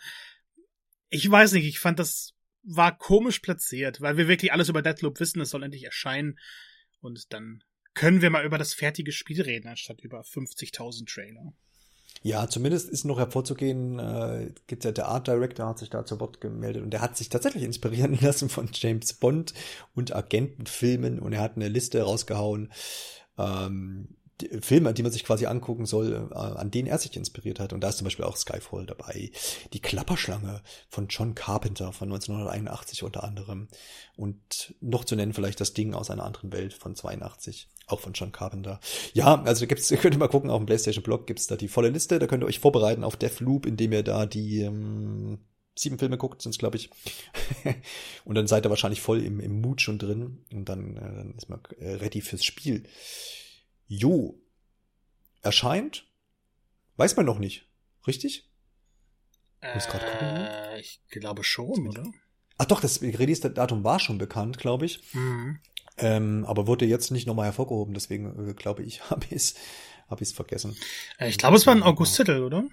ich 1.10 1.30
weiß 1.30 1.54
nicht, 1.54 1.66
ich 1.66 1.80
fand 1.80 2.00
das 2.00 2.34
war 2.64 2.98
komisch 2.98 3.40
platziert, 3.40 4.02
weil 4.02 4.18
wir 4.18 4.28
wirklich 4.28 4.54
alles 4.54 4.70
über 4.70 4.82
Deadloop 4.82 5.20
wissen, 5.20 5.42
es 5.42 5.50
soll 5.50 5.64
endlich 5.64 5.84
erscheinen 5.84 6.40
und 7.00 7.34
dann 7.34 7.64
können 7.94 8.22
wir 8.22 8.30
mal 8.30 8.46
über 8.46 8.58
das 8.58 8.74
fertige 8.74 9.12
Spiel 9.12 9.42
reden, 9.42 9.68
anstatt 9.68 10.02
über 10.02 10.22
50.000 10.22 11.12
Trailer. 11.12 11.54
Ja, 12.24 12.48
zumindest 12.48 12.90
ist 12.90 13.04
noch 13.04 13.18
hervorzugehen, 13.18 13.98
äh, 13.98 14.54
gibt 14.68 14.84
ja 14.84 14.92
der 14.92 15.08
Art 15.08 15.28
Director 15.28 15.68
hat 15.68 15.80
sich 15.80 15.90
da 15.90 16.06
zu 16.06 16.20
Wort 16.20 16.40
gemeldet 16.40 16.84
und 16.84 16.92
der 16.92 17.02
hat 17.02 17.18
sich 17.18 17.30
tatsächlich 17.30 17.64
inspirieren 17.64 18.18
lassen 18.22 18.50
von 18.50 18.70
James 18.74 19.14
Bond 19.14 19.54
und 19.96 20.16
Agentenfilmen 20.16 21.20
und 21.20 21.34
er 21.34 21.42
hat 21.42 21.56
eine 21.56 21.68
Liste 21.68 22.02
rausgehauen, 22.02 22.72
ähm, 23.38 24.18
Filme, 24.62 24.94
die 24.94 25.04
man 25.04 25.12
sich 25.12 25.24
quasi 25.24 25.46
angucken 25.46 25.86
soll, 25.86 26.30
äh, 26.32 26.36
an 26.36 26.72
denen 26.72 26.88
er 26.88 26.98
sich 26.98 27.16
inspiriert 27.16 27.60
hat. 27.60 27.74
Und 27.74 27.82
da 27.82 27.90
ist 27.90 27.98
zum 27.98 28.06
Beispiel 28.06 28.26
auch 28.26 28.38
Skyfall 28.38 28.86
dabei. 28.86 29.32
Die 29.74 29.82
Klapperschlange 29.82 30.62
von 30.90 31.08
John 31.08 31.36
Carpenter 31.36 31.94
von 31.94 32.12
1981 32.12 33.04
unter 33.04 33.24
anderem. 33.24 33.68
Und 34.16 34.76
noch 34.82 35.06
zu 35.06 35.16
nennen 35.16 35.34
vielleicht 35.34 35.60
das 35.60 35.74
Ding 35.74 35.94
aus 35.94 36.10
einer 36.10 36.26
anderen 36.26 36.52
Welt 36.52 36.74
von 36.74 36.96
82, 36.96 37.70
auch 37.88 38.00
von 38.00 38.14
John 38.14 38.32
Carpenter. 38.32 38.80
Ja, 39.14 39.42
also 39.44 39.62
da 39.62 39.66
gibt's, 39.66 39.90
könnt 40.02 40.16
ihr 40.16 40.20
mal 40.20 40.28
gucken, 40.28 40.50
auf 40.50 40.60
dem 40.60 40.66
PlayStation 40.66 41.04
Blog 41.04 41.28
gibt's 41.28 41.48
da 41.48 41.56
die 41.56 41.68
volle 41.68 41.90
Liste. 41.90 42.20
Da 42.20 42.28
könnt 42.28 42.44
ihr 42.44 42.48
euch 42.48 42.60
vorbereiten 42.60 43.04
auf 43.04 43.16
Deathloop, 43.16 43.66
indem 43.66 43.92
ihr 43.94 44.04
da 44.04 44.26
die 44.26 44.62
ähm, 44.62 45.40
sieben 45.76 46.00
Filme 46.00 46.18
guckt, 46.18 46.42
sind's 46.42 46.58
glaube 46.58 46.78
ich. 46.78 46.90
und 48.26 48.36
dann 48.36 48.48
seid 48.48 48.66
ihr 48.66 48.70
wahrscheinlich 48.70 49.02
voll 49.02 49.22
im, 49.22 49.40
im 49.40 49.62
Mood 49.62 49.82
schon 49.82 49.98
drin. 49.98 50.40
Und 50.52 50.66
dann, 50.70 50.98
äh, 50.98 51.02
dann 51.02 51.34
ist 51.38 51.50
man 51.50 51.62
äh, 51.80 51.96
ready 51.96 52.22
fürs 52.22 52.44
Spiel. 52.44 52.84
Jo. 53.94 54.40
Erscheint? 55.42 56.08
Weiß 56.96 57.18
man 57.18 57.26
noch 57.26 57.40
nicht. 57.40 57.68
Richtig? 58.08 58.50
Äh, 59.60 60.80
ich 60.80 61.02
glaube 61.10 61.44
schon, 61.44 61.90
oder? 61.90 62.06
Ach 62.58 62.66
doch, 62.66 62.80
das 62.80 63.02
Release-Datum 63.02 63.84
war 63.84 64.00
schon 64.00 64.18
bekannt, 64.18 64.58
glaube 64.60 64.86
ich. 64.86 65.14
Mhm. 65.14 65.60
Ähm, 65.98 66.46
aber 66.46 66.68
wurde 66.68 66.86
jetzt 66.86 67.12
nicht 67.12 67.28
nochmal 67.28 67.48
hervorgehoben, 67.48 67.94
deswegen 67.94 68.48
äh, 68.48 68.54
glaube 68.54 68.82
ich, 68.82 69.02
habe 69.10 69.26
ich 69.26 69.34
es 69.34 69.56
hab 70.08 70.22
ich's 70.22 70.32
vergessen. 70.32 70.78
Äh, 71.18 71.28
ich 71.28 71.38
glaube, 71.38 71.58
es 71.58 71.68
war 71.68 71.76
ein 71.76 71.84
August-Titel, 71.84 72.44
oder? 72.44 72.64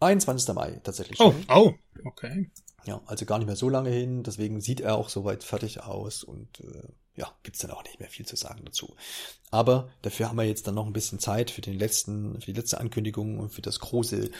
21. 0.00 0.54
Mai 0.54 0.80
tatsächlich 0.82 1.20
oh. 1.20 1.34
Oh, 1.50 1.74
oh, 1.74 1.74
okay. 2.06 2.50
Ja, 2.86 3.02
also 3.04 3.26
gar 3.26 3.36
nicht 3.36 3.48
mehr 3.48 3.56
so 3.56 3.68
lange 3.68 3.90
hin, 3.90 4.22
deswegen 4.22 4.62
sieht 4.62 4.80
er 4.80 4.96
auch 4.96 5.10
soweit 5.10 5.44
fertig 5.44 5.82
aus 5.82 6.24
und 6.24 6.60
äh, 6.60 6.88
ja, 7.18 7.34
gibt's 7.42 7.58
dann 7.58 7.72
auch 7.72 7.82
nicht 7.82 7.98
mehr 7.98 8.08
viel 8.08 8.24
zu 8.24 8.36
sagen 8.36 8.62
dazu. 8.64 8.94
Aber 9.50 9.90
dafür 10.02 10.28
haben 10.28 10.36
wir 10.36 10.44
jetzt 10.44 10.66
dann 10.68 10.76
noch 10.76 10.86
ein 10.86 10.92
bisschen 10.92 11.18
Zeit 11.18 11.50
für 11.50 11.62
den 11.62 11.76
letzten, 11.76 12.40
für 12.40 12.46
die 12.46 12.58
letzte 12.58 12.78
Ankündigung 12.78 13.40
und 13.40 13.50
für 13.50 13.62
das 13.62 13.80
große, 13.80 14.30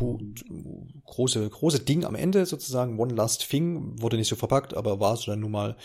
uh. 0.00 0.18
große, 1.04 1.48
große 1.48 1.80
Ding 1.80 2.04
am 2.04 2.16
Ende 2.16 2.44
sozusagen. 2.44 2.98
One 2.98 3.14
Last 3.14 3.48
Thing 3.48 4.00
wurde 4.00 4.16
nicht 4.16 4.28
so 4.28 4.34
verpackt, 4.34 4.74
aber 4.74 4.98
war 4.98 5.16
so 5.16 5.30
dann 5.30 5.40
nun 5.40 5.52
mal, 5.52 5.76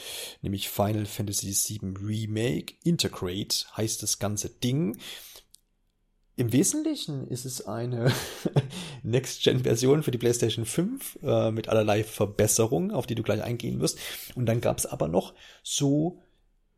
nämlich 0.41 0.69
Final 0.69 1.05
Fantasy 1.05 1.53
VII 1.53 1.93
Remake 2.01 2.73
Integrate 2.83 3.65
heißt 3.77 4.01
das 4.01 4.17
ganze 4.17 4.49
Ding. 4.49 4.97
Im 6.37 6.53
Wesentlichen 6.53 7.27
ist 7.27 7.45
es 7.45 7.67
eine 7.67 8.11
Next-Gen-Version 9.03 10.01
für 10.01 10.09
die 10.09 10.17
PlayStation 10.17 10.65
5 10.65 11.19
äh, 11.21 11.51
mit 11.51 11.67
allerlei 11.69 12.03
Verbesserungen, 12.03 12.89
auf 12.89 13.05
die 13.05 13.13
du 13.13 13.21
gleich 13.21 13.43
eingehen 13.43 13.79
wirst. 13.79 13.99
Und 14.33 14.47
dann 14.47 14.59
gab 14.59 14.79
es 14.79 14.87
aber 14.87 15.07
noch 15.07 15.35
so 15.61 16.23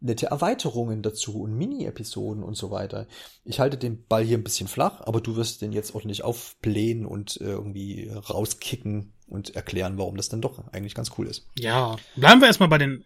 nette 0.04 0.28
Erweiterungen 0.28 1.02
dazu 1.02 1.42
und 1.42 1.58
Mini-Episoden 1.58 2.44
und 2.44 2.56
so 2.56 2.70
weiter. 2.72 3.08
Ich 3.46 3.60
halte 3.60 3.78
den 3.78 4.06
Ball 4.06 4.24
hier 4.24 4.38
ein 4.38 4.44
bisschen 4.44 4.68
flach, 4.68 5.02
aber 5.02 5.22
du 5.22 5.36
wirst 5.36 5.62
den 5.62 5.72
jetzt 5.72 5.96
ordentlich 5.96 6.24
aufblähen 6.24 7.06
und 7.06 7.39
äh, 7.39 7.46
irgendwie 7.46 8.10
rauskicken 8.10 9.13
und 9.28 9.56
erklären, 9.56 9.98
warum 9.98 10.18
das 10.18 10.30
dann 10.30 10.42
doch 10.42 10.68
eigentlich 10.74 10.94
ganz 10.94 11.12
cool 11.18 11.28
ist. 11.28 11.48
Ja, 11.58 11.96
bleiben 12.16 12.42
wir 12.42 12.48
erstmal 12.48 12.70
bei 12.70 12.78
den 12.78 13.06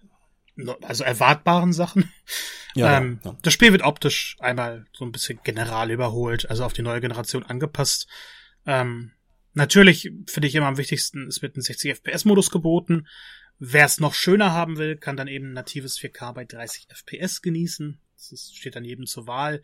also 0.82 1.04
erwartbaren 1.04 1.72
Sachen. 1.72 2.12
Ja, 2.74 2.98
ähm, 2.98 3.20
ja. 3.24 3.36
Das 3.42 3.54
Spiel 3.54 3.72
wird 3.72 3.84
optisch 3.84 4.36
einmal 4.40 4.86
so 4.94 5.06
ein 5.06 5.12
bisschen 5.12 5.40
general 5.44 5.90
überholt, 5.90 6.50
also 6.50 6.64
auf 6.64 6.74
die 6.74 6.82
neue 6.82 7.02
Generation 7.02 7.44
angepasst. 7.44 8.08
Ähm, 8.66 9.14
natürlich 9.54 10.12
finde 10.28 10.48
ich 10.48 10.56
immer 10.56 10.68
am 10.68 10.78
wichtigsten, 10.78 11.28
es 11.28 11.42
wird 11.42 11.58
ein 11.58 11.62
60 11.62 11.92
FPS-Modus 11.96 12.52
geboten. 12.52 13.08
Wer 13.60 13.86
es 13.86 14.00
noch 14.00 14.13
schöner 14.13 14.52
haben 14.52 14.78
will, 14.78 14.98
kann 14.98 15.17
dann 15.17 15.28
eben 15.28 15.54
natives 15.54 15.98
4K 16.00 16.34
bei 16.34 16.46
30 16.46 16.88
FPS 16.89 17.41
genießen. 17.41 18.00
Das 18.30 18.52
steht 18.54 18.76
dann 18.76 18.86
jedem 18.86 19.06
zur 19.06 19.28
Wahl. 19.28 19.62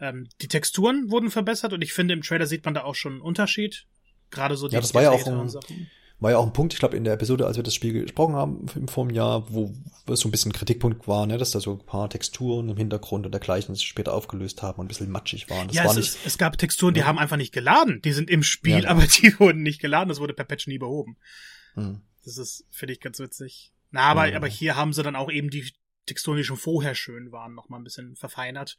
Ähm, 0.00 0.28
die 0.40 0.48
Texturen 0.48 1.10
wurden 1.10 1.30
verbessert 1.30 1.72
und 1.72 1.82
ich 1.82 1.92
finde, 1.92 2.14
im 2.14 2.22
Trailer 2.22 2.46
sieht 2.46 2.64
man 2.64 2.74
da 2.74 2.84
auch 2.84 2.94
schon 2.94 3.12
einen 3.12 3.20
Unterschied. 3.20 3.86
Gerade 4.30 4.56
so 4.56 4.68
die 4.68 4.74
ja, 4.74 4.80
das 4.80 4.94
war 4.94 5.02
ja 5.02 5.10
auch 5.10 5.26
ein, 5.26 5.48
Sachen 5.48 5.88
war 6.18 6.30
ja 6.30 6.38
auch 6.38 6.46
ein 6.46 6.52
Punkt, 6.52 6.72
ich 6.72 6.78
glaube, 6.78 6.96
in 6.96 7.04
der 7.04 7.14
Episode, 7.14 7.46
als 7.46 7.56
wir 7.56 7.62
das 7.62 7.74
Spiel 7.74 7.92
gesprochen 7.92 8.34
haben 8.34 8.66
im 8.74 8.88
vorigen 8.88 9.14
Jahr, 9.14 9.52
wo 9.52 9.74
so 10.08 10.28
ein 10.28 10.30
bisschen 10.30 10.52
Kritikpunkt 10.52 11.06
war, 11.06 11.26
ne, 11.26 11.36
dass 11.36 11.50
da 11.50 11.60
so 11.60 11.72
ein 11.72 11.84
paar 11.84 12.08
Texturen 12.08 12.70
im 12.70 12.76
Hintergrund 12.76 13.26
und 13.26 13.32
dergleichen 13.32 13.74
sich 13.74 13.86
später 13.86 14.14
aufgelöst 14.14 14.62
haben 14.62 14.78
und 14.78 14.86
ein 14.86 14.88
bisschen 14.88 15.10
matschig 15.10 15.50
waren. 15.50 15.68
Das 15.68 15.76
ja, 15.76 15.84
war 15.84 15.90
es, 15.90 15.96
nicht, 15.96 16.08
ist, 16.08 16.26
es 16.26 16.38
gab 16.38 16.56
Texturen, 16.56 16.94
die 16.94 17.00
ja. 17.00 17.06
haben 17.06 17.18
einfach 17.18 17.36
nicht 17.36 17.52
geladen. 17.52 18.00
Die 18.02 18.12
sind 18.12 18.30
im 18.30 18.42
Spiel, 18.42 18.84
ja. 18.84 18.88
aber 18.88 19.02
die 19.06 19.34
wurden 19.38 19.62
nicht 19.62 19.80
geladen. 19.80 20.08
Das 20.08 20.18
wurde 20.18 20.32
per 20.32 20.46
Patch 20.46 20.66
nie 20.66 20.78
behoben. 20.78 21.18
Hm. 21.74 22.00
Das 22.26 22.38
ist, 22.38 22.66
finde 22.70 22.92
ich, 22.92 23.00
ganz 23.00 23.20
witzig. 23.20 23.72
Na, 23.90 24.02
aber, 24.02 24.28
ja. 24.28 24.36
aber 24.36 24.48
hier 24.48 24.76
haben 24.76 24.92
sie 24.92 25.02
dann 25.02 25.16
auch 25.16 25.30
eben 25.30 25.48
die 25.48 25.72
Texturen, 26.06 26.36
die 26.36 26.44
schon 26.44 26.56
vorher 26.56 26.94
schön 26.94 27.32
waren, 27.32 27.54
noch 27.54 27.68
mal 27.68 27.78
ein 27.78 27.84
bisschen 27.84 28.16
verfeinert. 28.16 28.76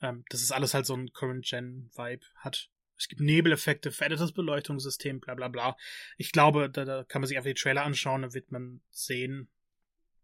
Ähm, 0.00 0.24
das 0.28 0.42
ist 0.42 0.52
alles 0.52 0.74
halt 0.74 0.86
so 0.86 0.94
ein 0.94 1.12
Current-Gen-Vibe 1.12 2.24
hat. 2.36 2.70
Es 2.96 3.08
gibt 3.08 3.20
Nebeleffekte, 3.20 3.90
verändertes 3.90 4.32
Beleuchtungssystem, 4.32 5.18
bla 5.18 5.34
bla 5.34 5.48
bla. 5.48 5.76
Ich 6.16 6.30
glaube, 6.30 6.70
da, 6.70 6.84
da 6.84 7.02
kann 7.02 7.20
man 7.20 7.28
sich 7.28 7.36
einfach 7.36 7.48
die 7.48 7.54
Trailer 7.54 7.82
anschauen, 7.82 8.22
da 8.22 8.32
wird 8.32 8.52
man 8.52 8.80
sehen, 8.90 9.48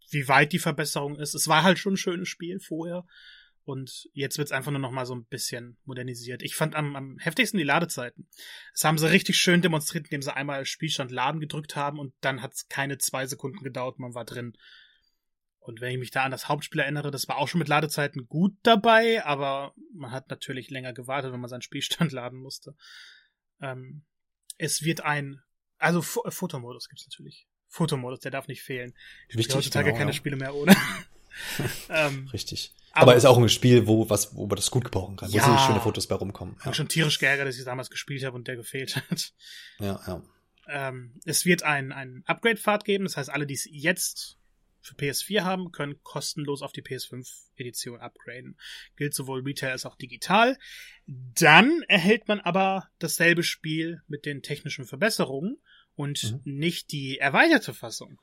wie 0.09 0.29
weit 0.29 0.53
die 0.53 0.61
Verbesserung 0.61 1.19
ist. 1.19 1.35
Es 1.35 1.49
war 1.49 1.65
halt 1.65 1.79
schon 1.81 1.95
ein 1.95 1.99
schönes 1.99 2.29
Spiel 2.29 2.61
vorher. 2.61 3.05
Und 3.71 4.09
jetzt 4.15 4.37
wird's 4.37 4.51
einfach 4.51 4.73
nur 4.73 4.81
noch 4.81 4.91
mal 4.91 5.07
so 5.07 5.15
ein 5.15 5.27
bisschen 5.27 5.79
modernisiert. 5.85 6.43
Ich 6.43 6.57
fand 6.57 6.75
am, 6.75 6.97
am 6.97 7.19
heftigsten 7.21 7.57
die 7.57 7.63
Ladezeiten. 7.63 8.27
Das 8.73 8.83
haben 8.83 8.99
sie 8.99 9.09
richtig 9.09 9.37
schön 9.37 9.63
demonstriert, 9.63 10.07
indem 10.07 10.23
sie 10.23 10.35
einmal 10.35 10.67
Spielstand 10.67 11.13
Laden 11.13 11.41
gedrückt 11.41 11.77
haben 11.77 12.01
und 12.01 12.13
dann 12.21 12.43
hat's 12.43 12.69
keine 12.69 12.99
zwei 12.99 13.27
Sekunden 13.27 13.63
gedauert, 13.63 14.01
man 14.01 14.13
war 14.13 14.25
drin. 14.25 14.59
Und 15.61 15.81
wenn 15.81 15.93
ich 15.93 15.99
mich 16.01 16.11
da 16.11 16.25
an 16.25 16.33
das 16.33 16.49
Hauptspiel 16.49 16.81
erinnere, 16.81 17.13
das 17.13 17.29
war 17.29 17.37
auch 17.37 17.47
schon 17.47 17.61
mit 17.61 17.69
Ladezeiten 17.69 18.27
gut 18.27 18.57
dabei, 18.65 19.25
aber 19.25 19.73
man 19.95 20.11
hat 20.11 20.31
natürlich 20.31 20.71
länger 20.71 20.93
gewartet, 20.93 21.33
wenn 21.33 21.39
man 21.39 21.49
seinen 21.49 21.63
Spielstand 21.63 22.11
laden 22.13 22.41
musste. 22.41 22.75
Ähm, 23.61 24.03
es 24.59 24.83
wird 24.83 25.03
ein, 25.03 25.43
also 25.79 26.01
F 26.01 26.19
Fotomodus 26.31 26.89
gibt's 26.89 27.07
natürlich. 27.07 27.47
Fotomodus, 27.69 28.19
der 28.19 28.33
darf 28.33 28.49
nicht 28.49 28.63
fehlen. 28.63 28.97
Ich 29.29 29.35
spiele 29.35 29.59
heutzutage 29.59 29.91
genau, 29.91 29.99
keine 29.99 30.11
ja. 30.11 30.17
Spiele 30.17 30.35
mehr 30.35 30.57
ohne. 30.57 30.75
ähm, 31.89 32.27
Richtig. 32.33 32.75
Aber, 32.93 33.03
aber, 33.03 33.17
ist 33.17 33.25
auch 33.25 33.39
ein 33.39 33.49
Spiel, 33.49 33.87
wo 33.87 34.11
was, 34.11 34.35
wo 34.35 34.47
man 34.47 34.57
das 34.57 34.71
gut 34.71 34.85
gebrauchen 34.85 35.17
kann, 35.17 35.31
ja, 35.31 35.47
wo 35.47 35.53
sich 35.53 35.61
schöne 35.61 35.81
Fotos 35.81 36.07
bei 36.07 36.17
rumkommen. 36.17 36.57
Ich 36.59 36.67
ja. 36.67 36.75
schon 36.75 36.89
tierisch 36.89 37.19
geärgert, 37.19 37.47
dass 37.47 37.59
ich 37.59 37.65
damals 37.65 37.91
gespielt 37.91 38.25
habe 38.25 38.37
und 38.37 38.49
der 38.49 38.57
gefehlt 38.57 38.97
hat. 38.97 39.33
Ja, 39.79 40.01
ja. 40.07 40.23
Ähm, 40.69 41.21
es 41.25 41.45
wird 41.45 41.63
ein, 41.63 41.93
ein 41.93 42.23
Upgrade-Pfad 42.27 42.85
geben, 42.85 43.05
das 43.05 43.17
heißt, 43.17 43.31
alle, 43.31 43.47
die 43.47 43.55
es 43.55 43.67
jetzt 43.71 44.39
für 44.83 44.95
PS4 44.95 45.43
haben, 45.43 45.73
können 45.73 46.01
kostenlos 46.03 46.63
auf 46.63 46.73
die 46.73 46.83
PS5-Edition 46.83 48.01
upgraden. 48.01 48.57
Gilt 48.97 49.15
sowohl 49.15 49.43
Retail 49.43 49.73
als 49.73 49.87
auch 49.87 49.97
digital. 49.97 50.59
Dann 51.07 51.83
erhält 51.89 52.29
man 52.29 52.41
aber 52.41 52.89
dasselbe 52.99 53.43
Spiel 53.43 54.03
mit 54.09 54.25
den 54.27 54.43
technischen 54.43 54.87
Verbesserungen 54.87 55.59
und 55.97 56.23
mhm. 56.33 56.41
nicht 56.45 56.93
die 56.93 57.19
erweiterte 57.19 57.75
Fassung. 57.75 58.21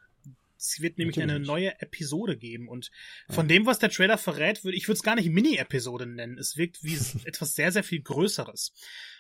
Es 0.57 0.81
wird 0.81 0.97
nämlich 0.97 1.17
Natürlich. 1.17 1.35
eine 1.35 1.45
neue 1.45 1.81
Episode 1.81 2.37
geben 2.37 2.67
und 2.67 2.91
von 3.29 3.47
ja. 3.47 3.55
dem, 3.55 3.65
was 3.65 3.79
der 3.79 3.89
Trailer 3.89 4.17
verrät, 4.17 4.63
würde 4.63 4.77
ich 4.77 4.87
würde 4.87 4.97
es 4.97 5.03
gar 5.03 5.15
nicht 5.15 5.29
Mini-Episode 5.29 6.05
nennen. 6.05 6.37
Es 6.37 6.57
wirkt 6.57 6.83
wie 6.83 6.95
etwas 7.25 7.53
sehr, 7.53 7.71
sehr 7.71 7.83
viel 7.83 8.01
Größeres. 8.01 8.73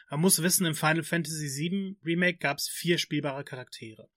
Man 0.09 0.21
muss 0.21 0.41
wissen, 0.41 0.65
im 0.65 0.75
Final 0.75 1.03
Fantasy 1.03 1.47
VII 1.47 1.97
Remake 2.05 2.37
gab 2.37 2.57
es 2.57 2.69
vier 2.69 2.97
spielbare 2.97 3.43
Charaktere. 3.43 4.09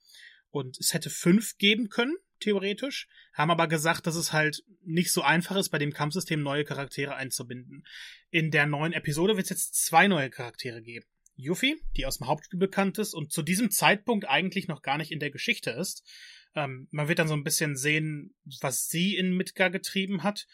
Und 0.51 0.79
es 0.79 0.95
hätte 0.95 1.11
fünf 1.11 1.59
geben 1.59 1.89
können, 1.89 2.17
theoretisch, 2.41 3.09
haben 3.33 3.51
aber 3.51 3.69
gesagt, 3.69 4.07
dass 4.07 4.17
es 4.17 4.33
halt 4.33 4.63
nicht 4.83 5.13
so 5.13 5.23
einfach 5.23 5.57
ist, 5.57 5.69
bei 5.71 5.79
dem 5.79 5.93
Kampfsystem 5.93 6.43
neue 6.43 6.65
Charaktere 6.65 7.15
einzubinden. 7.15 7.85
In 8.31 8.51
der 8.51 8.67
neuen 8.67 8.93
Episode 8.93 9.37
wird 9.37 9.45
es 9.45 9.51
jetzt 9.51 9.75
zwei 9.87 10.09
neue 10.09 10.31
Charaktere 10.31 10.83
geben. 10.83 11.07
Yuffie, 11.37 11.81
die 11.97 12.07
aus 12.07 12.19
dem 12.19 12.27
Hauptspiel 12.27 12.59
bekannt 12.59 12.99
ist 12.99 13.15
und 13.15 13.33
zu 13.33 13.43
diesem 13.43 13.71
Zeitpunkt 13.71 14.29
eigentlich 14.29 14.69
noch 14.69 14.83
gar 14.83 14.99
nicht 14.99 15.13
in 15.13 15.21
der 15.21 15.31
Geschichte 15.31 15.71
ist. 15.71 16.07
Ähm, 16.55 16.89
man 16.91 17.09
wird 17.09 17.19
dann 17.19 17.29
so 17.29 17.35
ein 17.35 17.45
bisschen 17.45 17.77
sehen, 17.77 18.35
was 18.61 18.89
sie 18.89 19.17
in 19.17 19.37
Midgar 19.37 19.71
getrieben 19.71 20.23
hat. 20.23 20.47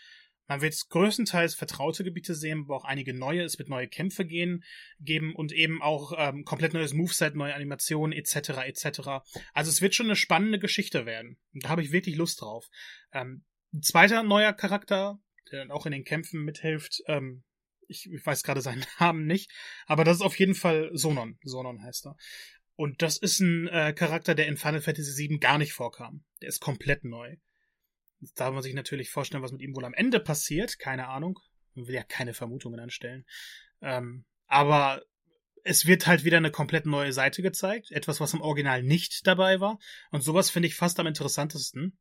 Man 0.48 0.60
wird 0.60 0.76
größtenteils 0.90 1.56
vertraute 1.56 2.04
Gebiete 2.04 2.34
sehen, 2.34 2.64
aber 2.64 2.76
auch 2.76 2.84
einige 2.84 3.14
neue. 3.14 3.42
Es 3.42 3.58
wird 3.58 3.68
neue 3.68 3.88
Kämpfe 3.88 4.24
gehen, 4.24 4.62
geben 5.00 5.34
und 5.34 5.52
eben 5.52 5.82
auch 5.82 6.12
ähm, 6.16 6.44
komplett 6.44 6.72
neues 6.72 6.94
Moveset, 6.94 7.34
neue 7.34 7.54
Animationen 7.54 8.16
etc. 8.16 8.50
etc. 8.66 9.00
Also 9.54 9.70
es 9.70 9.82
wird 9.82 9.94
schon 9.94 10.06
eine 10.06 10.16
spannende 10.16 10.58
Geschichte 10.58 11.04
werden. 11.04 11.38
Da 11.52 11.70
habe 11.70 11.82
ich 11.82 11.90
wirklich 11.90 12.16
Lust 12.16 12.40
drauf. 12.40 12.68
Ähm, 13.12 13.44
ein 13.72 13.82
zweiter 13.82 14.22
neuer 14.22 14.52
Charakter, 14.52 15.18
der 15.50 15.60
dann 15.60 15.70
auch 15.72 15.86
in 15.86 15.92
den 15.92 16.04
Kämpfen 16.04 16.44
mithilft, 16.44 17.02
ähm, 17.06 17.42
ich, 17.88 18.10
ich 18.10 18.24
weiß 18.24 18.42
gerade 18.42 18.60
seinen 18.60 18.84
Namen 19.00 19.26
nicht, 19.26 19.50
aber 19.86 20.04
das 20.04 20.18
ist 20.18 20.22
auf 20.22 20.38
jeden 20.38 20.54
Fall 20.54 20.90
Sonon. 20.92 21.38
Sonon 21.42 21.82
heißt 21.82 22.06
er. 22.06 22.16
Und 22.76 23.00
das 23.00 23.16
ist 23.16 23.40
ein 23.40 23.68
äh, 23.68 23.94
Charakter, 23.94 24.34
der 24.34 24.48
in 24.48 24.58
Final 24.58 24.82
Fantasy 24.82 25.28
VII 25.28 25.38
gar 25.38 25.56
nicht 25.58 25.72
vorkam. 25.72 26.24
Der 26.42 26.48
ist 26.48 26.60
komplett 26.60 27.04
neu. 27.04 27.36
Jetzt 28.20 28.38
darf 28.38 28.52
man 28.52 28.62
sich 28.62 28.74
natürlich 28.74 29.10
vorstellen, 29.10 29.42
was 29.42 29.52
mit 29.52 29.62
ihm 29.62 29.74
wohl 29.74 29.84
am 29.84 29.94
Ende 29.94 30.20
passiert. 30.20 30.78
Keine 30.78 31.08
Ahnung. 31.08 31.38
Man 31.74 31.86
will 31.86 31.94
ja 31.94 32.02
keine 32.02 32.34
Vermutungen 32.34 32.80
anstellen. 32.80 33.24
Ähm, 33.80 34.24
aber 34.46 35.02
es 35.64 35.86
wird 35.86 36.06
halt 36.06 36.24
wieder 36.24 36.36
eine 36.36 36.50
komplett 36.50 36.86
neue 36.86 37.12
Seite 37.12 37.42
gezeigt. 37.42 37.90
Etwas, 37.92 38.20
was 38.20 38.34
im 38.34 38.40
Original 38.40 38.82
nicht 38.82 39.26
dabei 39.26 39.60
war. 39.60 39.78
Und 40.10 40.22
sowas 40.22 40.50
finde 40.50 40.68
ich 40.68 40.74
fast 40.74 41.00
am 41.00 41.06
interessantesten. 41.06 41.98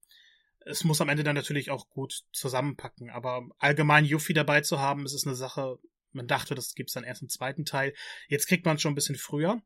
Es 0.66 0.84
muss 0.84 1.00
am 1.00 1.10
Ende 1.10 1.24
dann 1.24 1.36
natürlich 1.36 1.70
auch 1.70 1.90
gut 1.90 2.26
zusammenpacken. 2.32 3.10
Aber 3.10 3.48
allgemein 3.60 4.04
Yuffie 4.06 4.34
dabei 4.34 4.62
zu 4.62 4.80
haben, 4.80 5.06
es 5.06 5.14
ist 5.14 5.26
eine 5.26 5.36
Sache, 5.36 5.80
man 6.12 6.28
dachte, 6.28 6.56
das 6.56 6.74
gibt's 6.74 6.94
dann 6.94 7.04
erst 7.04 7.22
im 7.22 7.30
zweiten 7.30 7.66
Teil. 7.66 7.94
Jetzt 8.28 8.48
kriegt 8.48 8.66
man 8.66 8.80
schon 8.80 8.94
ein 8.94 8.96
bisschen 8.96 9.16
früher. 9.16 9.62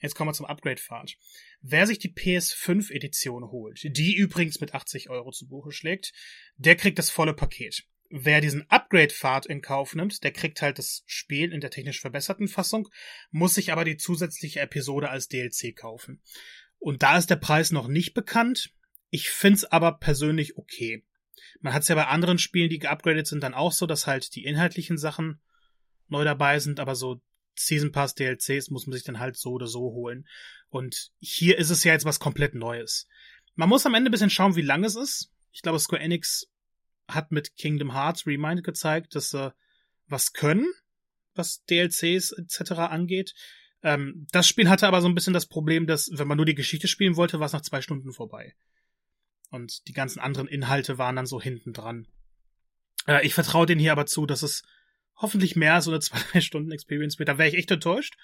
Jetzt 0.00 0.14
kommen 0.14 0.28
wir 0.28 0.34
zum 0.34 0.46
Upgrade-Pfad. 0.46 1.16
Wer 1.60 1.86
sich 1.86 1.98
die 1.98 2.12
PS5-Edition 2.12 3.50
holt, 3.50 3.80
die 3.84 4.14
übrigens 4.14 4.60
mit 4.60 4.74
80 4.74 5.10
Euro 5.10 5.30
zu 5.30 5.48
Buche 5.48 5.72
schlägt, 5.72 6.12
der 6.56 6.76
kriegt 6.76 6.98
das 6.98 7.10
volle 7.10 7.34
Paket. 7.34 7.84
Wer 8.10 8.42
diesen 8.42 8.68
Upgrade-Pfad 8.68 9.46
in 9.46 9.62
Kauf 9.62 9.94
nimmt, 9.94 10.22
der 10.22 10.32
kriegt 10.32 10.60
halt 10.60 10.78
das 10.78 11.02
Spiel 11.06 11.50
in 11.50 11.60
der 11.60 11.70
technisch 11.70 12.00
verbesserten 12.00 12.46
Fassung, 12.46 12.88
muss 13.30 13.54
sich 13.54 13.72
aber 13.72 13.84
die 13.84 13.96
zusätzliche 13.96 14.60
Episode 14.60 15.08
als 15.08 15.28
DLC 15.28 15.74
kaufen. 15.74 16.20
Und 16.78 17.02
da 17.02 17.16
ist 17.16 17.30
der 17.30 17.36
Preis 17.36 17.70
noch 17.70 17.88
nicht 17.88 18.12
bekannt. 18.12 18.74
Ich 19.12 19.28
find's 19.28 19.64
aber 19.66 19.98
persönlich 19.98 20.56
okay. 20.56 21.04
Man 21.60 21.74
hat's 21.74 21.88
ja 21.88 21.94
bei 21.94 22.06
anderen 22.06 22.38
Spielen, 22.38 22.70
die 22.70 22.78
geupgradet 22.78 23.26
sind, 23.26 23.42
dann 23.42 23.52
auch 23.52 23.70
so, 23.70 23.84
dass 23.84 24.06
halt 24.06 24.34
die 24.34 24.44
inhaltlichen 24.46 24.96
Sachen 24.96 25.38
neu 26.08 26.24
dabei 26.24 26.58
sind, 26.58 26.80
aber 26.80 26.94
so 26.94 27.20
Season 27.54 27.92
Pass 27.92 28.14
DLCs 28.14 28.70
muss 28.70 28.86
man 28.86 28.94
sich 28.94 29.04
dann 29.04 29.18
halt 29.18 29.36
so 29.36 29.50
oder 29.50 29.66
so 29.66 29.80
holen. 29.80 30.26
Und 30.70 31.10
hier 31.20 31.58
ist 31.58 31.68
es 31.68 31.84
ja 31.84 31.92
jetzt 31.92 32.06
was 32.06 32.20
komplett 32.20 32.54
Neues. 32.54 33.06
Man 33.54 33.68
muss 33.68 33.84
am 33.84 33.92
Ende 33.92 34.08
ein 34.08 34.12
bisschen 34.12 34.30
schauen, 34.30 34.56
wie 34.56 34.62
lang 34.62 34.82
es 34.82 34.96
ist. 34.96 35.30
Ich 35.52 35.60
glaube, 35.60 35.78
Square 35.78 36.00
Enix 36.00 36.48
hat 37.06 37.32
mit 37.32 37.54
Kingdom 37.58 37.92
Hearts 37.92 38.26
Remind 38.26 38.64
gezeigt, 38.64 39.14
dass 39.14 39.28
sie 39.28 39.54
was 40.06 40.32
können, 40.32 40.72
was 41.34 41.64
DLCs 41.66 42.32
etc. 42.32 42.72
angeht. 42.72 43.34
Ähm, 43.82 44.26
das 44.32 44.48
Spiel 44.48 44.70
hatte 44.70 44.88
aber 44.88 45.02
so 45.02 45.08
ein 45.08 45.14
bisschen 45.14 45.34
das 45.34 45.44
Problem, 45.44 45.86
dass, 45.86 46.08
wenn 46.14 46.28
man 46.28 46.38
nur 46.38 46.46
die 46.46 46.54
Geschichte 46.54 46.88
spielen 46.88 47.16
wollte, 47.16 47.40
war 47.40 47.46
es 47.46 47.52
nach 47.52 47.60
zwei 47.60 47.82
Stunden 47.82 48.14
vorbei. 48.14 48.54
Und 49.52 49.86
die 49.86 49.92
ganzen 49.92 50.18
anderen 50.18 50.48
Inhalte 50.48 50.96
waren 50.96 51.14
dann 51.14 51.26
so 51.26 51.38
hinten 51.38 51.74
dran. 51.74 52.08
Äh, 53.06 53.24
ich 53.26 53.34
vertraue 53.34 53.66
denen 53.66 53.82
hier 53.82 53.92
aber 53.92 54.06
zu, 54.06 54.24
dass 54.24 54.42
es 54.42 54.62
hoffentlich 55.14 55.56
mehr 55.56 55.74
als 55.74 55.84
so 55.84 55.90
eine 55.90 56.00
zwei, 56.00 56.18
drei 56.32 56.40
Stunden 56.40 56.72
Experience 56.72 57.18
wird. 57.18 57.28
Da 57.28 57.36
wäre 57.36 57.50
ich 57.50 57.56
echt 57.56 57.70
enttäuscht. 57.70 58.14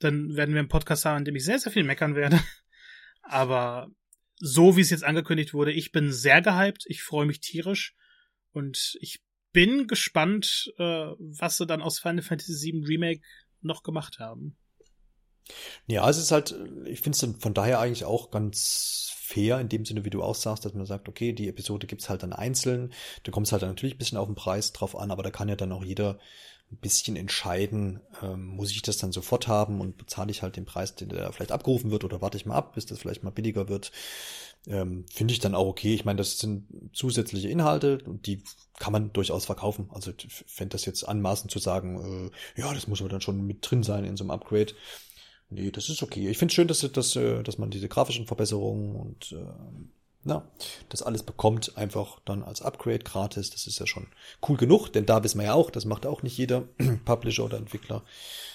Dann 0.00 0.34
werden 0.34 0.54
wir 0.54 0.60
einen 0.60 0.70
Podcast 0.70 1.04
haben, 1.04 1.18
in 1.18 1.24
dem 1.26 1.36
ich 1.36 1.44
sehr, 1.44 1.58
sehr 1.58 1.72
viel 1.72 1.84
meckern 1.84 2.14
werde. 2.14 2.40
Aber 3.22 3.90
so 4.36 4.74
wie 4.74 4.80
es 4.80 4.88
jetzt 4.88 5.04
angekündigt 5.04 5.52
wurde, 5.52 5.72
ich 5.72 5.92
bin 5.92 6.10
sehr 6.10 6.40
gehypt, 6.40 6.84
ich 6.86 7.02
freue 7.02 7.26
mich 7.26 7.40
tierisch 7.40 7.94
und 8.52 8.96
ich 9.00 9.22
bin 9.52 9.86
gespannt, 9.86 10.72
äh, 10.78 11.12
was 11.18 11.58
sie 11.58 11.66
dann 11.66 11.82
aus 11.82 12.00
Final 12.00 12.22
Fantasy 12.22 12.72
VII 12.72 12.86
Remake 12.86 13.20
noch 13.60 13.82
gemacht 13.82 14.18
haben. 14.20 14.56
Ja, 15.86 16.08
es 16.08 16.18
ist 16.18 16.32
halt, 16.32 16.54
ich 16.86 17.00
finde 17.00 17.16
es 17.16 17.42
von 17.42 17.54
daher 17.54 17.80
eigentlich 17.80 18.04
auch 18.04 18.30
ganz 18.30 19.12
fair, 19.16 19.60
in 19.60 19.68
dem 19.68 19.84
Sinne, 19.84 20.04
wie 20.04 20.10
du 20.10 20.22
auch 20.22 20.34
sagst, 20.34 20.64
dass 20.64 20.74
man 20.74 20.86
sagt, 20.86 21.08
okay, 21.08 21.32
die 21.32 21.48
Episode 21.48 21.86
gibt's 21.86 22.08
halt 22.08 22.22
dann 22.22 22.32
einzeln. 22.32 22.92
Da 23.22 23.32
kommt 23.32 23.46
es 23.46 23.52
halt 23.52 23.62
dann 23.62 23.70
natürlich 23.70 23.94
ein 23.94 23.98
bisschen 23.98 24.18
auf 24.18 24.28
den 24.28 24.34
Preis 24.34 24.72
drauf 24.72 24.96
an, 24.96 25.10
aber 25.10 25.22
da 25.22 25.30
kann 25.30 25.48
ja 25.48 25.56
dann 25.56 25.72
auch 25.72 25.84
jeder 25.84 26.18
ein 26.70 26.78
bisschen 26.78 27.16
entscheiden, 27.16 28.00
ähm, 28.22 28.46
muss 28.46 28.70
ich 28.70 28.82
das 28.82 28.96
dann 28.96 29.12
sofort 29.12 29.46
haben 29.46 29.80
und 29.80 29.98
bezahle 29.98 30.30
ich 30.30 30.42
halt 30.42 30.56
den 30.56 30.64
Preis, 30.64 30.94
den 30.94 31.10
da 31.10 31.30
vielleicht 31.30 31.52
abgerufen 31.52 31.90
wird 31.90 32.04
oder 32.04 32.22
warte 32.22 32.36
ich 32.38 32.46
mal 32.46 32.54
ab, 32.56 32.74
bis 32.74 32.86
das 32.86 32.98
vielleicht 32.98 33.22
mal 33.22 33.30
billiger 33.30 33.68
wird. 33.68 33.92
Ähm, 34.66 35.04
Finde 35.12 35.32
ich 35.32 35.40
dann 35.40 35.54
auch 35.54 35.66
okay. 35.66 35.94
Ich 35.94 36.04
meine, 36.04 36.18
das 36.18 36.38
sind 36.38 36.66
zusätzliche 36.92 37.48
Inhalte 37.48 37.98
und 38.06 38.26
die 38.26 38.42
kann 38.78 38.92
man 38.92 39.12
durchaus 39.12 39.44
verkaufen. 39.44 39.90
Also 39.92 40.12
fände 40.46 40.72
das 40.72 40.84
jetzt 40.86 41.06
anmaßend 41.06 41.50
zu 41.50 41.58
sagen, 41.58 42.30
äh, 42.56 42.60
ja, 42.60 42.72
das 42.72 42.86
muss 42.86 43.00
aber 43.00 43.10
dann 43.10 43.20
schon 43.20 43.44
mit 43.46 43.58
drin 43.68 43.82
sein 43.82 44.04
in 44.04 44.16
so 44.16 44.24
einem 44.24 44.30
Upgrade. 44.30 44.72
Nee, 45.54 45.70
das 45.70 45.88
ist 45.88 46.02
okay. 46.02 46.28
Ich 46.28 46.38
finde 46.38 46.54
schön, 46.54 46.68
dass, 46.68 46.80
dass, 46.80 47.16
äh, 47.16 47.42
dass 47.42 47.58
man 47.58 47.70
diese 47.70 47.88
grafischen 47.88 48.26
Verbesserungen 48.26 48.96
und 48.96 49.32
äh, 49.32 49.44
na, 50.24 50.48
das 50.88 51.02
alles 51.02 51.24
bekommt 51.24 51.76
einfach 51.76 52.20
dann 52.24 52.42
als 52.42 52.62
Upgrade 52.62 53.00
gratis. 53.00 53.50
Das 53.50 53.66
ist 53.66 53.78
ja 53.78 53.86
schon 53.86 54.06
cool 54.48 54.56
genug, 54.56 54.88
denn 54.88 55.04
da 55.04 55.24
wissen 55.24 55.38
wir 55.38 55.46
ja 55.46 55.54
auch, 55.54 55.70
das 55.70 55.84
macht 55.84 56.06
auch 56.06 56.22
nicht 56.22 56.38
jeder 56.38 56.62
Publisher 57.04 57.44
oder 57.44 57.58
Entwickler. 57.58 58.04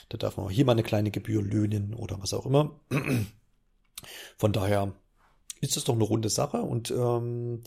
Da 0.09 0.17
darf 0.17 0.37
man 0.37 0.45
auch 0.45 0.51
hier 0.51 0.65
mal 0.65 0.71
eine 0.71 0.83
kleine 0.83 1.11
Gebühr 1.11 1.41
löhnen 1.41 1.93
oder 1.93 2.21
was 2.21 2.33
auch 2.33 2.45
immer. 2.45 2.79
Von 4.37 4.53
daher 4.53 4.93
ist 5.59 5.75
das 5.75 5.83
doch 5.83 5.95
eine 5.95 6.03
runde 6.03 6.29
Sache 6.29 6.61
und 6.61 6.91
ähm, 6.91 7.63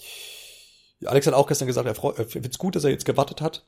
Alex 1.04 1.26
hat 1.26 1.34
auch 1.34 1.46
gestern 1.46 1.66
gesagt, 1.66 1.86
er, 1.86 2.18
er 2.18 2.26
findet 2.26 2.52
es 2.52 2.58
gut, 2.58 2.76
dass 2.76 2.84
er 2.84 2.90
jetzt 2.90 3.04
gewartet 3.04 3.40
hat. 3.40 3.66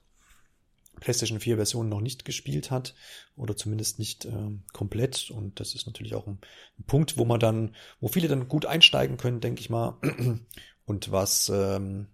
PlayStation 1.02 1.40
4 1.40 1.56
Version 1.56 1.88
noch 1.88 2.00
nicht 2.00 2.24
gespielt 2.24 2.70
hat 2.70 2.94
oder 3.36 3.56
zumindest 3.56 3.98
nicht 3.98 4.24
ähm, 4.24 4.62
komplett. 4.72 5.30
Und 5.30 5.58
das 5.58 5.74
ist 5.74 5.86
natürlich 5.86 6.14
auch 6.14 6.28
ein, 6.28 6.38
ein, 6.78 6.84
Punkt, 6.84 7.18
wo 7.18 7.24
man 7.24 7.40
dann, 7.40 7.74
wo 8.00 8.06
viele 8.06 8.28
dann 8.28 8.48
gut 8.48 8.66
einsteigen 8.66 9.16
können, 9.16 9.40
denke 9.40 9.60
ich 9.60 9.68
mal. 9.68 9.98
Und 10.84 11.10
was 11.10 11.50
ähm, 11.52 12.06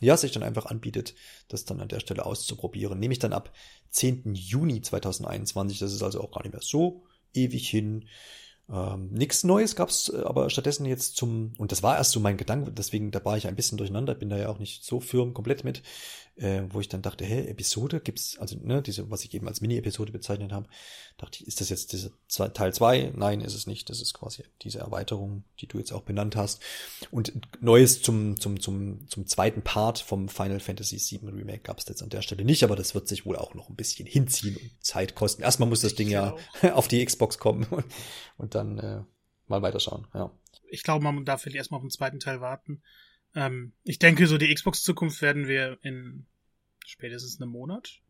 ja 0.00 0.16
sich 0.16 0.32
dann 0.32 0.42
einfach 0.42 0.66
anbietet, 0.66 1.14
das 1.48 1.66
dann 1.66 1.80
an 1.80 1.88
der 1.88 2.00
Stelle 2.00 2.24
auszuprobieren. 2.24 2.98
Nehme 2.98 3.12
ich 3.12 3.18
dann 3.18 3.34
ab 3.34 3.52
10. 3.90 4.34
Juni 4.34 4.80
2021. 4.80 5.78
Das 5.78 5.92
ist 5.92 6.02
also 6.02 6.22
auch 6.22 6.30
gar 6.30 6.42
nicht 6.42 6.52
mehr 6.52 6.62
so 6.62 7.04
ewig 7.34 7.68
hin. 7.68 8.06
Ähm, 8.72 9.10
nichts 9.10 9.42
Neues 9.42 9.74
gab's 9.74 10.10
äh, 10.10 10.22
aber 10.22 10.48
stattdessen 10.48 10.86
jetzt 10.86 11.16
zum, 11.16 11.52
und 11.58 11.72
das 11.72 11.82
war 11.82 11.96
erst 11.96 12.12
so 12.12 12.20
mein 12.20 12.36
Gedanke, 12.36 12.70
deswegen 12.70 13.10
da 13.10 13.24
war 13.24 13.36
ich 13.36 13.48
ein 13.48 13.56
bisschen 13.56 13.78
durcheinander, 13.78 14.14
bin 14.14 14.30
da 14.30 14.38
ja 14.38 14.48
auch 14.48 14.60
nicht 14.60 14.84
so 14.84 15.00
firm 15.00 15.34
komplett 15.34 15.64
mit, 15.64 15.82
äh, 16.40 16.62
wo 16.70 16.80
ich 16.80 16.88
dann 16.88 17.02
dachte, 17.02 17.24
hä, 17.24 17.46
Episode 17.48 18.00
gibt's, 18.00 18.38
also 18.38 18.56
ne, 18.62 18.80
diese, 18.80 19.10
was 19.10 19.24
ich 19.24 19.34
eben 19.34 19.46
als 19.46 19.60
Mini-Episode 19.60 20.10
bezeichnet 20.10 20.52
habe, 20.52 20.68
dachte 21.18 21.38
ich, 21.40 21.46
ist 21.46 21.60
das 21.60 21.68
jetzt 21.68 21.92
diese 21.92 22.12
zwei, 22.28 22.48
Teil 22.48 22.72
zwei? 22.72 23.12
Nein, 23.14 23.42
ist 23.42 23.54
es 23.54 23.66
nicht. 23.66 23.90
Das 23.90 24.00
ist 24.00 24.14
quasi 24.14 24.44
diese 24.62 24.78
Erweiterung, 24.78 25.44
die 25.60 25.66
du 25.66 25.78
jetzt 25.78 25.92
auch 25.92 26.02
benannt 26.02 26.36
hast. 26.36 26.62
Und 27.10 27.32
Neues 27.60 28.00
zum, 28.00 28.40
zum, 28.40 28.58
zum, 28.58 29.06
zum 29.08 29.26
zweiten 29.26 29.60
Part 29.60 29.98
vom 29.98 30.30
Final 30.30 30.60
Fantasy 30.60 30.96
VII 30.96 31.28
Remake 31.28 31.60
gab's 31.60 31.84
jetzt 31.88 32.02
an 32.02 32.08
der 32.08 32.22
Stelle 32.22 32.44
nicht, 32.44 32.64
aber 32.64 32.74
das 32.74 32.94
wird 32.94 33.06
sich 33.06 33.26
wohl 33.26 33.36
auch 33.36 33.54
noch 33.54 33.68
ein 33.68 33.76
bisschen 33.76 34.06
hinziehen 34.06 34.56
und 34.56 34.70
Zeit 34.80 35.14
kosten. 35.14 35.42
Erstmal 35.42 35.68
muss 35.68 35.82
das 35.82 35.94
Ding 35.94 36.08
ja 36.08 36.36
auf 36.72 36.88
die 36.88 37.04
Xbox 37.04 37.38
kommen 37.38 37.64
und, 37.64 37.84
und 38.38 38.54
dann 38.54 38.78
äh, 38.78 39.02
mal 39.46 39.60
weiterschauen, 39.60 40.06
ja. 40.14 40.32
Ich 40.72 40.84
glaube, 40.84 41.02
man 41.02 41.24
darf 41.24 41.42
vielleicht 41.42 41.56
erstmal 41.56 41.78
auf 41.78 41.84
den 41.84 41.90
zweiten 41.90 42.20
Teil 42.20 42.40
warten. 42.40 42.80
Ähm, 43.34 43.72
ich 43.82 43.98
denke, 43.98 44.26
so 44.26 44.38
die 44.38 44.52
Xbox-Zukunft 44.54 45.20
werden 45.20 45.48
wir 45.48 45.78
in 45.82 46.26
spätestens 46.90 47.40
einem 47.40 47.50
Monat 47.50 48.00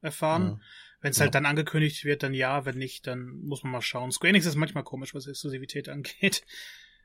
erfahren. 0.00 0.42
Ja. 0.42 0.60
Wenn 1.00 1.10
es 1.12 1.20
halt 1.20 1.34
dann 1.34 1.46
angekündigt 1.46 2.04
wird, 2.04 2.22
dann 2.22 2.34
ja, 2.34 2.64
wenn 2.64 2.76
nicht, 2.76 3.06
dann 3.06 3.28
muss 3.40 3.62
man 3.62 3.72
mal 3.72 3.82
schauen. 3.82 4.10
Square 4.10 4.30
Enix 4.30 4.46
ist 4.46 4.56
manchmal 4.56 4.84
komisch, 4.84 5.14
was 5.14 5.26
Exklusivität 5.26 5.88
angeht. 5.88 6.44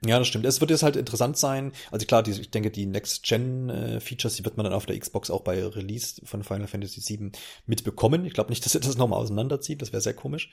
Ja, 0.05 0.19
das 0.19 0.27
stimmt. 0.27 0.45
Es 0.45 0.59
wird 0.59 0.71
jetzt 0.71 0.83
halt 0.83 0.97
interessant 0.97 1.37
sein. 1.37 1.71
Also 1.89 2.05
klar, 2.05 2.23
die, 2.23 2.31
ich 2.31 2.51
denke, 2.51 2.71
die 2.71 2.85
Next-Gen-Features, 2.85 4.35
die 4.35 4.43
wird 4.43 4.57
man 4.57 4.65
dann 4.65 4.73
auf 4.73 4.85
der 4.85 4.99
Xbox 4.99 5.29
auch 5.29 5.41
bei 5.41 5.65
Release 5.65 6.21
von 6.25 6.43
Final 6.43 6.67
Fantasy 6.67 7.01
VII 7.01 7.31
mitbekommen. 7.67 8.25
Ich 8.25 8.33
glaube 8.33 8.49
nicht, 8.49 8.65
dass 8.65 8.75
er 8.75 8.81
das 8.81 8.97
nochmal 8.97 9.19
auseinanderzieht. 9.19 9.81
Das 9.81 9.93
wäre 9.93 10.01
sehr 10.01 10.13
komisch. 10.13 10.51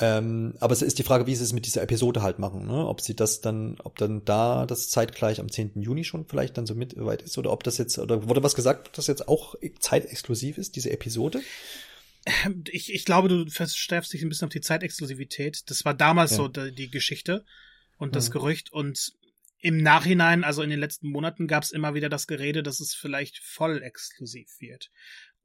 Ähm, 0.00 0.54
aber 0.60 0.72
es 0.72 0.82
ist 0.82 0.98
die 0.98 1.02
Frage, 1.02 1.26
wie 1.26 1.34
sie 1.34 1.42
es 1.42 1.52
mit 1.52 1.66
dieser 1.66 1.82
Episode 1.82 2.22
halt 2.22 2.38
machen, 2.38 2.66
ne? 2.66 2.86
Ob 2.86 3.00
sie 3.00 3.16
das 3.16 3.40
dann, 3.40 3.78
ob 3.82 3.98
dann 3.98 4.24
da 4.24 4.64
das 4.64 4.90
zeitgleich 4.90 5.40
am 5.40 5.50
10. 5.50 5.82
Juni 5.82 6.04
schon 6.04 6.24
vielleicht 6.24 6.56
dann 6.56 6.66
so 6.66 6.76
mit 6.76 6.94
weit 6.96 7.22
ist 7.22 7.36
oder 7.36 7.50
ob 7.50 7.64
das 7.64 7.78
jetzt, 7.78 7.98
oder 7.98 8.28
wurde 8.28 8.44
was 8.44 8.54
gesagt, 8.54 8.88
ob 8.88 8.92
das 8.94 9.08
jetzt 9.08 9.26
auch 9.26 9.56
zeitexklusiv 9.80 10.56
ist, 10.56 10.76
diese 10.76 10.90
Episode? 10.90 11.42
Ich, 12.70 12.92
ich 12.92 13.04
glaube, 13.04 13.28
du 13.28 13.48
verstärkst 13.48 14.12
dich 14.12 14.22
ein 14.22 14.28
bisschen 14.28 14.46
auf 14.46 14.52
die 14.52 14.60
Zeitexklusivität. 14.60 15.68
Das 15.70 15.84
war 15.84 15.94
damals 15.94 16.32
ja. 16.32 16.36
so 16.36 16.48
die, 16.48 16.72
die, 16.72 16.90
Geschichte 16.90 17.44
und 17.96 18.14
das 18.14 18.28
mhm. 18.28 18.32
Gerücht 18.34 18.72
und 18.72 19.14
im 19.60 19.82
Nachhinein, 19.82 20.44
also 20.44 20.62
in 20.62 20.70
den 20.70 20.78
letzten 20.78 21.08
Monaten, 21.08 21.48
gab 21.48 21.64
es 21.64 21.72
immer 21.72 21.94
wieder 21.94 22.08
das 22.08 22.28
Gerede, 22.28 22.62
dass 22.62 22.78
es 22.78 22.94
vielleicht 22.94 23.38
voll 23.38 23.82
exklusiv 23.82 24.48
wird 24.60 24.90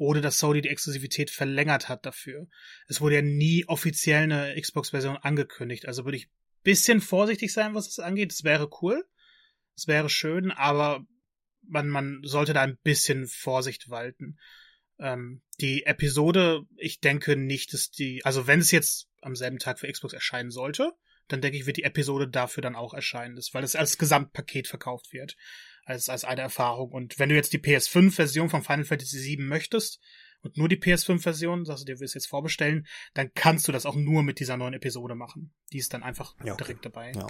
oder 0.04 0.22
dass 0.22 0.38
Sony 0.38 0.62
die 0.62 0.70
Exklusivität 0.70 1.30
verlängert 1.30 1.90
hat 1.90 2.06
dafür. 2.06 2.48
Es 2.88 3.02
wurde 3.02 3.16
ja 3.16 3.22
nie 3.22 3.66
offiziell 3.68 4.24
eine 4.24 4.60
Xbox-Version 4.60 5.18
angekündigt, 5.18 5.88
also 5.88 6.06
würde 6.06 6.18
ich 6.18 6.30
bisschen 6.64 7.02
vorsichtig 7.02 7.52
sein, 7.54 7.76
was 7.76 7.86
das 7.86 8.00
angeht. 8.00 8.32
Es 8.32 8.44
wäre 8.44 8.70
cool, 8.82 9.06
es 9.76 9.88
wäre 9.88 10.10
schön, 10.10 10.52
aber 10.52 11.06
man, 11.62 11.90
man 11.90 12.22
sollte 12.24 12.54
da 12.54 12.62
ein 12.62 12.78
bisschen 12.84 13.28
Vorsicht 13.28 13.90
walten. 13.90 14.38
Ähm, 15.00 15.42
die 15.60 15.86
Episode, 15.86 16.62
ich 16.78 17.00
denke 17.00 17.36
nicht, 17.36 17.74
dass 17.74 17.90
die, 17.92 18.24
also 18.24 18.48
wenn 18.48 18.60
es 18.60 18.72
jetzt 18.72 19.08
am 19.22 19.36
selben 19.36 19.60
Tag 19.60 19.80
für 19.80 19.92
Xbox 19.92 20.14
erscheinen 20.14 20.52
sollte, 20.52 20.92
dann 21.28 21.42
denke 21.42 21.58
ich, 21.58 21.66
wird 21.66 21.78
die 21.78 21.84
Episode 21.84 22.28
dafür 22.28 22.62
dann 22.62 22.76
auch 22.76 22.94
erscheinen, 22.94 23.40
weil 23.54 23.64
es 23.64 23.76
als 23.76 23.98
Gesamtpaket 23.98 24.68
verkauft 24.68 25.14
wird 25.14 25.36
als, 25.86 26.10
als 26.10 26.26
eine 26.26 26.42
Erfahrung. 26.42 26.92
Und 26.92 27.20
wenn 27.20 27.30
du 27.30 27.36
jetzt 27.36 27.54
die 27.54 27.60
PS5-Version 27.60 28.50
von 28.50 28.64
Final 28.64 28.86
Fantasy 28.86 29.24
VII 29.24 29.44
möchtest 29.44 30.00
und 30.42 30.58
nur 30.58 30.70
die 30.70 30.78
PS5-Version, 30.78 31.66
sagst 31.66 31.84
du 31.84 31.86
dir, 31.86 32.00
willst 32.00 32.16
jetzt 32.16 32.28
vorbestellen, 32.28 32.88
dann 33.14 33.34
kannst 33.34 33.68
du 33.68 33.72
das 33.72 33.86
auch 33.86 33.96
nur 33.96 34.24
mit 34.24 34.40
dieser 34.40 34.58
neuen 34.58 34.74
Episode 34.74 35.16
machen. 35.16 35.54
Die 35.72 35.78
ist 35.78 35.94
dann 35.94 36.04
einfach 36.04 36.36
ja, 36.44 36.54
okay. 36.54 36.64
direkt 36.64 36.86
dabei. 36.86 37.12
Ja, 37.14 37.28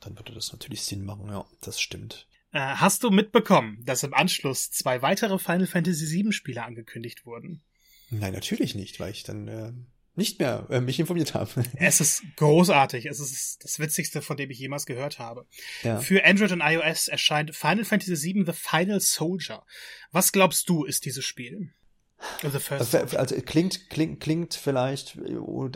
dann 0.00 0.16
würde 0.18 0.32
das 0.32 0.52
natürlich 0.52 0.82
Sinn 0.82 1.04
machen. 1.04 1.28
Ja, 1.28 1.46
das 1.60 1.80
stimmt. 1.80 2.26
Äh, 2.52 2.60
hast 2.60 3.02
du 3.02 3.10
mitbekommen, 3.10 3.82
dass 3.84 4.02
im 4.02 4.14
Anschluss 4.14 4.70
zwei 4.70 5.02
weitere 5.02 5.38
Final 5.38 5.66
Fantasy 5.66 6.10
VII 6.10 6.32
Spiele 6.32 6.64
angekündigt 6.64 7.26
wurden? 7.26 7.62
Nein, 8.10 8.32
natürlich 8.32 8.74
nicht, 8.74 9.00
weil 9.00 9.10
ich 9.10 9.24
dann 9.24 9.48
äh, 9.48 9.72
nicht 10.16 10.38
mehr 10.38 10.66
äh, 10.70 10.80
mich 10.80 10.98
informiert 10.98 11.34
habe. 11.34 11.50
es 11.76 12.00
ist 12.00 12.22
großartig. 12.36 13.06
Es 13.06 13.20
ist 13.20 13.62
das 13.62 13.78
Witzigste, 13.78 14.22
von 14.22 14.36
dem 14.36 14.50
ich 14.50 14.58
jemals 14.58 14.86
gehört 14.86 15.18
habe. 15.18 15.46
Ja. 15.82 16.00
Für 16.00 16.24
Android 16.24 16.52
und 16.52 16.62
iOS 16.62 17.08
erscheint 17.08 17.54
Final 17.54 17.84
Fantasy 17.84 18.34
VII 18.34 18.44
The 18.46 18.52
Final 18.52 19.00
Soldier. 19.00 19.64
Was 20.12 20.32
glaubst 20.32 20.68
du, 20.68 20.84
ist 20.84 21.04
dieses 21.04 21.24
Spiel? 21.24 21.72
Also, 22.42 22.58
also, 23.16 23.36
klingt, 23.42 23.90
klingt, 23.90 24.20
klingt 24.20 24.54
vielleicht, 24.54 25.18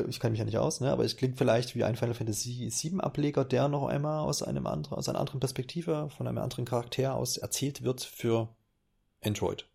ich 0.08 0.20
kann 0.20 0.32
mich 0.32 0.38
ja 0.38 0.44
nicht 0.44 0.56
aus, 0.56 0.80
ne, 0.80 0.90
aber 0.90 1.04
es 1.04 1.18
klingt 1.18 1.36
vielleicht 1.36 1.74
wie 1.74 1.84
ein 1.84 1.96
Final 1.96 2.14
Fantasy 2.14 2.70
VII 2.72 3.00
Ableger, 3.00 3.44
der 3.44 3.68
noch 3.68 3.86
einmal 3.88 4.20
aus 4.20 4.42
einem 4.42 4.66
anderen, 4.66 4.96
aus 4.96 5.08
einer 5.08 5.20
anderen 5.20 5.40
Perspektive, 5.40 6.08
von 6.16 6.26
einem 6.26 6.38
anderen 6.38 6.64
Charakter 6.64 7.14
aus 7.14 7.36
erzählt 7.36 7.82
wird 7.82 8.02
für 8.02 8.54
Android. 9.22 9.68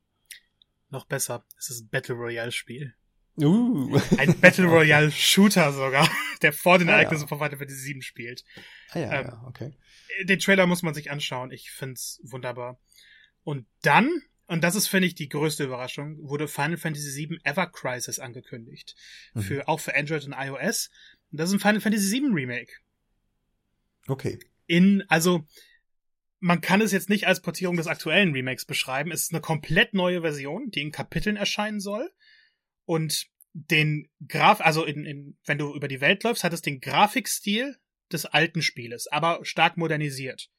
Noch 0.90 1.06
besser, 1.06 1.46
es 1.58 1.70
ist 1.70 1.82
ein 1.82 1.90
Battle 1.90 2.16
Royale 2.16 2.52
Spiel. 2.52 2.96
Uh. 3.38 4.00
Ein 4.18 4.40
Battle 4.40 4.66
Royale 4.70 5.12
Shooter 5.12 5.74
sogar, 5.74 6.10
der 6.42 6.54
vor 6.54 6.78
den 6.78 6.90
ah, 6.90 6.94
Ereignissen 6.94 7.24
ja. 7.24 7.28
von 7.28 7.40
Final 7.40 7.58
Fantasy 7.58 7.80
7 7.80 8.02
spielt. 8.02 8.46
Ah 8.92 9.00
ja, 9.00 9.14
ähm, 9.14 9.28
ja, 9.28 9.44
okay. 9.48 9.74
Den 10.24 10.40
Trailer 10.40 10.68
muss 10.68 10.84
man 10.84 10.94
sich 10.94 11.12
anschauen. 11.12 11.52
Ich 11.52 11.72
find's 11.72 12.22
wunderbar. 12.24 12.80
Und 13.44 13.68
dann, 13.82 14.10
und 14.48 14.64
das 14.64 14.76
ist, 14.76 14.88
finde 14.88 15.08
ich, 15.08 15.16
die 15.16 15.28
größte 15.28 15.66
Überraschung, 15.66 16.18
wurde 16.22 16.48
Final 16.48 16.78
Fantasy 16.78 17.10
7 17.10 17.40
Ever 17.44 17.68
Crisis 17.68 18.20
angekündigt. 18.20 18.96
Mhm. 19.34 19.42
Für, 19.42 19.68
auch 19.68 19.80
für 19.80 19.96
Android 19.96 20.26
und 20.26 20.34
iOS. 20.34 20.90
Und 21.32 21.40
das 21.40 21.50
ist 21.50 21.56
ein 21.56 21.60
Final 21.60 21.82
Fantasy 21.82 22.08
7 22.08 22.34
Remake. 22.34 22.72
Okay. 24.08 24.40
In, 24.68 25.04
also, 25.10 25.46
man 26.40 26.62
kann 26.62 26.80
es 26.80 26.92
jetzt 26.92 27.10
nicht 27.10 27.28
als 27.28 27.42
Portierung 27.42 27.76
des 27.76 27.88
aktuellen 27.88 28.34
Remakes 28.34 28.66
beschreiben. 28.66 29.12
Es 29.12 29.24
ist 29.24 29.34
eine 29.34 29.42
komplett 29.42 29.94
neue 29.94 30.22
Version, 30.22 30.70
die 30.70 30.82
in 30.82 30.92
Kapiteln 30.92 31.36
erscheinen 31.36 31.80
soll. 31.80 32.12
Und 32.86 33.28
den 33.54 34.10
Graf, 34.28 34.62
also 34.62 34.84
in, 34.84 35.06
in, 35.06 35.38
wenn 35.46 35.58
du 35.58 35.74
über 35.74 35.88
die 35.88 36.02
Welt 36.02 36.24
läufst, 36.24 36.44
hat 36.44 36.54
es 36.54 36.62
den 36.62 36.80
Grafikstil 36.80 37.78
des 38.12 38.26
alten 38.26 38.62
Spieles, 38.62 39.08
aber 39.08 39.40
stark 39.44 39.78
modernisiert. 39.78 40.50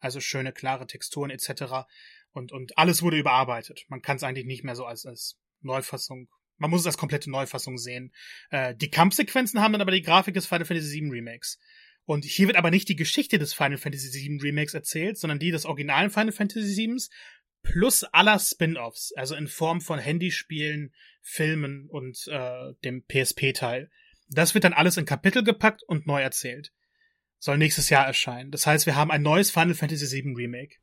Also 0.00 0.20
schöne, 0.20 0.52
klare 0.52 0.86
Texturen 0.86 1.30
etc. 1.30 1.86
Und, 2.32 2.52
und 2.52 2.76
alles 2.76 3.02
wurde 3.02 3.18
überarbeitet. 3.18 3.84
Man 3.88 4.02
kann 4.02 4.16
es 4.16 4.22
eigentlich 4.22 4.46
nicht 4.46 4.64
mehr 4.64 4.76
so 4.76 4.84
als, 4.84 5.06
als 5.06 5.38
Neufassung. 5.60 6.28
Man 6.58 6.70
muss 6.70 6.80
es 6.80 6.86
als 6.86 6.98
komplette 6.98 7.30
Neufassung 7.30 7.78
sehen. 7.78 8.12
Äh, 8.50 8.74
die 8.74 8.90
Kampfsequenzen 8.90 9.60
haben 9.60 9.72
dann 9.72 9.80
aber 9.80 9.92
die 9.92 10.02
Grafik 10.02 10.34
des 10.34 10.46
Final 10.46 10.64
Fantasy 10.64 11.00
VII 11.00 11.10
Remakes. 11.10 11.58
Und 12.04 12.24
hier 12.24 12.48
wird 12.48 12.56
aber 12.56 12.70
nicht 12.70 12.88
die 12.88 12.96
Geschichte 12.96 13.38
des 13.38 13.54
Final 13.54 13.78
Fantasy 13.78 14.12
VII 14.12 14.40
Remakes 14.42 14.74
erzählt, 14.74 15.18
sondern 15.18 15.38
die 15.38 15.52
des 15.52 15.64
originalen 15.64 16.10
Final 16.10 16.32
Fantasy 16.32 16.76
VII 16.76 17.00
plus 17.62 18.04
aller 18.04 18.38
Spin-offs, 18.38 19.12
also 19.16 19.34
in 19.34 19.48
Form 19.48 19.80
von 19.80 19.98
Handyspielen, 19.98 20.92
Filmen 21.20 21.88
und 21.88 22.26
äh, 22.28 22.74
dem 22.84 23.04
PSP-Teil. 23.06 23.90
Das 24.28 24.54
wird 24.54 24.64
dann 24.64 24.72
alles 24.72 24.96
in 24.96 25.04
Kapitel 25.04 25.44
gepackt 25.44 25.82
und 25.82 26.06
neu 26.06 26.20
erzählt. 26.20 26.72
Soll 27.38 27.58
nächstes 27.58 27.90
Jahr 27.90 28.06
erscheinen. 28.06 28.50
Das 28.50 28.66
heißt, 28.66 28.86
wir 28.86 28.96
haben 28.96 29.10
ein 29.10 29.22
neues 29.22 29.50
Final 29.50 29.74
Fantasy 29.74 30.10
VII 30.10 30.34
Remake. 30.34 30.76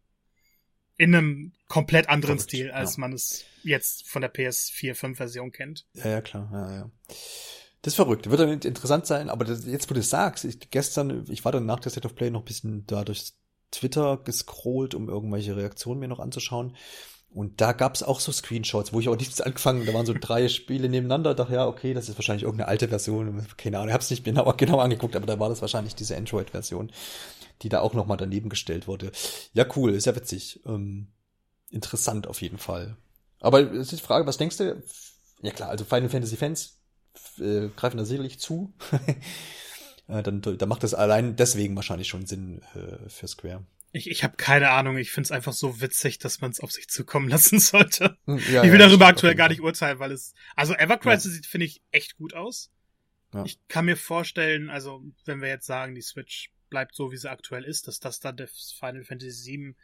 In 0.97 1.15
einem 1.15 1.53
komplett 1.67 2.09
anderen 2.09 2.37
Verrückt, 2.37 2.51
Stil, 2.51 2.71
als 2.71 2.97
ja. 2.97 3.01
man 3.01 3.13
es 3.13 3.45
jetzt 3.63 4.07
von 4.07 4.21
der 4.21 4.33
PS4 4.33 4.93
5 4.95 5.17
Version 5.17 5.51
kennt. 5.51 5.87
Ja, 5.93 6.09
ja, 6.09 6.21
klar. 6.21 6.49
Ja, 6.51 6.75
ja. 6.75 6.91
Das 7.81 7.93
ist 7.93 7.95
verrückt. 7.95 8.29
Wird 8.29 8.39
dann 8.41 8.59
interessant 8.59 9.05
sein, 9.05 9.29
aber 9.29 9.45
das, 9.45 9.65
jetzt, 9.65 9.89
wo 9.89 9.93
du 9.93 10.01
es 10.01 10.09
sagst, 10.09 10.43
ich, 10.43 10.69
gestern, 10.69 11.25
ich 11.29 11.45
war 11.45 11.53
dann 11.53 11.65
nach 11.65 11.79
der 11.79 11.91
State 11.91 12.05
of 12.05 12.15
Play 12.15 12.29
noch 12.29 12.41
ein 12.41 12.45
bisschen 12.45 12.85
da 12.85 13.05
durch 13.05 13.33
Twitter 13.71 14.17
gescrollt, 14.17 14.95
um 14.95 15.09
irgendwelche 15.09 15.55
Reaktionen 15.55 15.99
mir 15.99 16.07
noch 16.07 16.19
anzuschauen. 16.19 16.75
Und 17.31 17.61
da 17.61 17.73
gab's 17.73 18.01
auch 18.01 18.19
so 18.19 18.31
Screenshots, 18.31 18.91
wo 18.91 18.99
ich 18.99 19.07
auch 19.07 19.15
nichts 19.15 19.39
angefangen, 19.39 19.85
da 19.85 19.93
waren 19.93 20.07
so 20.07 20.15
drei 20.19 20.47
Spiele 20.47 20.89
nebeneinander, 20.89 21.35
dachte 21.35 21.53
ja, 21.53 21.67
okay, 21.67 21.93
das 21.93 22.09
ist 22.09 22.17
wahrscheinlich 22.17 22.43
irgendeine 22.43 22.69
alte 22.69 22.87
Version, 22.87 23.45
keine 23.55 23.77
Ahnung, 23.77 23.89
ich 23.89 23.93
hab's 23.93 24.09
nicht 24.09 24.23
genau, 24.23 24.51
genau 24.57 24.79
angeguckt, 24.79 25.15
aber 25.15 25.27
da 25.27 25.39
war 25.39 25.49
das 25.49 25.61
wahrscheinlich 25.61 25.93
diese 25.93 26.17
Android-Version, 26.17 26.91
die 27.61 27.69
da 27.69 27.81
auch 27.81 27.93
nochmal 27.93 28.17
daneben 28.17 28.49
gestellt 28.49 28.87
wurde. 28.87 29.11
Ja, 29.53 29.65
cool, 29.75 29.93
ist 29.93 30.05
ja 30.05 30.15
witzig. 30.15 30.61
Ähm, 30.65 31.09
interessant 31.69 32.25
auf 32.25 32.41
jeden 32.41 32.57
Fall. 32.57 32.97
Aber 33.39 33.61
es 33.61 33.93
ist 33.93 34.01
die 34.01 34.05
Frage, 34.05 34.25
was 34.25 34.37
denkst 34.37 34.57
du? 34.57 34.81
Ja 35.43 35.51
klar, 35.51 35.69
also 35.69 35.85
Final 35.85 36.09
Fantasy 36.09 36.35
Fans 36.35 36.79
äh, 37.39 37.69
greifen 37.75 37.97
da 37.97 38.05
sicherlich 38.05 38.39
zu. 38.39 38.73
äh, 40.09 40.23
dann, 40.23 40.41
dann 40.41 40.69
macht 40.69 40.83
das 40.83 40.93
allein 40.93 41.35
deswegen 41.35 41.75
wahrscheinlich 41.75 42.07
schon 42.07 42.25
Sinn 42.25 42.61
äh, 42.75 43.09
für 43.09 43.27
Square. 43.27 43.63
Ich, 43.91 44.09
ich 44.09 44.23
habe 44.23 44.37
keine 44.37 44.69
Ahnung. 44.69 44.97
Ich 44.97 45.11
find's 45.11 45.31
einfach 45.31 45.53
so 45.53 45.81
witzig, 45.81 46.19
dass 46.19 46.41
man 46.41 46.51
es 46.51 46.59
auf 46.59 46.71
sich 46.71 46.87
zukommen 46.89 47.29
lassen 47.29 47.59
sollte. 47.59 48.17
Hm, 48.25 48.39
ja, 48.51 48.63
ich 48.63 48.71
will 48.71 48.79
ja, 48.79 48.87
darüber 48.87 49.07
aktuell 49.07 49.35
gar 49.35 49.49
nicht 49.49 49.61
urteilen, 49.61 49.99
weil 49.99 50.11
es. 50.11 50.33
Also 50.55 50.73
Evercrisis 50.73 51.31
ja. 51.31 51.35
sieht, 51.35 51.45
finde 51.45 51.65
ich, 51.65 51.81
echt 51.91 52.17
gut 52.17 52.33
aus. 52.33 52.71
Ja. 53.33 53.45
Ich 53.45 53.59
kann 53.67 53.85
mir 53.85 53.97
vorstellen, 53.97 54.69
also 54.69 55.03
wenn 55.25 55.41
wir 55.41 55.49
jetzt 55.49 55.67
sagen, 55.67 55.93
die 55.93 56.01
Switch 56.01 56.51
bleibt 56.69 56.95
so, 56.95 57.11
wie 57.11 57.17
sie 57.17 57.29
aktuell 57.29 57.63
ist, 57.63 57.87
dass 57.87 57.99
das 57.99 58.19
dann 58.19 58.37
das 58.37 58.75
Final 58.77 59.03
Fantasy 59.03 59.51
VII 59.51 59.75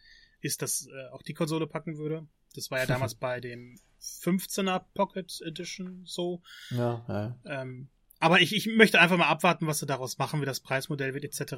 ist, 0.41 0.61
das 0.61 0.87
äh, 0.87 1.09
auch 1.11 1.21
die 1.21 1.33
Konsole 1.33 1.67
packen 1.67 1.97
würde. 1.97 2.27
Das 2.55 2.71
war 2.71 2.79
ja 2.79 2.85
damals 2.87 3.15
bei 3.15 3.39
dem 3.39 3.79
15er 4.01 4.83
Pocket 4.93 5.41
Edition 5.41 6.01
so. 6.05 6.41
Ja, 6.69 7.05
ja. 7.07 7.61
Ähm, 7.61 7.89
aber 8.25 8.41
ich, 8.41 8.55
ich 8.55 8.65
möchte 8.65 8.99
einfach 8.99 9.17
mal 9.17 9.27
abwarten, 9.27 9.67
was 9.67 9.77
sie 9.77 9.85
daraus 9.85 10.17
machen, 10.17 10.41
wie 10.41 10.45
das 10.45 10.59
Preismodell 10.59 11.13
wird, 11.13 11.25
etc. 11.25 11.53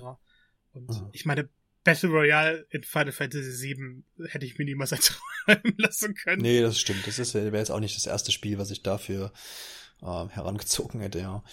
Und 0.74 0.90
mhm. 0.90 1.10
ich 1.14 1.26
meine, 1.26 1.48
Battle 1.86 2.10
Royale 2.10 2.68
in 2.70 2.84
Final 2.84 3.14
Fantasy 3.14 3.74
VII 3.74 4.04
hätte 4.28 4.46
ich 4.46 4.58
mir 4.58 4.66
niemals 4.66 4.92
erträumen 5.48 5.76
lassen 5.78 6.14
können. 6.14 6.42
Nee, 6.42 6.60
das 6.60 6.78
stimmt. 6.78 7.08
Das 7.08 7.20
ist 7.20 7.34
wäre 7.34 7.56
jetzt 7.56 7.72
auch 7.72 7.80
nicht 7.80 7.96
das 7.96 8.06
erste 8.06 8.34
Spiel, 8.34 8.58
was 8.58 8.70
ich 8.70 8.84
dafür 8.84 9.32
äh, 10.02 10.28
herangezogen 10.30 11.00
hätte, 11.02 11.20
ja. 11.20 11.44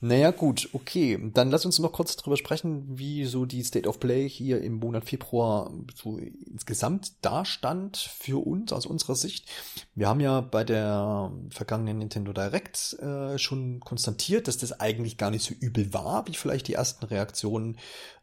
Naja, 0.00 0.30
gut, 0.30 0.68
okay. 0.74 1.18
Dann 1.34 1.50
lass 1.50 1.66
uns 1.66 1.80
noch 1.80 1.90
kurz 1.90 2.14
drüber 2.14 2.36
sprechen, 2.36 2.84
wie 2.86 3.24
so 3.24 3.46
die 3.46 3.64
State 3.64 3.88
of 3.88 3.98
Play 3.98 4.28
hier 4.28 4.62
im 4.62 4.74
Monat 4.74 5.04
Februar 5.04 5.72
so 5.96 6.18
insgesamt 6.18 7.12
dastand 7.22 7.96
für 7.96 8.44
uns, 8.46 8.72
aus 8.72 8.86
unserer 8.86 9.16
Sicht. 9.16 9.48
Wir 9.96 10.06
haben 10.06 10.20
ja 10.20 10.40
bei 10.40 10.62
der 10.62 11.32
vergangenen 11.50 11.98
Nintendo 11.98 12.32
Direct 12.32 12.96
äh, 13.00 13.38
schon 13.38 13.80
konstatiert, 13.80 14.46
dass 14.46 14.58
das 14.58 14.78
eigentlich 14.78 15.16
gar 15.16 15.32
nicht 15.32 15.44
so 15.44 15.52
übel 15.54 15.92
war, 15.92 16.28
wie 16.28 16.34
vielleicht 16.34 16.68
die 16.68 16.74
ersten 16.74 17.04
Reaktionen 17.06 17.76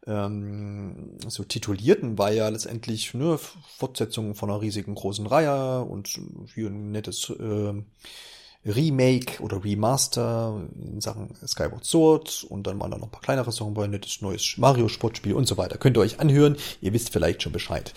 ähm, 0.08 1.18
so 1.28 1.44
titulierten, 1.44 2.18
war 2.18 2.32
ja 2.32 2.48
letztendlich 2.48 3.14
ne, 3.14 3.38
Fortsetzung 3.78 4.36
von 4.36 4.50
einer 4.50 4.62
riesigen 4.62 4.96
großen 4.96 5.28
Reihe 5.28 5.82
und 5.82 6.08
hier 6.54 6.70
ein 6.70 6.92
nettes 6.92 7.30
äh, 7.32 7.74
Remake 8.66 9.42
oder 9.42 9.64
Remaster 9.64 10.62
in 10.82 11.00
Sachen 11.02 11.30
Skyward 11.46 11.86
Sword 11.86 12.46
und 12.50 12.66
dann 12.66 12.80
waren 12.80 12.92
da 12.92 12.98
noch 12.98 13.08
ein 13.08 13.12
paar 13.12 13.22
kleinere 13.22 13.52
Sachen 13.52 13.74
bei, 13.74 13.88
nettes 13.88 14.22
neues 14.22 14.56
Mario 14.58 14.88
Sportspiel 14.88 15.34
und 15.34 15.48
so 15.48 15.58
weiter. 15.58 15.78
Könnt 15.78 15.98
ihr 15.98 16.02
euch 16.02 16.20
anhören, 16.20 16.58
ihr 16.82 16.94
wisst 16.94 17.12
vielleicht 17.12 17.44
schon 17.44 17.52
Bescheid. 17.52 17.94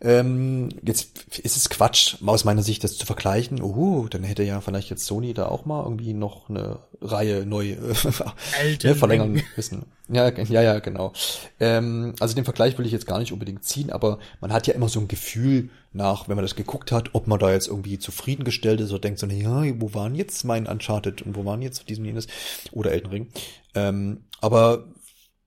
Ähm, 0.00 0.68
jetzt 0.82 1.38
ist 1.38 1.56
es 1.56 1.70
Quatsch, 1.70 2.16
aus 2.24 2.44
meiner 2.44 2.62
Sicht 2.62 2.84
das 2.84 2.98
zu 2.98 3.06
vergleichen. 3.06 3.62
Uh, 3.62 4.08
dann 4.08 4.22
hätte 4.22 4.42
ja 4.42 4.60
vielleicht 4.60 4.90
jetzt 4.90 5.06
Sony 5.06 5.32
da 5.32 5.46
auch 5.46 5.64
mal 5.64 5.82
irgendwie 5.82 6.12
noch 6.12 6.50
eine 6.50 6.80
Reihe 7.00 7.46
neu 7.46 7.70
äh, 7.70 8.76
ne, 8.82 8.94
verlängern 8.94 9.42
müssen. 9.56 9.86
Ja, 10.08 10.28
ja, 10.30 10.62
ja, 10.62 10.78
genau. 10.80 11.12
Ähm, 11.60 12.14
also 12.20 12.34
den 12.34 12.44
Vergleich 12.44 12.76
will 12.76 12.84
ich 12.84 12.92
jetzt 12.92 13.06
gar 13.06 13.18
nicht 13.18 13.32
unbedingt 13.32 13.64
ziehen, 13.64 13.90
aber 13.90 14.18
man 14.40 14.52
hat 14.52 14.66
ja 14.66 14.74
immer 14.74 14.88
so 14.88 15.00
ein 15.00 15.08
Gefühl 15.08 15.70
nach, 15.94 16.28
wenn 16.28 16.36
man 16.36 16.44
das 16.44 16.56
geguckt 16.56 16.92
hat, 16.92 17.14
ob 17.14 17.26
man 17.26 17.38
da 17.38 17.52
jetzt 17.52 17.68
irgendwie 17.68 17.98
zufriedengestellt 17.98 18.80
ist 18.80 18.90
oder 18.90 19.00
denkt 19.00 19.20
so, 19.20 19.26
ja, 19.26 19.62
wo 19.80 19.94
waren 19.94 20.14
jetzt 20.14 20.44
mein 20.44 20.66
Uncharted 20.66 21.22
und 21.22 21.36
wo 21.36 21.44
waren 21.44 21.62
jetzt 21.62 21.88
diesem 21.88 22.04
jenes 22.04 22.26
oder 22.72 22.92
Elden 22.92 23.10
Ring. 23.10 23.28
Ähm, 23.74 24.24
aber 24.40 24.84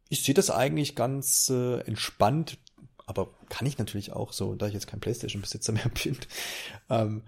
ich 0.10 0.24
sehe 0.24 0.34
das 0.34 0.50
eigentlich 0.50 0.96
ganz 0.96 1.50
äh, 1.50 1.80
entspannt, 1.82 2.58
aber 3.06 3.30
kann 3.50 3.68
ich 3.68 3.78
natürlich 3.78 4.14
auch 4.14 4.34
so, 4.34 4.56
da 4.56 4.68
ich 4.68 4.74
jetzt 4.74 4.88
kein 4.88 5.00
Playstation-Besitzer 5.00 5.74
mehr 5.74 5.92
bin. 6.04 6.18
Ähm, 6.90 7.24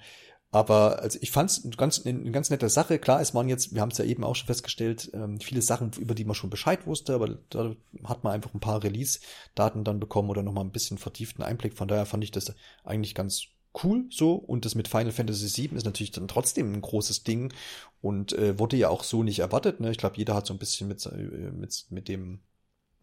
aber 0.51 0.99
also 0.99 1.19
ich 1.21 1.31
fand 1.31 1.51
es 1.51 1.69
ganz, 1.77 2.05
eine 2.05 2.31
ganz 2.31 2.49
nette 2.49 2.69
Sache. 2.69 2.97
Klar, 2.97 3.21
es 3.21 3.35
waren 3.35 3.49
jetzt, 3.49 3.73
wir 3.73 3.81
haben 3.81 3.91
es 3.91 3.99
ja 3.99 4.05
eben 4.05 4.23
auch 4.23 4.35
schon 4.35 4.47
festgestellt, 4.47 5.11
ähm, 5.13 5.39
viele 5.39 5.61
Sachen, 5.61 5.91
über 5.99 6.15
die 6.15 6.25
man 6.25 6.35
schon 6.35 6.49
Bescheid 6.49 6.87
wusste, 6.87 7.13
aber 7.13 7.37
da 7.49 7.75
hat 8.05 8.23
man 8.23 8.33
einfach 8.33 8.53
ein 8.53 8.59
paar 8.59 8.83
Release-Daten 8.83 9.83
dann 9.83 9.99
bekommen 9.99 10.29
oder 10.29 10.41
nochmal 10.41 10.63
ein 10.63 10.71
bisschen 10.71 10.97
vertieften 10.97 11.43
Einblick. 11.43 11.75
Von 11.75 11.87
daher 11.87 12.05
fand 12.05 12.23
ich 12.23 12.31
das 12.31 12.55
eigentlich 12.83 13.13
ganz 13.13 13.43
cool 13.83 14.05
so. 14.09 14.33
Und 14.33 14.65
das 14.65 14.75
mit 14.75 14.87
Final 14.87 15.11
Fantasy 15.11 15.69
VII 15.69 15.77
ist 15.77 15.85
natürlich 15.85 16.11
dann 16.11 16.27
trotzdem 16.27 16.73
ein 16.73 16.81
großes 16.81 17.23
Ding 17.23 17.53
und 18.01 18.33
äh, 18.33 18.57
wurde 18.57 18.77
ja 18.77 18.89
auch 18.89 19.03
so 19.03 19.21
nicht 19.21 19.39
erwartet. 19.39 19.79
Ne? 19.79 19.91
Ich 19.91 19.97
glaube, 19.97 20.17
jeder 20.17 20.33
hat 20.33 20.47
so 20.47 20.53
ein 20.53 20.59
bisschen 20.59 20.87
mit, 20.87 21.05
äh, 21.05 21.51
mit, 21.51 21.85
mit 21.89 22.07
dem 22.07 22.39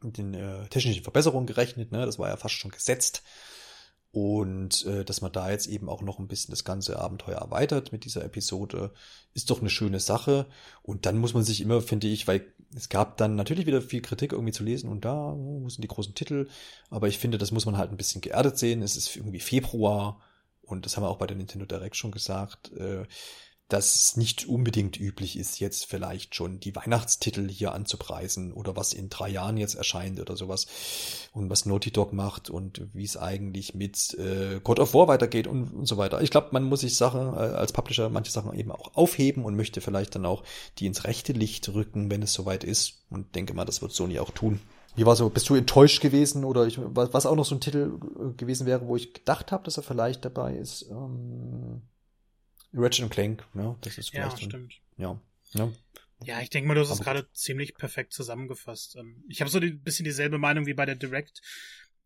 mit 0.03 0.19
den 0.19 0.35
äh, 0.35 0.69
technischen 0.69 1.03
Verbesserungen 1.03 1.47
gerechnet. 1.47 1.91
Ne? 1.93 2.05
Das 2.05 2.19
war 2.19 2.29
ja 2.29 2.37
fast 2.37 2.55
schon 2.55 2.71
gesetzt. 2.71 3.23
Und 4.13 4.87
äh, 4.87 5.05
dass 5.05 5.21
man 5.21 5.33
da 5.33 5.51
jetzt 5.51 5.67
eben 5.67 5.89
auch 5.89 6.01
noch 6.01 6.19
ein 6.19 6.29
bisschen 6.29 6.53
das 6.53 6.65
ganze 6.65 6.99
Abenteuer 6.99 7.39
erweitert 7.39 7.93
mit 7.93 8.05
dieser 8.05 8.25
Episode, 8.25 8.93
ist 9.35 9.51
doch 9.51 9.61
eine 9.61 9.71
schöne 9.71 10.01
Sache. 10.01 10.47
Und 10.83 11.05
dann 11.05 11.19
muss 11.19 11.35
man 11.35 11.43
sich 11.43 11.61
immer, 11.61 11.83
finde 11.83 12.07
ich, 12.07 12.27
weil 12.27 12.47
es 12.75 12.89
gab 12.89 13.17
dann 13.19 13.37
natürlich 13.37 13.67
wieder 13.67 13.83
viel 13.83 14.01
Kritik 14.01 14.33
irgendwie 14.33 14.53
zu 14.53 14.65
lesen 14.65 14.89
und 14.91 15.05
da, 15.05 15.35
wo 15.37 15.69
sind 15.69 15.83
die 15.83 15.89
großen 15.89 16.15
Titel? 16.15 16.49
Aber 16.91 17.09
ich 17.09 17.19
finde, 17.19 17.39
das 17.39 17.53
muss 17.53 17.67
man 17.67 17.77
halt 17.77 17.91
ein 17.91 17.97
bisschen 17.97 18.21
geerdet 18.21 18.59
sehen. 18.59 18.83
Es 18.83 18.97
ist 18.97 19.15
irgendwie 19.17 19.41
Februar 19.41 20.21
und 20.63 20.85
das 20.85 20.97
haben 20.97 21.05
wir 21.05 21.09
auch 21.11 21.19
bei 21.19 21.27
der 21.27 21.37
Nintendo 21.37 21.67
Direct 21.67 21.97
schon 21.97 22.11
gesagt. 22.11 22.73
Äh, 22.73 23.05
dass 23.69 23.97
es 23.97 24.17
nicht 24.17 24.47
unbedingt 24.47 24.99
üblich 24.99 25.37
ist, 25.37 25.59
jetzt 25.59 25.87
vielleicht 25.87 26.37
schon 26.37 26.61
die 26.61 26.77
Weihnachtstitel 26.77 27.49
hier 27.49 27.73
anzupreisen 27.73 28.53
oder 28.53 28.77
was 28.77 28.93
in 28.93 29.09
drei 29.09 29.29
Jahren 29.29 29.57
jetzt 29.57 29.75
erscheint 29.75 30.21
oder 30.21 30.37
sowas 30.37 30.67
und 31.33 31.51
was 31.51 31.67
Naughty 31.67 31.91
Dog 31.91 32.13
macht 32.13 32.49
und 32.49 32.87
wie 32.93 33.05
es 33.05 33.17
eigentlich 33.17 33.75
mit 33.75 34.15
äh, 34.15 34.61
God 34.63 34.79
of 34.79 34.95
War 34.95 35.09
weitergeht 35.09 35.49
und, 35.49 35.73
und 35.73 35.87
so 35.87 35.97
weiter. 35.97 36.23
Ich 36.23 36.31
glaube, 36.31 36.49
man 36.53 36.63
muss 36.63 36.81
sich 36.81 36.97
Sachen 36.97 37.35
äh, 37.35 37.39
als 37.57 37.73
Publisher 37.73 38.09
manche 38.09 38.31
Sachen 38.31 38.55
eben 38.55 38.71
auch 38.71 38.95
aufheben 38.95 39.45
und 39.45 39.57
möchte 39.57 39.81
vielleicht 39.81 40.15
dann 40.15 40.27
auch 40.27 40.45
die 40.79 40.87
ins 40.87 41.03
rechte 41.03 41.33
Licht 41.33 41.69
rücken, 41.75 42.09
wenn 42.09 42.23
es 42.23 42.33
soweit 42.33 42.63
ist 42.63 43.03
und 43.11 43.35
denke 43.35 43.53
mal, 43.53 43.65
das 43.65 43.83
wird 43.83 43.93
Sony 43.93 44.21
auch 44.21 44.31
tun. 44.31 44.61
Wie 44.95 45.05
war 45.05 45.17
so, 45.17 45.29
bist 45.29 45.49
du 45.49 45.57
enttäuscht 45.57 46.01
gewesen 46.01 46.45
oder 46.45 46.67
ich, 46.67 46.79
was 46.81 47.27
auch 47.27 47.35
noch 47.35 47.45
so 47.45 47.57
ein 47.57 47.61
Titel 47.61 47.99
äh, 48.19 48.33
gewesen 48.37 48.65
wäre, 48.65 48.87
wo 48.87 48.95
ich 48.95 49.13
gedacht 49.13 49.51
habe, 49.51 49.65
dass 49.65 49.77
er 49.77 49.83
vielleicht 49.83 50.25
dabei 50.25 50.55
ist? 50.55 50.87
Ähm 50.89 51.83
Ratchet 52.77 53.11
Clank, 53.11 53.45
ja, 53.55 53.77
das 53.81 53.99
ist 53.99 54.11
vielleicht. 54.11 54.41
Ja, 54.41 54.47
stimmt. 54.47 54.75
Ja, 54.97 55.21
ja. 55.53 55.73
Ja, 56.25 56.41
ich 56.41 56.49
denke 56.51 56.69
mal, 56.69 56.75
du 56.75 56.81
hast 56.81 56.91
es 56.91 57.01
gerade 57.01 57.31
ziemlich 57.33 57.75
perfekt 57.75 58.13
zusammengefasst. 58.13 58.97
Ähm, 58.97 59.23
ich 59.29 59.41
habe 59.41 59.51
so 59.51 59.59
ein 59.59 59.83
bisschen 59.83 60.05
dieselbe 60.05 60.39
Meinung 60.39 60.67
wie 60.67 60.75
bei 60.75 60.87
der 60.87 60.95
Direct, 60.95 61.43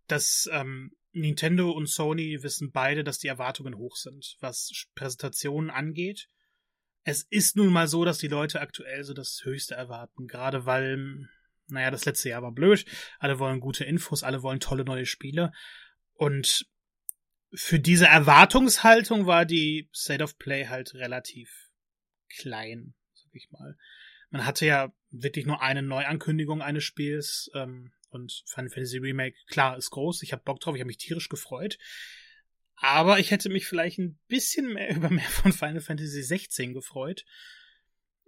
dass 0.09 0.49
ähm, 0.53 0.93
Nintendo 1.13 1.71
und 1.71 1.89
Sony 1.89 2.43
wissen 2.43 2.73
beide, 2.73 3.05
dass 3.05 3.19
die 3.19 3.29
Erwartungen 3.29 3.77
hoch 3.77 3.97
sind, 3.97 4.37
was 4.41 4.87
Präsentationen 4.95 5.71
angeht. 5.71 6.29
Es 7.05 7.23
ist 7.23 7.57
nun 7.57 7.73
mal 7.73 7.89
so, 7.89 8.05
dass 8.05 8.19
die 8.19 8.29
Leute 8.29 8.61
aktuell 8.61 9.05
so 9.05 9.15
das 9.15 9.41
Höchste 9.45 9.75
erwarten, 9.75 10.27
gerade 10.27 10.67
weil, 10.67 11.29
naja, 11.69 11.91
das 11.91 12.05
letzte 12.05 12.29
Jahr 12.29 12.43
war 12.43 12.53
blöd. 12.53 12.85
Alle 13.19 13.39
wollen 13.39 13.61
gute 13.61 13.85
Infos, 13.85 14.23
alle 14.23 14.43
wollen 14.43 14.61
tolle 14.61 14.85
neue 14.85 15.07
Spiele. 15.07 15.53
Und 16.15 16.67
für 17.53 17.81
diese 17.81 18.07
Erwartungshaltung 18.07 19.27
war 19.27 19.45
die 19.45 19.89
State 19.95 20.23
of 20.23 20.39
Play 20.39 20.67
halt 20.67 20.95
relativ 20.95 21.71
klein. 22.29 22.95
sag 23.15 23.35
ich 23.35 23.51
mal. 23.51 23.77
Man 24.31 24.47
hatte 24.47 24.67
ja 24.67 24.93
wirklich 25.11 25.47
nur 25.47 25.61
eine 25.61 25.83
Neuankündigung 25.83 26.63
eines 26.63 26.85
Spiels 26.85 27.51
ähm, 27.55 27.93
und 28.11 28.45
Final 28.47 28.71
Fantasy 28.71 28.99
Remake, 28.99 29.37
klar, 29.47 29.77
ist 29.77 29.91
groß. 29.91 30.23
Ich 30.23 30.33
habe 30.33 30.43
Bock 30.45 30.61
drauf, 30.61 30.75
ich 30.75 30.81
habe 30.81 30.87
mich 30.87 30.99
tierisch 30.99 31.29
gefreut. 31.29 31.79
Aber 32.77 33.19
ich 33.19 33.31
hätte 33.31 33.51
mich 33.51 33.67
vielleicht 33.67 33.99
ein 33.99 34.19
bisschen 34.29 34.73
mehr 34.73 34.91
über 34.97 35.11
mehr 35.11 35.29
von 35.29 35.53
Final 35.53 35.81
Fantasy 35.81 36.23
16 36.23 36.73
gefreut. 36.73 37.25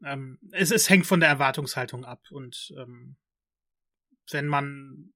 Ähm, 0.04 0.38
es, 0.50 0.72
es 0.72 0.90
hängt 0.90 1.06
von 1.06 1.20
der 1.20 1.28
Erwartungshaltung 1.28 2.04
ab. 2.04 2.22
Und 2.30 2.74
ähm, 2.76 3.16
wenn 4.30 4.46
man 4.46 5.12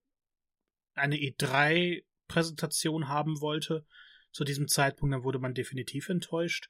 eine 0.95 1.21
E3-Präsentation 2.29 3.09
haben 3.09 3.41
wollte 3.41 3.85
zu 4.33 4.45
diesem 4.45 4.68
Zeitpunkt, 4.68 5.14
dann 5.14 5.24
wurde 5.24 5.39
man 5.39 5.55
definitiv 5.55 6.09
enttäuscht. 6.09 6.68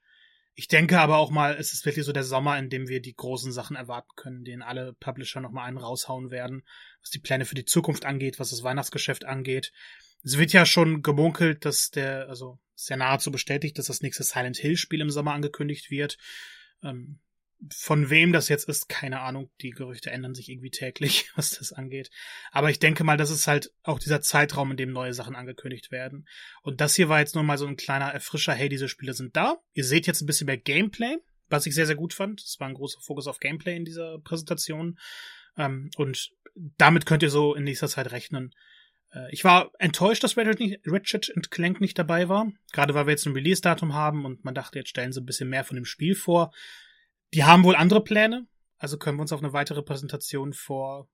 Ich 0.55 0.69
denke 0.69 1.01
aber 1.01 1.19
auch 1.19 1.31
mal, 1.31 1.55
es 1.59 1.75
ist 1.75 1.85
wirklich 1.85 2.07
so 2.07 2.13
der 2.13 2.25
Sommer, 2.25 2.59
in 2.59 2.71
dem 2.71 2.89
wir 2.89 3.03
die 3.03 3.15
großen 3.15 3.53
Sachen 3.53 3.77
erwarten 3.77 4.09
können, 4.17 4.45
denen 4.45 4.63
alle 4.63 4.95
Publisher 4.95 5.43
nochmal 5.43 5.69
einen 5.69 5.77
raushauen 5.77 6.31
werden, 6.31 6.63
was 7.03 7.11
die 7.11 7.19
Pläne 7.19 7.45
für 7.45 7.55
die 7.55 7.67
Zukunft 7.67 8.07
angeht, 8.07 8.39
was 8.39 8.51
das 8.51 8.63
Weihnachtsgeschäft 8.63 9.27
angeht. 9.27 9.73
Es 10.23 10.39
wird 10.39 10.53
ja 10.53 10.65
schon 10.65 11.03
gemunkelt, 11.03 11.67
dass 11.67 11.91
der, 11.91 12.29
also 12.29 12.59
sehr 12.75 12.97
nahezu 12.97 13.31
bestätigt, 13.31 13.79
dass 13.79 13.87
das 13.87 14.01
nächste 14.01 14.23
Silent 14.23 14.57
Hill 14.57 14.79
Spiel 14.79 15.03
im 15.03 15.11
Sommer 15.11 15.35
angekündigt 15.35 15.91
wird. 15.91 16.17
Ähm, 16.83 17.21
von 17.75 18.11
wem 18.11 18.33
das 18.33 18.49
jetzt 18.49 18.69
ist, 18.69 18.89
keine 18.89 19.21
Ahnung. 19.21 19.51
Die 19.61 19.71
Gerüchte 19.71 20.11
ändern 20.11 20.35
sich 20.35 20.49
irgendwie 20.49 20.71
täglich, 20.71 21.31
was 21.37 21.51
das 21.51 21.73
angeht. 21.73 22.11
Aber 22.53 22.71
ich 22.71 22.79
denke 22.79 23.05
mal, 23.05 23.17
das 23.17 23.31
ist 23.31 23.47
halt 23.47 23.73
auch 23.83 23.99
dieser 23.99 24.21
Zeitraum, 24.21 24.71
in 24.71 24.77
dem 24.77 24.93
neue 24.93 25.15
Sachen 25.15 25.35
angekündigt 25.35 25.91
werden. 25.91 26.29
Und 26.63 26.81
das 26.81 26.95
hier 26.95 27.09
war 27.09 27.21
jetzt 27.21 27.35
nur 27.35 27.45
mal 27.45 27.59
so 27.59 27.67
ein 27.67 27.77
kleiner 27.77 28.07
Erfrischer. 28.07 28.53
Hey, 28.53 28.69
diese 28.69 28.89
Spiele 28.89 29.15
sind 29.15 29.37
da. 29.37 29.59
Ihr 29.73 29.85
seht 29.85 30.07
jetzt 30.07 30.21
ein 30.21 30.27
bisschen 30.27 30.47
mehr 30.47 30.59
Gameplay, 30.59 31.17
was 31.49 31.67
ich 31.67 31.75
sehr, 31.75 31.87
sehr 31.87 31.97
gut 31.97 32.13
fand. 32.13 32.41
Es 32.41 32.61
war 32.61 32.69
ein 32.69 32.75
großer 32.75 33.01
Fokus 33.01 33.27
auf 33.27 33.41
Gameplay 33.41 33.77
in 33.77 33.85
dieser 33.85 34.19
Präsentation. 34.19 34.99
Ähm, 35.57 35.91
und 35.97 36.31
damit 36.79 37.07
könnt 37.07 37.23
ihr 37.23 37.31
so 37.31 37.55
in 37.55 37.65
nächster 37.65 37.89
Zeit 37.89 38.13
rechnen. 38.13 38.55
Äh, 39.13 39.33
ich 39.33 39.45
war 39.45 39.71
enttäuscht, 39.79 40.23
dass 40.25 40.37
Ratchet 40.37 41.33
Clank 41.51 41.81
nicht 41.81 41.99
dabei 41.99 42.29
war. 42.29 42.53
Gerade 42.73 42.95
weil 42.95 43.07
wir 43.07 43.13
jetzt 43.13 43.27
ein 43.27 43.33
Release-Datum 43.33 43.95
haben 43.95 44.25
und 44.25 44.45
man 44.45 44.55
dachte, 44.55 44.79
jetzt 44.79 44.91
stellen 44.91 45.13
sie 45.13 45.21
ein 45.21 45.27
bisschen 45.27 45.49
mehr 45.49 45.65
von 45.65 45.77
dem 45.77 45.85
Spiel 45.85 46.15
vor. 46.15 46.53
Die 47.35 47.45
haben 47.45 47.65
wohl 47.65 47.77
andere 47.77 48.03
Pläne, 48.03 48.47
also 48.79 48.99
können 48.99 49.19
wir 49.19 49.23
uns 49.23 49.33
auf 49.33 49.43
eine 49.43 49.53
weitere 49.53 49.83
Präsentation 49.83 50.53
vor 50.53 51.09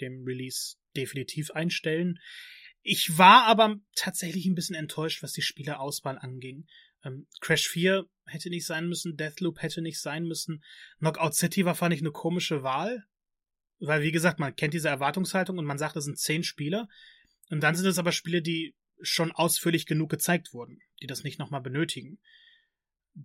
dem 0.00 0.24
Release 0.24 0.76
definitiv 0.96 1.50
einstellen. 1.50 2.18
Ich 2.82 3.18
war 3.18 3.44
aber 3.44 3.76
tatsächlich 3.94 4.46
ein 4.46 4.54
bisschen 4.54 4.76
enttäuscht, 4.76 5.22
was 5.22 5.32
die 5.32 5.42
Spielerauswahl 5.42 6.18
anging. 6.18 6.66
Ähm, 7.04 7.26
Crash 7.40 7.68
4 7.68 8.06
hätte 8.26 8.50
nicht 8.50 8.66
sein 8.66 8.88
müssen, 8.88 9.16
Deathloop 9.16 9.62
hätte 9.62 9.82
nicht 9.82 10.00
sein 10.00 10.24
müssen. 10.24 10.62
Knockout 10.98 11.34
City 11.34 11.64
war, 11.64 11.74
fand 11.74 11.94
ich, 11.94 12.00
eine 12.00 12.12
komische 12.12 12.62
Wahl. 12.62 13.04
Weil, 13.80 14.02
wie 14.02 14.12
gesagt, 14.12 14.40
man 14.40 14.56
kennt 14.56 14.74
diese 14.74 14.88
Erwartungshaltung 14.88 15.58
und 15.58 15.64
man 15.64 15.78
sagt, 15.78 15.96
es 15.96 16.04
sind 16.04 16.18
zehn 16.18 16.42
Spieler. 16.42 16.88
Und 17.50 17.62
dann 17.62 17.74
sind 17.74 17.86
es 17.86 17.98
aber 17.98 18.12
Spiele, 18.12 18.42
die 18.42 18.74
schon 19.00 19.32
ausführlich 19.32 19.86
genug 19.86 20.10
gezeigt 20.10 20.52
wurden, 20.52 20.80
die 21.00 21.06
das 21.06 21.22
nicht 21.22 21.38
nochmal 21.38 21.60
benötigen. 21.60 22.18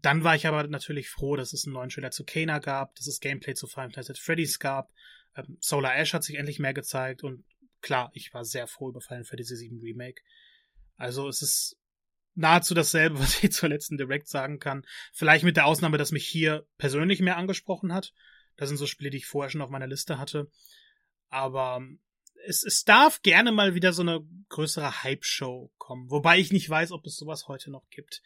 Dann 0.02 0.24
war 0.24 0.36
ich 0.36 0.48
aber 0.48 0.68
natürlich 0.68 1.10
froh, 1.10 1.36
dass 1.36 1.54
es 1.54 1.66
einen 1.66 1.74
neuen 1.74 1.89
Trailer 1.89 2.12
zu 2.12 2.24
Kena 2.24 2.60
gab, 2.60 2.96
dass 2.96 3.08
es 3.08 3.20
Gameplay 3.20 3.54
zu 3.54 3.68
Final 3.68 3.91
Fantasy 3.91 4.22
Freddy's 4.22 4.60
gab. 4.60 4.91
Ähm, 5.36 5.58
Solar 5.60 5.96
Ash 5.96 6.14
hat 6.14 6.24
sich 6.24 6.38
endlich 6.38 6.60
mehr 6.60 6.74
gezeigt 6.74 7.24
und 7.24 7.46
klar, 7.82 8.10
ich 8.14 8.34
war 8.34 8.44
sehr 8.44 8.68
froh 8.68 8.89
über 8.89 9.02
Final 9.02 9.26
Fantasy 9.26 9.70
VII 9.70 9.80
Remake. 9.82 10.22
Also 10.96 11.28
es 11.28 11.41
ist 11.41 11.78
nahezu 12.34 12.74
dasselbe, 12.74 13.20
was 13.20 13.44
ich 13.44 13.52
zur 13.52 13.70
letzten 13.70 13.98
Direct 13.98 14.28
sagen 14.28 14.58
kann. 14.60 14.84
Vielleicht 15.12 15.44
mit 15.44 15.58
der 15.58 15.68
Ausnahme, 15.68 15.98
dass 15.98 16.12
mich 16.12 16.28
hier 16.28 16.66
persönlich 16.78 17.20
mehr 17.20 17.38
angesprochen 17.38 17.94
hat. 17.94 18.14
Das 18.56 18.70
sind 18.70 18.78
so 18.78 18.88
Spiele, 18.88 19.12
die 19.12 19.18
ich 19.18 19.28
vorher 19.28 19.52
schon 19.52 19.62
auf 19.62 19.70
meiner 19.70 19.88
Liste 19.88 20.18
hatte. 20.18 20.50
Aber 21.30 21.78
ähm, 21.78 22.00
es, 22.46 22.64
es 22.64 22.84
darf 22.84 23.22
gerne 23.22 23.52
mal 23.52 23.76
wieder 23.76 23.94
so 23.94 24.02
eine 24.02 24.22
größere 24.50 25.04
Hype-Show 25.04 25.72
kommen. 25.78 26.10
Wobei 26.10 26.39
ich 26.39 26.52
nicht 26.52 26.70
weiß, 26.70 26.91
ob 26.91 27.06
es 27.06 27.16
sowas 27.16 27.48
heute 27.48 27.72
noch 27.72 27.88
gibt. 27.89 28.22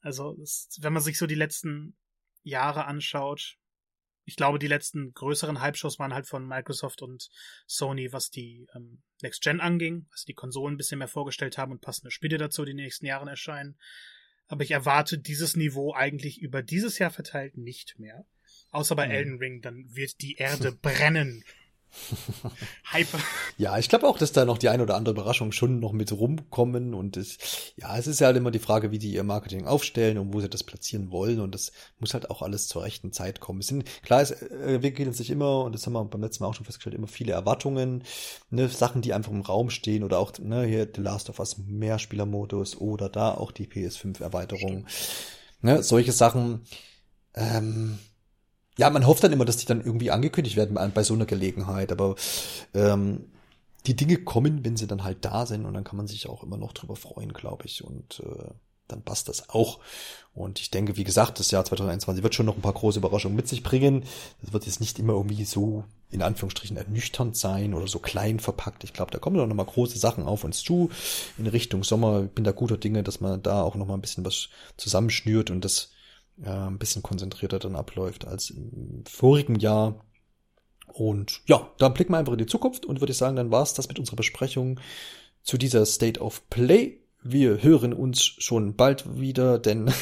Also, 0.00 0.36
es, 0.42 0.68
wenn 0.80 0.92
man 0.92 1.02
sich 1.02 1.18
so 1.18 1.26
die 1.26 1.34
letzten 1.34 1.96
Jahre 2.42 2.86
anschaut, 2.86 3.58
ich 4.28 4.36
glaube, 4.36 4.58
die 4.58 4.66
letzten 4.66 5.14
größeren 5.14 5.62
Hype-Shows 5.62 5.98
waren 5.98 6.12
halt 6.12 6.26
von 6.26 6.46
Microsoft 6.46 7.00
und 7.00 7.30
Sony, 7.66 8.12
was 8.12 8.28
die 8.28 8.66
ähm, 8.74 9.02
Next 9.22 9.40
Gen 9.40 9.58
anging, 9.58 10.06
was 10.10 10.24
die 10.24 10.34
Konsolen 10.34 10.74
ein 10.74 10.76
bisschen 10.76 10.98
mehr 10.98 11.08
vorgestellt 11.08 11.56
haben 11.56 11.72
und 11.72 11.80
passende 11.80 12.10
Spiele 12.10 12.36
dazu, 12.36 12.64
die 12.66 12.72
in 12.72 12.76
den 12.76 12.84
nächsten 12.84 13.06
Jahren 13.06 13.28
erscheinen. 13.28 13.78
Aber 14.46 14.62
ich 14.64 14.70
erwarte 14.70 15.18
dieses 15.18 15.56
Niveau 15.56 15.94
eigentlich 15.94 16.42
über 16.42 16.62
dieses 16.62 16.98
Jahr 16.98 17.10
verteilt 17.10 17.56
nicht 17.56 17.98
mehr. 17.98 18.26
Außer 18.70 18.94
bei 18.96 19.06
mhm. 19.06 19.12
Elden 19.12 19.38
Ring, 19.38 19.60
dann 19.62 19.94
wird 19.94 20.20
die 20.20 20.36
Erde 20.36 20.72
brennen 20.72 21.42
Hyper. 22.92 23.18
Ja, 23.56 23.78
ich 23.78 23.88
glaube 23.88 24.06
auch, 24.06 24.18
dass 24.18 24.32
da 24.32 24.44
noch 24.44 24.58
die 24.58 24.68
ein 24.68 24.80
oder 24.80 24.94
andere 24.96 25.14
Überraschung 25.14 25.52
schon 25.52 25.80
noch 25.80 25.92
mit 25.92 26.12
rumkommen 26.12 26.94
und 26.94 27.16
es, 27.16 27.72
ja, 27.76 27.96
es 27.96 28.06
ist 28.06 28.20
ja 28.20 28.26
halt 28.26 28.36
immer 28.36 28.50
die 28.50 28.58
Frage, 28.58 28.90
wie 28.90 28.98
die 28.98 29.12
ihr 29.12 29.24
Marketing 29.24 29.66
aufstellen 29.66 30.18
und 30.18 30.32
wo 30.32 30.40
sie 30.40 30.48
das 30.48 30.64
platzieren 30.64 31.10
wollen 31.10 31.40
und 31.40 31.54
das 31.54 31.72
muss 31.98 32.14
halt 32.14 32.30
auch 32.30 32.42
alles 32.42 32.68
zur 32.68 32.82
rechten 32.82 33.12
Zeit 33.12 33.40
kommen. 33.40 33.60
Es 33.60 33.68
sind, 33.68 33.84
klar, 34.02 34.20
es 34.20 34.30
entwickeln 34.30 35.12
sich 35.12 35.30
immer 35.30 35.64
und 35.64 35.74
das 35.74 35.86
haben 35.86 35.94
wir 35.94 36.04
beim 36.04 36.22
letzten 36.22 36.44
Mal 36.44 36.50
auch 36.50 36.54
schon 36.54 36.66
festgestellt, 36.66 36.94
immer 36.94 37.08
viele 37.08 37.32
Erwartungen, 37.32 38.04
ne, 38.50 38.68
Sachen, 38.68 39.02
die 39.02 39.14
einfach 39.14 39.32
im 39.32 39.40
Raum 39.40 39.70
stehen 39.70 40.04
oder 40.04 40.18
auch, 40.18 40.32
ne, 40.38 40.64
hier 40.64 40.88
The 40.94 41.00
Last 41.00 41.30
of 41.30 41.38
Us 41.38 41.58
Mehrspielermodus 41.58 42.76
oder 42.76 43.08
da 43.08 43.32
auch 43.32 43.52
die 43.52 43.66
PS5 43.66 44.22
Erweiterung, 44.22 44.86
ne, 45.62 45.82
solche 45.82 46.12
Sachen, 46.12 46.62
ähm, 47.34 47.98
ja, 48.78 48.88
man 48.90 49.06
hofft 49.06 49.24
dann 49.24 49.32
immer, 49.32 49.44
dass 49.44 49.56
die 49.58 49.66
dann 49.66 49.84
irgendwie 49.84 50.10
angekündigt 50.10 50.56
werden 50.56 50.78
bei, 50.94 51.02
so 51.02 51.12
einer 51.12 51.26
Gelegenheit, 51.26 51.92
aber 51.92 52.14
ähm, 52.74 53.24
die 53.86 53.96
Dinge 53.96 54.18
kommen, 54.18 54.64
wenn 54.64 54.76
sie 54.76 54.86
dann 54.86 55.04
halt 55.04 55.24
da 55.24 55.46
sind 55.46 55.66
und 55.66 55.74
dann 55.74 55.84
kann 55.84 55.96
man 55.96 56.06
sich 56.06 56.28
auch 56.28 56.42
immer 56.42 56.56
noch 56.56 56.72
drüber 56.72 56.94
freuen, 56.94 57.32
glaube 57.32 57.66
ich. 57.66 57.82
Und 57.82 58.20
äh, 58.20 58.50
dann 58.86 59.02
passt 59.02 59.28
das 59.28 59.48
auch. 59.50 59.80
Und 60.32 60.60
ich 60.60 60.70
denke, 60.70 60.96
wie 60.96 61.04
gesagt, 61.04 61.40
das 61.40 61.50
Jahr 61.50 61.64
2021 61.64 62.22
wird 62.22 62.34
schon 62.34 62.46
noch 62.46 62.56
ein 62.56 62.62
paar 62.62 62.72
große 62.72 62.98
Überraschungen 62.98 63.36
mit 63.36 63.48
sich 63.48 63.62
bringen. 63.62 64.04
Das 64.42 64.52
wird 64.52 64.66
jetzt 64.66 64.80
nicht 64.80 64.98
immer 64.98 65.14
irgendwie 65.14 65.44
so 65.44 65.84
in 66.10 66.22
Anführungsstrichen 66.22 66.76
ernüchternd 66.76 67.36
sein 67.36 67.74
oder 67.74 67.86
so 67.86 67.98
klein 67.98 68.38
verpackt. 68.40 68.84
Ich 68.84 68.92
glaube, 68.92 69.10
da 69.10 69.18
kommen 69.18 69.36
noch 69.36 69.54
mal 69.54 69.64
große 69.64 69.98
Sachen 69.98 70.24
auf 70.24 70.44
uns 70.44 70.62
zu 70.62 70.90
in 71.36 71.46
Richtung 71.46 71.82
Sommer. 71.82 72.24
Ich 72.24 72.30
bin 72.30 72.44
da 72.44 72.52
guter 72.52 72.78
Dinge, 72.78 73.02
dass 73.02 73.20
man 73.20 73.42
da 73.42 73.62
auch 73.62 73.74
noch 73.74 73.86
mal 73.86 73.94
ein 73.94 74.00
bisschen 74.00 74.24
was 74.24 74.48
zusammenschnürt 74.76 75.50
und 75.50 75.64
das 75.64 75.90
äh, 76.42 76.50
ein 76.50 76.78
bisschen 76.78 77.02
konzentrierter 77.02 77.58
dann 77.58 77.76
abläuft 77.76 78.26
als 78.26 78.50
im 78.50 79.04
vorigen 79.06 79.56
Jahr. 79.56 80.04
Und 80.86 81.42
ja, 81.46 81.70
da 81.78 81.88
blicken 81.88 82.12
wir 82.12 82.18
einfach 82.18 82.32
in 82.32 82.38
die 82.38 82.46
Zukunft 82.46 82.86
und 82.86 83.00
würde 83.00 83.12
ich 83.12 83.18
sagen, 83.18 83.36
dann 83.36 83.50
war's 83.50 83.74
das 83.74 83.88
mit 83.88 83.98
unserer 83.98 84.16
Besprechung 84.16 84.80
zu 85.42 85.58
dieser 85.58 85.84
State 85.86 86.20
of 86.20 86.48
Play. 86.50 87.00
Wir 87.22 87.62
hören 87.62 87.92
uns 87.92 88.22
schon 88.22 88.76
bald 88.76 89.18
wieder, 89.18 89.58
denn 89.58 89.92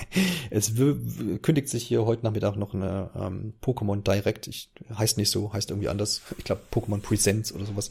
es 0.50 0.74
kündigt 0.74 1.68
sich 1.68 1.84
hier 1.84 2.04
heute 2.04 2.24
Nachmittag 2.24 2.56
noch 2.56 2.74
eine 2.74 3.10
ähm, 3.16 3.54
Pokémon 3.62 4.02
Direct, 4.02 4.46
ich, 4.46 4.70
heißt 4.96 5.16
nicht 5.16 5.30
so, 5.30 5.52
heißt 5.52 5.70
irgendwie 5.70 5.88
anders, 5.88 6.20
ich 6.36 6.44
glaube 6.44 6.62
Pokémon 6.70 7.00
Presents 7.00 7.52
oder 7.52 7.64
sowas, 7.64 7.90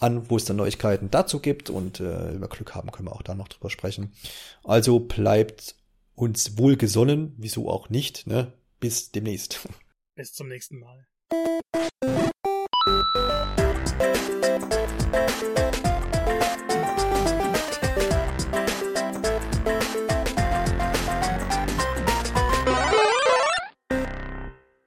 an, 0.00 0.28
wo 0.28 0.36
es 0.36 0.44
dann 0.44 0.56
Neuigkeiten 0.56 1.10
dazu 1.10 1.40
gibt 1.40 1.70
und 1.70 1.98
äh, 2.00 2.32
über 2.32 2.48
Glück 2.48 2.74
haben 2.74 2.92
können 2.92 3.08
wir 3.08 3.14
auch 3.14 3.22
da 3.22 3.34
noch 3.34 3.48
drüber 3.48 3.70
sprechen. 3.70 4.12
Also 4.64 5.00
bleibt 5.00 5.74
uns 6.14 6.58
wohlgesonnen, 6.58 7.34
wieso 7.36 7.68
auch 7.68 7.88
nicht, 7.90 8.26
ne? 8.26 8.52
Bis 8.80 9.10
demnächst. 9.10 9.66
Bis 10.14 10.32
zum 10.32 10.48
nächsten 10.48 10.78
Mal. 10.78 11.06